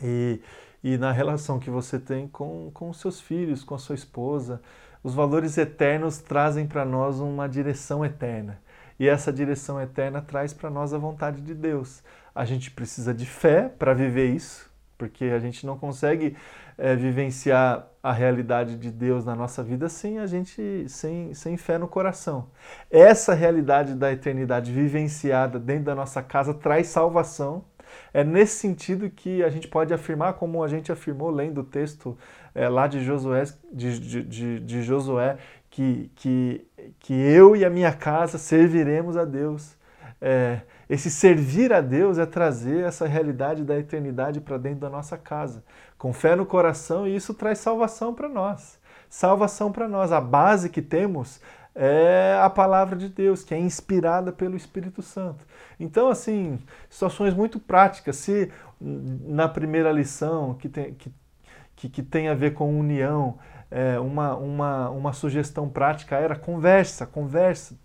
e 0.02 0.38
e 0.82 0.98
na 0.98 1.12
relação 1.12 1.58
que 1.58 1.70
você 1.70 1.98
tem 1.98 2.26
com, 2.26 2.70
com 2.72 2.90
os 2.90 2.98
seus 3.00 3.20
filhos, 3.20 3.62
com 3.62 3.74
a 3.74 3.78
sua 3.78 3.94
esposa. 3.94 4.60
Os 5.02 5.14
valores 5.14 5.58
eternos 5.58 6.18
trazem 6.18 6.66
para 6.66 6.84
nós 6.84 7.20
uma 7.20 7.48
direção 7.48 8.04
eterna. 8.04 8.58
E 8.98 9.08
essa 9.08 9.32
direção 9.32 9.80
eterna 9.80 10.20
traz 10.20 10.52
para 10.52 10.70
nós 10.70 10.92
a 10.94 10.98
vontade 10.98 11.40
de 11.40 11.54
Deus. 11.54 12.02
A 12.34 12.44
gente 12.44 12.70
precisa 12.70 13.12
de 13.12 13.26
fé 13.26 13.68
para 13.68 13.94
viver 13.94 14.30
isso, 14.30 14.70
porque 14.96 15.24
a 15.24 15.38
gente 15.38 15.66
não 15.66 15.76
consegue 15.76 16.36
é, 16.78 16.94
vivenciar 16.94 17.88
a 18.02 18.12
realidade 18.12 18.76
de 18.76 18.90
Deus 18.90 19.24
na 19.24 19.34
nossa 19.34 19.62
vida 19.62 19.88
sem 19.88 20.18
a 20.18 20.26
gente 20.26 20.84
sem, 20.88 21.32
sem 21.34 21.56
fé 21.56 21.78
no 21.78 21.86
coração. 21.86 22.48
Essa 22.90 23.34
realidade 23.34 23.94
da 23.94 24.12
eternidade 24.12 24.72
vivenciada 24.72 25.58
dentro 25.58 25.84
da 25.84 25.94
nossa 25.94 26.22
casa 26.22 26.52
traz 26.52 26.88
salvação 26.88 27.64
é 28.12 28.22
nesse 28.22 28.56
sentido 28.56 29.08
que 29.10 29.42
a 29.42 29.48
gente 29.48 29.68
pode 29.68 29.92
afirmar, 29.92 30.34
como 30.34 30.62
a 30.62 30.68
gente 30.68 30.90
afirmou 30.92 31.30
lendo 31.30 31.62
o 31.62 31.64
texto 31.64 32.16
é, 32.54 32.68
lá 32.68 32.86
de 32.86 33.02
Josué, 33.02 33.44
de, 33.72 34.24
de, 34.24 34.60
de 34.60 34.82
Josué 34.82 35.38
que, 35.72 36.10
que, 36.16 36.66
que 37.00 37.14
eu 37.14 37.56
e 37.56 37.64
a 37.64 37.70
minha 37.70 37.92
casa 37.92 38.38
serviremos 38.38 39.16
a 39.16 39.24
Deus. 39.24 39.74
É, 40.20 40.60
esse 40.88 41.10
servir 41.10 41.72
a 41.72 41.80
Deus 41.80 42.18
é 42.18 42.26
trazer 42.26 42.84
essa 42.84 43.06
realidade 43.06 43.64
da 43.64 43.78
eternidade 43.78 44.40
para 44.40 44.58
dentro 44.58 44.80
da 44.80 44.90
nossa 44.90 45.16
casa, 45.16 45.64
com 45.96 46.12
fé 46.12 46.36
no 46.36 46.44
coração, 46.44 47.08
e 47.08 47.16
isso 47.16 47.32
traz 47.32 47.58
salvação 47.58 48.14
para 48.14 48.28
nós. 48.28 48.78
Salvação 49.08 49.72
para 49.72 49.88
nós. 49.88 50.12
A 50.12 50.20
base 50.20 50.68
que 50.68 50.82
temos 50.82 51.40
é 51.74 52.38
a 52.42 52.50
palavra 52.50 52.96
de 52.96 53.08
Deus, 53.08 53.42
que 53.42 53.54
é 53.54 53.58
inspirada 53.58 54.30
pelo 54.30 54.54
Espírito 54.54 55.00
Santo. 55.00 55.46
Então, 55.82 56.08
assim, 56.08 56.60
situações 56.88 57.34
muito 57.34 57.58
práticas. 57.58 58.16
Se 58.16 58.50
na 58.80 59.48
primeira 59.48 59.90
lição, 59.90 60.54
que 60.54 60.68
tem, 60.68 60.94
que, 60.94 61.12
que, 61.76 61.88
que 61.88 62.02
tem 62.02 62.28
a 62.28 62.34
ver 62.34 62.54
com 62.54 62.78
união, 62.78 63.38
é, 63.68 63.98
uma, 63.98 64.36
uma, 64.36 64.90
uma 64.90 65.12
sugestão 65.12 65.68
prática 65.68 66.16
era 66.16 66.36
conversa, 66.36 67.04
conversa. 67.04 67.76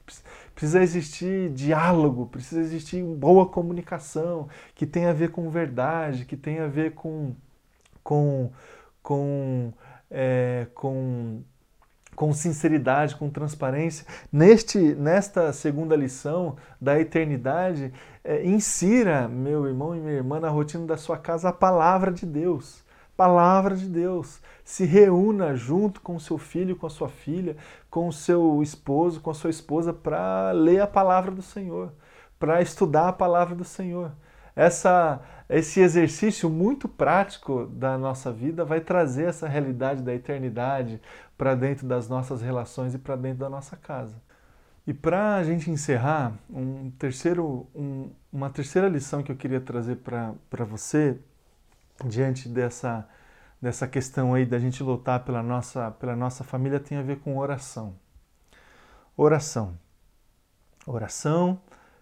Precisa 0.54 0.82
existir 0.82 1.50
diálogo, 1.52 2.28
precisa 2.28 2.62
existir 2.62 3.04
boa 3.04 3.48
comunicação, 3.48 4.48
que 4.76 4.86
tem 4.86 5.06
a 5.06 5.14
ver 5.14 5.32
com 5.32 5.50
verdade, 5.50 6.26
que 6.26 6.38
tem 6.38 6.60
a 6.60 6.68
ver 6.68 6.94
com, 6.94 7.36
com, 8.04 8.52
com, 9.02 9.74
é, 10.12 10.68
com 10.76 11.42
com 12.18 12.34
sinceridade, 12.34 13.16
com 13.16 13.30
transparência. 13.30 14.04
Neste, 14.34 14.80
nesta 14.96 15.54
segunda 15.54 15.96
lição 15.96 16.58
da 16.82 17.00
eternidade, 17.00 17.94
é, 18.24 18.44
insira, 18.44 19.28
meu 19.28 19.68
irmão 19.68 19.96
e 19.96 20.00
minha 20.00 20.16
irmã, 20.16 20.40
na 20.40 20.50
rotina 20.50 20.88
da 20.88 20.98
sua 20.98 21.16
casa 21.20 21.50
a 21.50 21.54
palavra 21.54 22.12
de 22.12 22.26
Deus. 22.26 22.84
Palavra 23.16 23.76
de 23.76 23.86
Deus. 23.86 24.42
Se 24.66 24.84
reúna 24.84 25.56
junto 25.56 26.02
com 26.02 26.18
seu 26.18 26.40
filho, 26.40 26.76
com 26.76 26.88
a 26.88 26.90
sua 26.90 27.08
filha, 27.08 27.56
com 27.88 28.08
o 28.08 28.14
seu 28.14 28.64
esposo, 28.64 29.22
com 29.22 29.30
a 29.30 29.36
sua 29.36 29.52
esposa, 29.52 29.94
para 29.94 30.52
ler 30.54 30.82
a 30.82 30.88
palavra 30.88 31.30
do 31.30 31.44
Senhor, 31.44 31.94
para 32.40 32.64
estudar 32.64 33.10
a 33.10 33.14
palavra 33.14 33.54
do 33.54 33.64
Senhor. 33.64 34.12
Essa, 34.56 35.22
esse 35.48 35.82
exercício 35.82 36.50
muito 36.50 36.88
prático 36.88 37.68
da 37.68 37.96
nossa 37.96 38.32
vida 38.32 38.66
vai 38.66 38.82
trazer 38.82 39.26
essa 39.26 39.48
realidade 39.48 40.02
da 40.02 40.16
eternidade 40.16 41.00
para 41.38 41.56
dentro 41.56 41.88
das 41.88 42.10
nossas 42.10 42.42
relações 42.42 42.94
e 42.94 42.98
para 42.98 43.16
dentro 43.16 43.40
da 43.40 43.50
nossa 43.50 43.78
casa. 43.78 44.16
E 44.86 44.94
para 44.94 45.36
a 45.36 45.44
gente 45.44 45.70
encerrar, 45.70 46.34
um 46.50 46.90
terceiro, 46.92 47.68
um, 47.76 48.10
uma 48.32 48.50
terceira 48.50 48.88
lição 48.88 49.22
que 49.22 49.32
eu 49.32 49.36
queria 49.36 49.60
trazer 49.60 49.98
para 49.98 50.66
você, 50.66 51.20
diante 52.06 52.48
dessa, 52.48 53.08
dessa 53.62 53.88
questão 53.88 54.34
aí 54.34 54.46
da 54.46 54.58
gente 54.58 54.82
lutar 54.82 55.26
pela 55.26 55.44
nossa, 55.44 55.92
pela 55.92 56.16
nossa 56.16 56.44
família, 56.44 56.80
tem 56.80 56.98
a 56.98 57.02
ver 57.02 57.20
com 57.20 57.38
oração. 57.38 57.96
Oração. 59.16 59.78
Oração, 60.86 61.60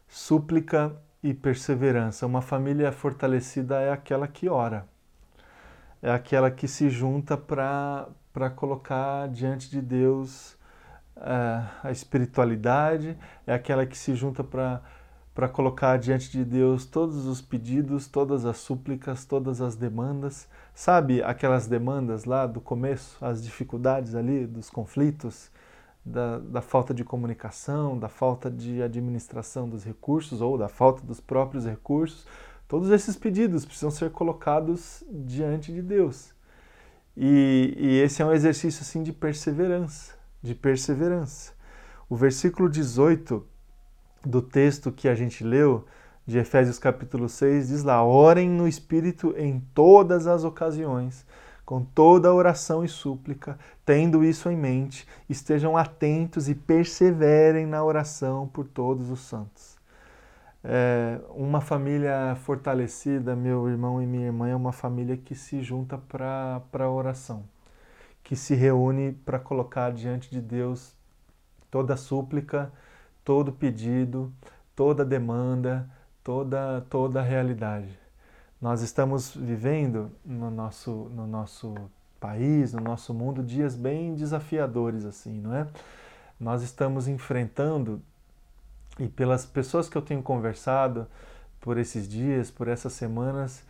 súplica 0.08 0.96
e 1.24 1.34
perseverança. 1.34 2.28
Uma 2.28 2.42
família 2.42 2.92
fortalecida 2.92 3.82
é 3.82 3.92
aquela 3.92 4.28
que 4.28 4.48
ora, 4.48 4.88
é 6.04 6.12
aquela 6.12 6.52
que 6.52 6.68
se 6.68 6.88
junta 6.88 7.36
para 7.36 8.08
colocar 8.50 9.28
diante 9.30 9.70
de 9.70 9.82
Deus 9.82 10.54
uh, 11.18 11.68
a 11.84 11.92
espiritualidade, 11.92 13.18
é 13.48 13.54
aquela 13.54 13.86
que 13.86 13.98
se 13.98 14.14
junta 14.16 14.44
para 14.44 15.48
colocar 15.50 15.98
diante 15.98 16.32
de 16.32 16.44
Deus 16.44 16.86
todos 16.86 17.26
os 17.26 17.42
pedidos, 17.42 18.08
todas 18.08 18.46
as 18.46 18.58
súplicas, 18.58 19.26
todas 19.26 19.62
as 19.62 19.76
demandas. 19.76 20.48
Sabe 20.74 21.24
aquelas 21.24 21.68
demandas 21.68 22.26
lá 22.26 22.46
do 22.46 22.60
começo, 22.60 23.18
as 23.24 23.44
dificuldades 23.44 24.16
ali, 24.16 24.46
dos 24.46 24.70
conflitos? 24.70 25.50
da, 26.06 26.38
da, 26.38 26.62
falta 26.62 26.94
de 26.94 27.04
comunicação, 27.04 27.98
da 27.98 28.08
falta 28.08 28.50
de 28.50 28.82
administração 28.82 29.68
dos 29.68 29.84
recursos 29.84 30.40
ou 30.40 30.58
da 30.58 30.70
falta 30.70 31.04
dos 31.04 31.20
próprios 31.20 31.66
recursos, 31.66 32.28
todos 32.68 32.92
esses 32.92 33.16
pedidos 33.16 33.66
precisam 33.66 33.90
ser 33.90 34.12
colocados 34.12 35.04
diante 35.10 35.74
de 35.74 35.82
Deus. 35.82 36.35
E, 37.16 37.74
e 37.78 38.02
esse 38.02 38.22
é 38.22 38.26
um 38.26 38.32
exercício 38.32 38.82
assim 38.82 39.04
de 39.04 39.14
perseverança, 39.14 40.14
de 40.42 40.54
perseverança. 40.54 41.54
O 42.10 42.16
versículo 42.16 42.70
18 42.70 43.46
do 44.24 44.42
texto 44.42 44.92
que 44.92 45.08
a 45.08 45.16
gente 45.16 45.44
leu, 45.44 45.86
de 46.26 46.38
Efésios 46.38 46.80
capítulo 46.80 47.30
6, 47.30 47.70
diz 47.70 47.84
lá: 47.84 48.04
Orem 48.04 48.50
no 48.50 48.68
Espírito 48.68 49.34
em 49.38 49.60
todas 49.74 50.28
as 50.28 50.44
ocasiões 50.44 51.26
com 51.66 51.84
toda 51.84 52.34
oração 52.34 52.86
e 52.86 52.88
súplica, 52.88 53.58
tendo 53.84 54.24
isso 54.24 54.50
em 54.50 54.56
mente, 54.56 55.08
estejam 55.28 55.76
atentos 55.76 56.48
e 56.48 56.54
perseverem 56.54 57.66
na 57.66 57.84
oração 57.84 58.48
por 58.48 58.68
todos 58.68 59.10
os 59.10 59.22
santos. 59.22 59.75
É, 60.68 61.20
uma 61.30 61.62
família 61.62 62.36
fortalecida, 62.44 63.36
meu 63.36 63.70
irmão 63.70 64.02
e 64.02 64.08
minha 64.08 64.26
irmã, 64.26 64.50
é 64.50 64.56
uma 64.56 64.72
família 64.72 65.16
que 65.16 65.36
se 65.36 65.62
junta 65.62 65.96
para 65.96 66.60
a 66.74 66.90
oração, 66.90 67.44
que 68.24 68.36
se 68.36 68.56
reúne 68.56 69.12
para 69.12 69.38
colocar 69.38 69.92
diante 69.94 70.32
de 70.32 70.42
Deus 70.42 70.96
toda 71.70 71.96
súplica, 71.96 72.72
todo 73.24 73.52
pedido, 73.52 74.34
toda 74.76 75.06
demanda, 75.06 75.88
toda, 76.24 76.82
toda 76.90 77.22
realidade. 77.22 78.00
Nós 78.60 78.82
estamos 78.82 79.36
vivendo 79.36 80.12
no 80.26 80.50
nosso, 80.50 81.12
no 81.14 81.28
nosso 81.28 81.76
país, 82.20 82.74
no 82.74 82.82
nosso 82.82 83.14
mundo, 83.14 83.44
dias 83.44 83.76
bem 83.76 84.16
desafiadores, 84.16 85.06
assim, 85.06 85.40
não 85.40 85.54
é? 85.54 85.68
Nós 86.40 86.64
estamos 86.64 87.08
enfrentando, 87.08 88.02
e 89.00 89.08
pelas 89.08 89.46
pessoas 89.46 89.90
que 89.90 89.98
eu 89.98 90.02
tenho 90.02 90.22
conversado 90.22 91.08
por 91.60 91.78
esses 91.78 92.08
dias, 92.08 92.52
por 92.52 92.68
essas 92.68 92.94
semanas, 92.94 93.64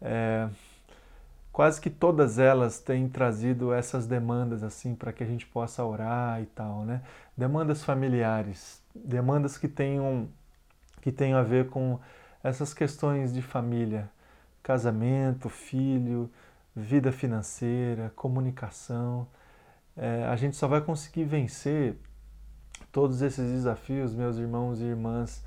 é, 0.00 0.48
quase 1.52 1.80
que 1.80 1.90
todas 1.90 2.38
elas 2.38 2.78
têm 2.78 3.08
trazido 3.08 3.72
essas 3.72 4.06
demandas 4.06 4.62
assim 4.62 4.94
para 4.94 5.12
que 5.12 5.22
a 5.22 5.26
gente 5.26 5.46
possa 5.46 5.84
orar 5.84 6.40
e 6.40 6.46
tal, 6.46 6.84
né? 6.84 7.02
Demandas 7.36 7.82
familiares, 7.84 8.82
demandas 8.94 9.58
que 9.58 9.68
tenham 9.68 10.28
que 11.00 11.10
tenham 11.10 11.38
a 11.38 11.42
ver 11.42 11.68
com 11.70 11.98
essas 12.42 12.74
questões 12.74 13.32
de 13.32 13.42
família, 13.42 14.10
casamento, 14.62 15.48
filho, 15.48 16.30
vida 16.74 17.10
financeira, 17.10 18.12
comunicação. 18.14 19.26
É, 19.96 20.24
a 20.24 20.36
gente 20.36 20.56
só 20.56 20.68
vai 20.68 20.80
conseguir 20.80 21.24
vencer 21.24 21.96
todos 22.92 23.22
esses 23.22 23.50
desafios, 23.50 24.14
meus 24.14 24.36
irmãos 24.36 24.80
e 24.80 24.84
irmãs, 24.84 25.44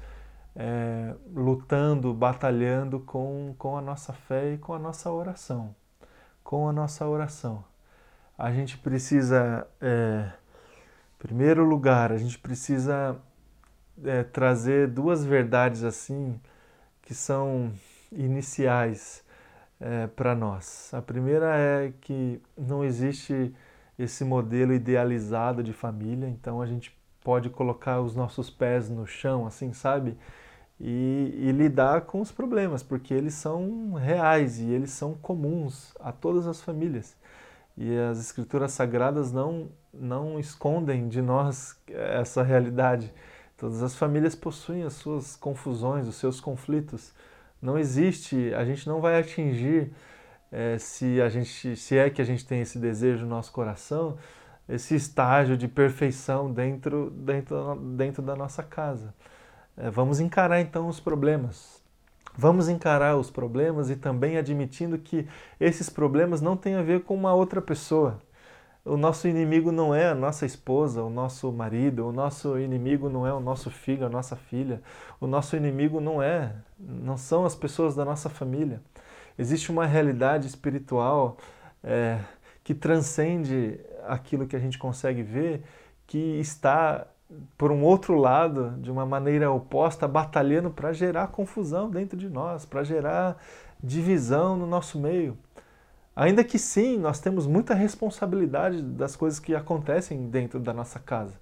é, 0.56 1.14
lutando, 1.34 2.14
batalhando 2.14 3.00
com, 3.00 3.56
com 3.58 3.78
a 3.78 3.82
nossa 3.82 4.14
fé 4.14 4.54
e 4.54 4.58
com 4.58 4.74
a 4.74 4.80
nossa 4.80 5.12
oração. 5.12 5.76
Com 6.44 6.68
a 6.68 6.74
nossa 6.74 7.08
oração. 7.08 7.64
A 8.38 8.52
gente 8.52 8.78
precisa, 8.78 9.68
é, 9.82 10.32
em 11.16 11.18
primeiro 11.20 11.64
lugar, 11.64 12.12
a 12.12 12.18
gente 12.18 12.38
precisa 12.40 13.18
é, 14.04 14.24
trazer 14.24 14.88
duas 14.88 15.24
verdades 15.24 15.84
assim 15.84 16.40
que 17.02 17.14
são 17.14 17.72
iniciais 18.12 19.24
é, 19.80 20.08
para 20.08 20.34
nós. 20.34 20.94
A 20.94 21.02
primeira 21.02 21.58
é 21.58 21.94
que 22.02 22.42
não 22.58 22.84
existe 22.84 23.54
esse 23.98 24.24
modelo 24.24 24.74
idealizado 24.74 25.62
de 25.62 25.74
família, 25.74 26.28
então 26.28 26.62
a 26.62 26.66
gente 26.66 26.98
pode 27.24 27.50
colocar 27.50 28.02
os 28.02 28.16
nossos 28.16 28.50
pés 28.50 28.90
no 28.90 29.08
chão, 29.08 29.46
assim, 29.46 29.74
sabe? 29.74 30.18
E, 30.80 31.34
e, 31.38 31.52
lidar 31.52 32.02
com 32.02 32.20
os 32.20 32.32
problemas, 32.32 32.84
porque 32.84 33.14
eles 33.14 33.34
são 33.36 33.94
reais 33.94 34.60
e 34.60 34.70
eles 34.70 34.92
são 34.92 35.14
comuns 35.14 35.94
a 36.00 36.12
todas 36.12 36.48
as 36.48 36.62
famílias. 36.62 37.16
E 37.78 37.98
as 37.98 38.20
escrituras 38.20 38.74
sagradas 38.74 39.32
não, 39.32 39.70
não 39.94 40.40
escondem 40.40 41.08
de 41.08 41.22
nós 41.22 41.80
essa 41.88 42.44
realidade. 42.44 43.14
Todas 43.58 43.82
as 43.82 43.96
famílias 43.96 44.36
possuem 44.36 44.84
as 44.84 44.94
suas 44.94 45.36
confusões, 45.36 46.08
os 46.08 46.16
seus 46.16 46.42
conflitos. 46.42 47.14
Não 47.62 47.78
existe, 47.78 48.54
a 48.54 48.66
gente 48.66 48.88
não 48.88 49.00
vai 49.00 49.20
atingir, 49.20 49.94
é, 50.52 50.78
se, 50.78 51.22
a 51.22 51.30
gente, 51.30 51.76
se 51.76 51.98
é 51.98 52.10
que 52.10 52.22
a 52.22 52.26
gente 52.26 52.46
tem 52.46 52.62
esse 52.62 52.78
desejo 52.78 53.24
no 53.24 53.30
nosso 53.30 53.52
coração, 53.52 54.18
esse 54.68 54.96
estágio 54.96 55.58
de 55.58 55.68
perfeição 55.68 56.52
dentro, 56.52 57.10
dentro, 57.12 57.76
dentro 57.76 58.22
da 58.22 58.36
nossa 58.36 58.64
casa. 58.64 59.14
É, 59.76 59.90
vamos 59.90 60.20
encarar 60.20 60.62
então 60.62 60.88
os 60.88 61.00
problemas. 61.00 61.82
Vamos 62.36 62.68
encarar 62.68 63.16
os 63.16 63.30
problemas 63.30 63.90
e 63.90 63.96
também 63.96 64.38
admitindo 64.38 64.98
que 64.98 65.28
esses 65.60 65.90
problemas 65.90 66.42
não 66.42 66.58
têm 66.58 66.76
a 66.76 66.82
ver 66.82 67.04
com 67.04 67.14
uma 67.14 67.34
outra 67.34 67.62
pessoa. 67.62 68.20
O 68.86 68.98
nosso 68.98 69.28
inimigo 69.28 69.72
não 69.72 69.96
é 69.96 70.10
a 70.10 70.16
nossa 70.16 70.46
esposa, 70.46 71.02
o 71.04 71.10
nosso 71.10 71.52
marido, 71.52 72.08
o 72.08 72.12
nosso 72.12 72.58
inimigo 72.58 73.08
não 73.08 73.26
é 73.26 73.34
o 73.34 73.40
nosso 73.40 73.70
filho, 73.70 74.06
a 74.06 74.10
nossa 74.10 74.36
filha. 74.36 74.82
O 75.22 75.28
nosso 75.28 75.56
inimigo 75.56 76.02
não 76.02 76.22
é, 76.22 76.54
não 76.78 77.16
são 77.16 77.46
as 77.46 77.56
pessoas 77.56 77.96
da 77.96 78.04
nossa 78.04 78.30
família. 78.30 78.82
Existe 79.38 79.72
uma 79.72 79.86
realidade 79.86 80.48
espiritual 80.48 81.38
é, 81.84 82.20
que 82.64 82.74
transcende 82.74 83.80
aquilo 84.08 84.48
que 84.48 84.56
a 84.56 84.60
gente 84.60 84.78
consegue 84.78 85.22
ver, 85.22 85.64
que 86.08 86.40
está 86.40 87.08
por 87.58 87.72
um 87.72 87.84
outro 87.84 88.16
lado, 88.16 88.72
de 88.80 88.92
uma 88.92 89.06
maneira 89.06 89.52
oposta, 89.52 90.08
batalhando 90.08 90.70
para 90.70 90.94
gerar 90.94 91.28
confusão 91.28 91.90
dentro 91.90 92.18
de 92.18 92.30
nós, 92.30 92.66
para 92.66 92.84
gerar 92.84 93.38
divisão 93.82 94.56
no 94.56 94.68
nosso 94.68 95.00
meio. 95.00 95.38
Ainda 96.16 96.44
que 96.44 96.60
sim, 96.60 96.98
nós 96.98 97.20
temos 97.20 97.48
muita 97.48 97.74
responsabilidade 97.74 98.82
das 98.82 99.16
coisas 99.16 99.40
que 99.40 99.56
acontecem 99.56 100.30
dentro 100.30 100.60
da 100.60 100.72
nossa 100.72 101.00
casa. 101.00 101.34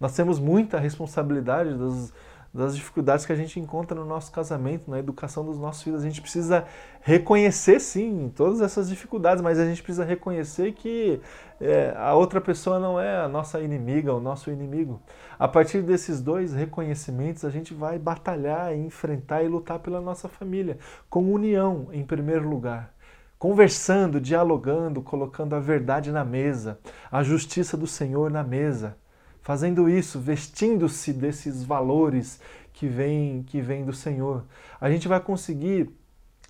Nós 0.00 0.16
temos 0.16 0.38
muita 0.38 0.78
responsabilidade 0.78 1.76
das, 1.76 2.12
das 2.54 2.76
dificuldades 2.76 3.26
que 3.26 3.32
a 3.32 3.36
gente 3.36 3.58
encontra 3.58 3.98
no 3.98 4.04
nosso 4.04 4.30
casamento, 4.30 4.88
na 4.88 5.00
educação 5.00 5.44
dos 5.44 5.58
nossos 5.58 5.82
filhos. 5.82 6.02
A 6.02 6.06
gente 6.06 6.20
precisa 6.20 6.64
reconhecer, 7.00 7.80
sim, 7.80 8.32
todas 8.34 8.60
essas 8.60 8.88
dificuldades, 8.88 9.42
mas 9.42 9.58
a 9.58 9.64
gente 9.66 9.82
precisa 9.82 10.04
reconhecer 10.04 10.72
que 10.72 11.20
é, 11.60 11.92
a 11.96 12.14
outra 12.14 12.40
pessoa 12.40 12.78
não 12.78 13.00
é 13.00 13.16
a 13.16 13.28
nossa 13.28 13.60
inimiga, 13.60 14.14
o 14.14 14.20
nosso 14.20 14.52
inimigo. 14.52 15.02
A 15.36 15.48
partir 15.48 15.82
desses 15.82 16.22
dois 16.22 16.54
reconhecimentos, 16.54 17.44
a 17.44 17.50
gente 17.50 17.74
vai 17.74 17.98
batalhar, 17.98 18.72
enfrentar 18.72 19.42
e 19.42 19.48
lutar 19.48 19.80
pela 19.80 20.00
nossa 20.00 20.28
família, 20.28 20.78
com 21.10 21.32
união, 21.32 21.88
em 21.92 22.04
primeiro 22.04 22.48
lugar 22.48 22.94
conversando, 23.36 24.22
dialogando, 24.22 25.02
colocando 25.02 25.54
a 25.54 25.60
verdade 25.60 26.10
na 26.10 26.24
mesa, 26.24 26.78
a 27.12 27.22
justiça 27.22 27.76
do 27.76 27.86
Senhor 27.86 28.30
na 28.30 28.42
mesa. 28.42 28.96
Fazendo 29.44 29.90
isso, 29.90 30.18
vestindo-se 30.18 31.12
desses 31.12 31.62
valores 31.62 32.40
que 32.72 32.88
vêm 32.88 33.42
que 33.42 33.60
vem 33.60 33.84
do 33.84 33.92
Senhor. 33.92 34.42
A 34.80 34.90
gente 34.90 35.06
vai 35.06 35.20
conseguir 35.20 35.94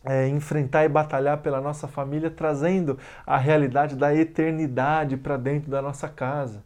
é, 0.05 0.29
enfrentar 0.29 0.85
e 0.85 0.89
batalhar 0.89 1.39
pela 1.39 1.61
nossa 1.61 1.89
família, 1.89 2.31
trazendo 2.31 2.97
a 3.27 3.37
realidade 3.37 3.97
da 3.97 4.15
eternidade 4.15 5.17
para 5.17 5.37
dentro 5.37 5.73
da 5.73 5.83
nossa 5.83 6.09
casa. 6.09 6.63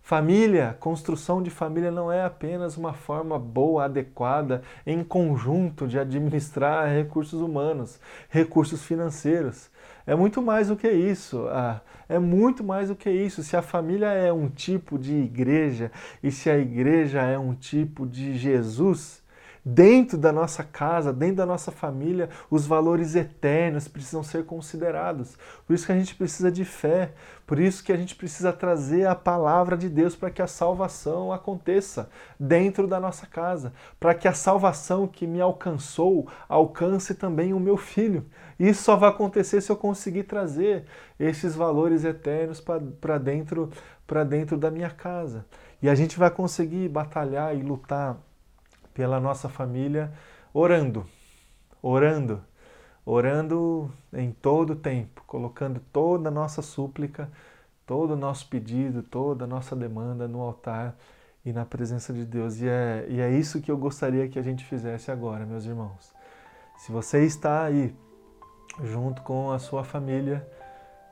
Família, 0.00 0.76
construção 0.78 1.42
de 1.42 1.50
família 1.50 1.90
não 1.90 2.12
é 2.12 2.24
apenas 2.24 2.76
uma 2.76 2.92
forma 2.92 3.36
boa, 3.36 3.86
adequada, 3.86 4.62
em 4.86 5.02
conjunto 5.02 5.88
de 5.88 5.98
administrar 5.98 6.88
recursos 6.88 7.40
humanos, 7.40 7.98
recursos 8.28 8.84
financeiros. 8.84 9.68
É 10.06 10.14
muito 10.14 10.42
mais 10.42 10.68
do 10.68 10.76
que 10.76 10.90
isso. 10.90 11.46
Ah, 11.48 11.80
é 12.08 12.18
muito 12.18 12.64
mais 12.64 12.88
do 12.88 12.96
que 12.96 13.10
isso. 13.10 13.42
Se 13.42 13.56
a 13.56 13.62
família 13.62 14.08
é 14.08 14.32
um 14.32 14.48
tipo 14.48 14.98
de 14.98 15.14
igreja 15.14 15.90
e 16.22 16.30
se 16.30 16.50
a 16.50 16.58
igreja 16.58 17.22
é 17.22 17.38
um 17.38 17.54
tipo 17.54 18.06
de 18.06 18.36
Jesus, 18.36 19.21
dentro 19.64 20.18
da 20.18 20.32
nossa 20.32 20.64
casa, 20.64 21.12
dentro 21.12 21.36
da 21.36 21.46
nossa 21.46 21.70
família, 21.70 22.28
os 22.50 22.66
valores 22.66 23.14
eternos 23.14 23.86
precisam 23.86 24.22
ser 24.22 24.44
considerados. 24.44 25.38
Por 25.66 25.74
isso 25.74 25.86
que 25.86 25.92
a 25.92 25.98
gente 25.98 26.14
precisa 26.14 26.50
de 26.50 26.64
fé, 26.64 27.12
por 27.46 27.60
isso 27.60 27.84
que 27.84 27.92
a 27.92 27.96
gente 27.96 28.14
precisa 28.16 28.52
trazer 28.52 29.06
a 29.06 29.14
palavra 29.14 29.76
de 29.76 29.88
Deus 29.88 30.16
para 30.16 30.30
que 30.30 30.42
a 30.42 30.46
salvação 30.46 31.32
aconteça 31.32 32.10
dentro 32.38 32.88
da 32.88 32.98
nossa 32.98 33.26
casa, 33.26 33.72
para 34.00 34.14
que 34.14 34.26
a 34.26 34.32
salvação 34.32 35.06
que 35.06 35.26
me 35.26 35.40
alcançou 35.40 36.28
alcance 36.48 37.14
também 37.14 37.52
o 37.52 37.60
meu 37.60 37.76
filho. 37.76 38.26
Isso 38.58 38.82
só 38.82 38.96
vai 38.96 39.10
acontecer 39.10 39.60
se 39.60 39.70
eu 39.70 39.76
conseguir 39.76 40.24
trazer 40.24 40.84
esses 41.18 41.54
valores 41.54 42.04
eternos 42.04 42.60
para 42.60 43.18
dentro, 43.18 43.70
dentro 44.28 44.56
da 44.56 44.70
minha 44.70 44.90
casa. 44.90 45.44
E 45.80 45.88
a 45.88 45.94
gente 45.94 46.18
vai 46.18 46.30
conseguir 46.30 46.88
batalhar 46.88 47.56
e 47.56 47.62
lutar 47.62 48.16
pela 48.94 49.20
nossa 49.20 49.48
família, 49.48 50.12
orando, 50.52 51.06
orando, 51.82 52.42
orando 53.04 53.90
em 54.12 54.30
todo 54.30 54.74
o 54.74 54.76
tempo, 54.76 55.22
colocando 55.26 55.80
toda 55.92 56.28
a 56.28 56.32
nossa 56.32 56.62
súplica, 56.62 57.30
todo 57.86 58.12
o 58.12 58.16
nosso 58.16 58.48
pedido, 58.48 59.02
toda 59.02 59.44
a 59.44 59.48
nossa 59.48 59.74
demanda 59.74 60.28
no 60.28 60.40
altar 60.40 60.96
e 61.44 61.52
na 61.52 61.64
presença 61.64 62.12
de 62.12 62.24
Deus. 62.24 62.60
E 62.60 62.68
é, 62.68 63.06
e 63.08 63.20
é 63.20 63.30
isso 63.30 63.60
que 63.60 63.70
eu 63.70 63.76
gostaria 63.76 64.28
que 64.28 64.38
a 64.38 64.42
gente 64.42 64.64
fizesse 64.64 65.10
agora, 65.10 65.44
meus 65.44 65.64
irmãos. 65.64 66.12
Se 66.78 66.92
você 66.92 67.24
está 67.24 67.64
aí, 67.64 67.94
junto 68.82 69.22
com 69.22 69.50
a 69.50 69.58
sua 69.58 69.84
família, 69.84 70.46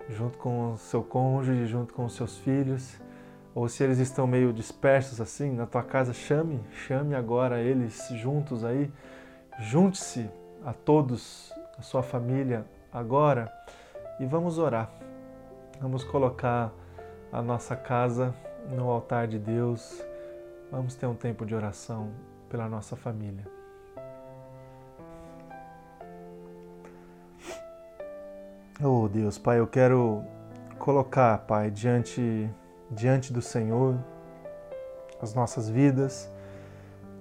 junto 0.09 0.39
com 0.39 0.72
o 0.72 0.78
seu 0.78 1.03
cônjuge, 1.03 1.66
junto 1.66 1.93
com 1.93 2.05
os 2.05 2.14
seus 2.14 2.39
filhos, 2.39 2.99
ou 3.55 3.68
se 3.68 3.82
eles 3.82 3.98
estão 3.98 4.26
meio 4.26 4.53
dispersos 4.53 5.20
assim 5.20 5.53
na 5.53 5.66
tua 5.66 5.82
casa, 5.82 6.12
chame, 6.12 6.61
chame 6.86 7.14
agora 7.14 7.61
eles 7.61 8.09
juntos 8.14 8.64
aí, 8.64 8.90
junte-se 9.59 10.30
a 10.64 10.72
todos, 10.72 11.53
a 11.78 11.82
sua 11.82 12.03
família 12.03 12.64
agora 12.92 13.53
e 14.18 14.26
vamos 14.26 14.59
orar. 14.59 14.90
Vamos 15.80 16.05
colocar 16.05 16.72
a 17.32 17.40
nossa 17.40 17.74
casa 17.74 18.34
no 18.68 18.90
altar 18.90 19.26
de 19.26 19.38
Deus. 19.38 20.05
Vamos 20.70 20.94
ter 20.94 21.07
um 21.07 21.14
tempo 21.14 21.46
de 21.46 21.55
oração 21.55 22.11
pela 22.48 22.68
nossa 22.68 22.96
família. 22.96 23.46
Oh 28.82 29.09
Deus, 29.09 29.38
Pai, 29.38 29.59
eu 29.59 29.66
quero 29.66 30.24
colocar, 30.78 31.36
Pai, 31.38 31.70
diante 31.70 32.48
diante 32.91 33.32
do 33.32 33.41
Senhor, 33.41 33.97
as 35.22 35.34
nossas 35.34 35.68
vidas, 35.68 36.30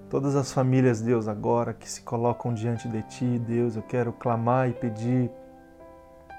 todas 0.10 0.36
as 0.36 0.52
famílias, 0.52 1.02
Deus, 1.02 1.28
agora 1.28 1.74
que 1.74 1.90
se 1.90 2.02
colocam 2.02 2.54
diante 2.54 2.88
de 2.88 3.02
Ti, 3.04 3.40
Deus, 3.40 3.76
eu 3.76 3.84
quero 3.84 4.12
clamar 4.12 4.70
e 4.70 4.74
pedir 4.74 5.30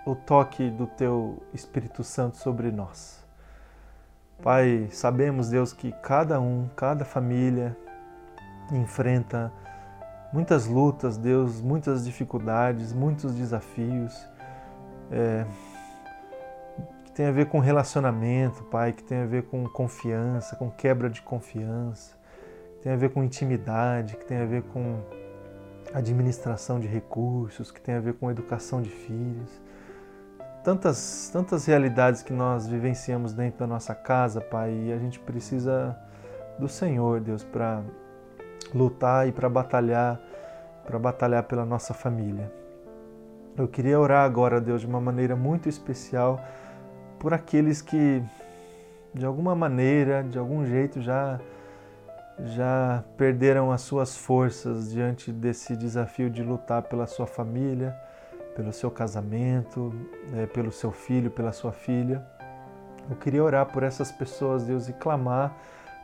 o 0.04 0.14
toque 0.14 0.70
do 0.70 0.86
Teu 0.86 1.42
Espírito 1.52 2.02
Santo 2.02 2.36
sobre 2.36 2.70
nós. 2.70 3.24
Pai, 4.42 4.88
sabemos, 4.90 5.50
Deus, 5.50 5.72
que 5.72 5.92
cada 6.02 6.40
um, 6.40 6.68
cada 6.74 7.04
família 7.04 7.76
enfrenta 8.72 9.52
muitas 10.32 10.66
lutas, 10.66 11.18
Deus, 11.18 11.60
muitas 11.60 12.04
dificuldades, 12.04 12.92
muitos 12.92 13.34
desafios. 13.34 14.28
É, 15.10 15.44
tem 17.20 17.26
a 17.26 17.32
ver 17.32 17.48
com 17.48 17.58
relacionamento, 17.58 18.64
Pai, 18.64 18.94
que 18.94 19.04
tem 19.04 19.18
a 19.18 19.26
ver 19.26 19.42
com 19.42 19.68
confiança, 19.68 20.56
com 20.56 20.70
quebra 20.70 21.10
de 21.10 21.20
confiança, 21.20 22.16
que 22.78 22.84
tem 22.84 22.92
a 22.92 22.96
ver 22.96 23.10
com 23.10 23.22
intimidade, 23.22 24.16
que 24.16 24.24
tem 24.24 24.38
a 24.38 24.46
ver 24.46 24.62
com 24.62 25.02
administração 25.92 26.80
de 26.80 26.88
recursos, 26.88 27.70
que 27.70 27.78
tem 27.78 27.94
a 27.94 28.00
ver 28.00 28.14
com 28.14 28.30
educação 28.30 28.80
de 28.80 28.88
filhos. 28.88 29.60
Tantas, 30.64 31.28
tantas 31.30 31.66
realidades 31.66 32.22
que 32.22 32.32
nós 32.32 32.66
vivenciamos 32.66 33.34
dentro 33.34 33.58
da 33.58 33.66
nossa 33.66 33.94
casa, 33.94 34.40
Pai, 34.40 34.72
e 34.72 34.90
a 34.90 34.96
gente 34.96 35.20
precisa 35.20 35.94
do 36.58 36.70
Senhor, 36.70 37.20
Deus, 37.20 37.44
para 37.44 37.82
lutar 38.74 39.28
e 39.28 39.32
para 39.32 39.50
batalhar, 39.50 40.18
para 40.86 40.98
batalhar 40.98 41.42
pela 41.42 41.66
nossa 41.66 41.92
família. 41.92 42.50
Eu 43.58 43.68
queria 43.68 44.00
orar 44.00 44.24
agora, 44.24 44.58
Deus, 44.58 44.80
de 44.80 44.86
uma 44.86 45.02
maneira 45.02 45.36
muito 45.36 45.68
especial 45.68 46.40
por 47.20 47.32
aqueles 47.32 47.80
que 47.80 48.20
de 49.14 49.24
alguma 49.26 49.54
maneira, 49.54 50.24
de 50.24 50.38
algum 50.38 50.64
jeito 50.64 51.00
já 51.00 51.38
já 52.42 53.04
perderam 53.18 53.70
as 53.70 53.82
suas 53.82 54.16
forças 54.16 54.90
diante 54.90 55.30
desse 55.30 55.76
desafio 55.76 56.30
de 56.30 56.42
lutar 56.42 56.82
pela 56.84 57.06
sua 57.06 57.26
família, 57.26 57.94
pelo 58.56 58.72
seu 58.72 58.90
casamento, 58.90 59.92
é, 60.34 60.46
pelo 60.46 60.72
seu 60.72 60.90
filho, 60.90 61.30
pela 61.30 61.52
sua 61.52 61.70
filha. 61.70 62.24
Eu 63.10 63.16
queria 63.16 63.44
orar 63.44 63.66
por 63.66 63.82
essas 63.82 64.10
pessoas, 64.10 64.64
Deus, 64.64 64.88
e 64.88 64.94
clamar 64.94 65.54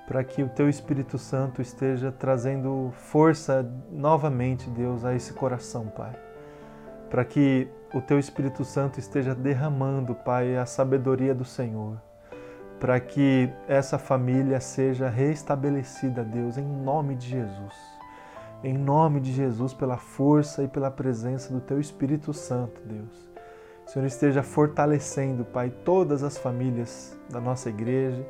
para 0.07 0.23
que 0.23 0.43
o 0.43 0.49
Teu 0.51 0.69
Espírito 0.69 1.17
Santo 1.17 1.63
esteja 1.63 2.13
trazendo 2.13 2.93
força 2.93 3.67
novamente, 3.91 4.69
Deus, 4.69 5.07
a 5.07 5.15
esse 5.15 5.33
coração, 5.33 5.87
Pai. 5.87 6.15
Para 7.09 7.25
que 7.25 7.67
o 7.97 8.01
teu 8.03 8.19
Espírito 8.19 8.63
Santo 8.63 9.01
esteja 9.01 9.35
derramando, 9.35 10.15
Pai, 10.15 10.55
a 10.55 10.67
sabedoria 10.67 11.35
do 11.35 11.47
Senhor, 11.47 11.97
para 12.79 13.01
que 13.01 13.51
essa 13.67 13.97
família 13.97 14.61
seja 14.61 15.09
restabelecida, 15.09 16.23
Deus, 16.23 16.59
em 16.59 16.63
nome 16.67 17.15
de 17.15 17.27
Jesus. 17.27 17.75
Em 18.63 18.77
nome 18.77 19.19
de 19.19 19.33
Jesus, 19.33 19.73
pela 19.73 19.97
força 19.97 20.63
e 20.63 20.69
pela 20.69 20.91
presença 20.91 21.51
do 21.51 21.59
teu 21.59 21.81
Espírito 21.81 22.35
Santo, 22.35 22.83
Deus. 22.85 23.31
O 23.87 23.91
Senhor 23.91 24.05
esteja 24.05 24.43
fortalecendo, 24.43 25.43
Pai, 25.47 25.71
todas 25.83 26.23
as 26.23 26.37
famílias 26.37 27.19
da 27.31 27.41
nossa 27.41 27.71
igreja, 27.71 28.23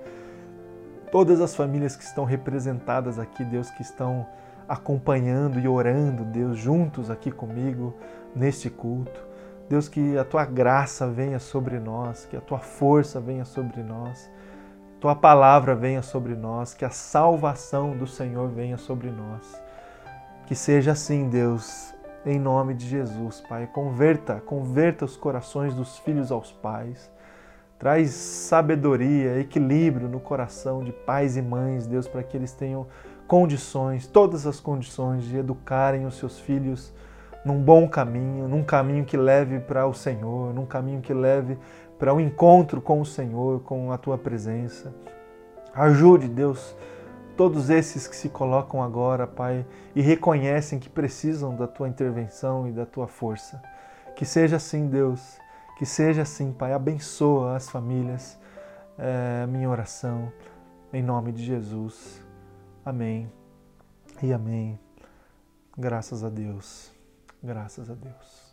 todas 1.10 1.40
as 1.40 1.56
famílias 1.56 1.96
que 1.96 2.04
estão 2.04 2.24
representadas 2.24 3.18
aqui, 3.18 3.44
Deus, 3.44 3.68
que 3.70 3.82
estão 3.82 4.24
acompanhando 4.68 5.58
e 5.58 5.66
orando, 5.66 6.24
Deus, 6.24 6.56
juntos 6.56 7.10
aqui 7.10 7.32
comigo 7.32 7.96
neste 8.32 8.70
culto. 8.70 9.25
Deus, 9.68 9.88
que 9.88 10.16
a 10.16 10.24
tua 10.24 10.44
graça 10.44 11.08
venha 11.08 11.38
sobre 11.38 11.78
nós, 11.80 12.24
que 12.24 12.36
a 12.36 12.40
tua 12.40 12.58
força 12.58 13.20
venha 13.20 13.44
sobre 13.44 13.82
nós, 13.82 14.30
tua 15.00 15.14
palavra 15.14 15.74
venha 15.74 16.02
sobre 16.02 16.34
nós, 16.34 16.72
que 16.72 16.84
a 16.84 16.90
salvação 16.90 17.96
do 17.96 18.06
Senhor 18.06 18.48
venha 18.48 18.76
sobre 18.76 19.10
nós. 19.10 19.60
Que 20.46 20.54
seja 20.54 20.92
assim, 20.92 21.28
Deus, 21.28 21.94
em 22.24 22.38
nome 22.38 22.74
de 22.74 22.88
Jesus, 22.88 23.40
Pai. 23.48 23.66
Converta, 23.66 24.40
converta 24.40 25.04
os 25.04 25.16
corações 25.16 25.74
dos 25.74 25.98
filhos 25.98 26.32
aos 26.32 26.50
pais. 26.50 27.10
Traz 27.78 28.10
sabedoria, 28.10 29.38
equilíbrio 29.38 30.08
no 30.08 30.18
coração 30.18 30.82
de 30.82 30.92
pais 30.92 31.36
e 31.36 31.42
mães, 31.42 31.86
Deus, 31.86 32.08
para 32.08 32.22
que 32.22 32.36
eles 32.36 32.52
tenham 32.52 32.86
condições, 33.26 34.06
todas 34.06 34.46
as 34.46 34.60
condições 34.60 35.24
de 35.24 35.36
educarem 35.36 36.06
os 36.06 36.16
seus 36.16 36.38
filhos 36.38 36.92
num 37.46 37.62
bom 37.62 37.88
caminho, 37.88 38.48
num 38.48 38.64
caminho 38.64 39.04
que 39.04 39.16
leve 39.16 39.60
para 39.60 39.86
o 39.86 39.94
Senhor, 39.94 40.52
num 40.52 40.66
caminho 40.66 41.00
que 41.00 41.14
leve 41.14 41.56
para 41.96 42.12
o 42.12 42.16
um 42.16 42.20
encontro 42.20 42.80
com 42.80 43.00
o 43.00 43.06
Senhor, 43.06 43.60
com 43.60 43.92
a 43.92 43.96
tua 43.96 44.18
presença. 44.18 44.92
Ajude, 45.72 46.26
Deus, 46.26 46.76
todos 47.36 47.70
esses 47.70 48.08
que 48.08 48.16
se 48.16 48.28
colocam 48.28 48.82
agora, 48.82 49.28
Pai, 49.28 49.64
e 49.94 50.02
reconhecem 50.02 50.80
que 50.80 50.88
precisam 50.88 51.54
da 51.54 51.68
tua 51.68 51.88
intervenção 51.88 52.66
e 52.66 52.72
da 52.72 52.84
tua 52.84 53.06
força. 53.06 53.62
Que 54.16 54.24
seja 54.24 54.56
assim, 54.56 54.88
Deus, 54.88 55.38
que 55.78 55.86
seja 55.86 56.22
assim, 56.22 56.52
Pai. 56.52 56.72
Abençoa 56.72 57.54
as 57.54 57.70
famílias. 57.70 58.36
É 58.98 59.46
minha 59.46 59.70
oração, 59.70 60.32
em 60.92 61.02
nome 61.02 61.30
de 61.30 61.44
Jesus. 61.44 62.20
Amém 62.84 63.30
e 64.20 64.32
amém. 64.32 64.80
Graças 65.78 66.24
a 66.24 66.28
Deus. 66.28 66.95
Graças 67.46 67.88
a 67.88 67.94
Deus. 67.94 68.45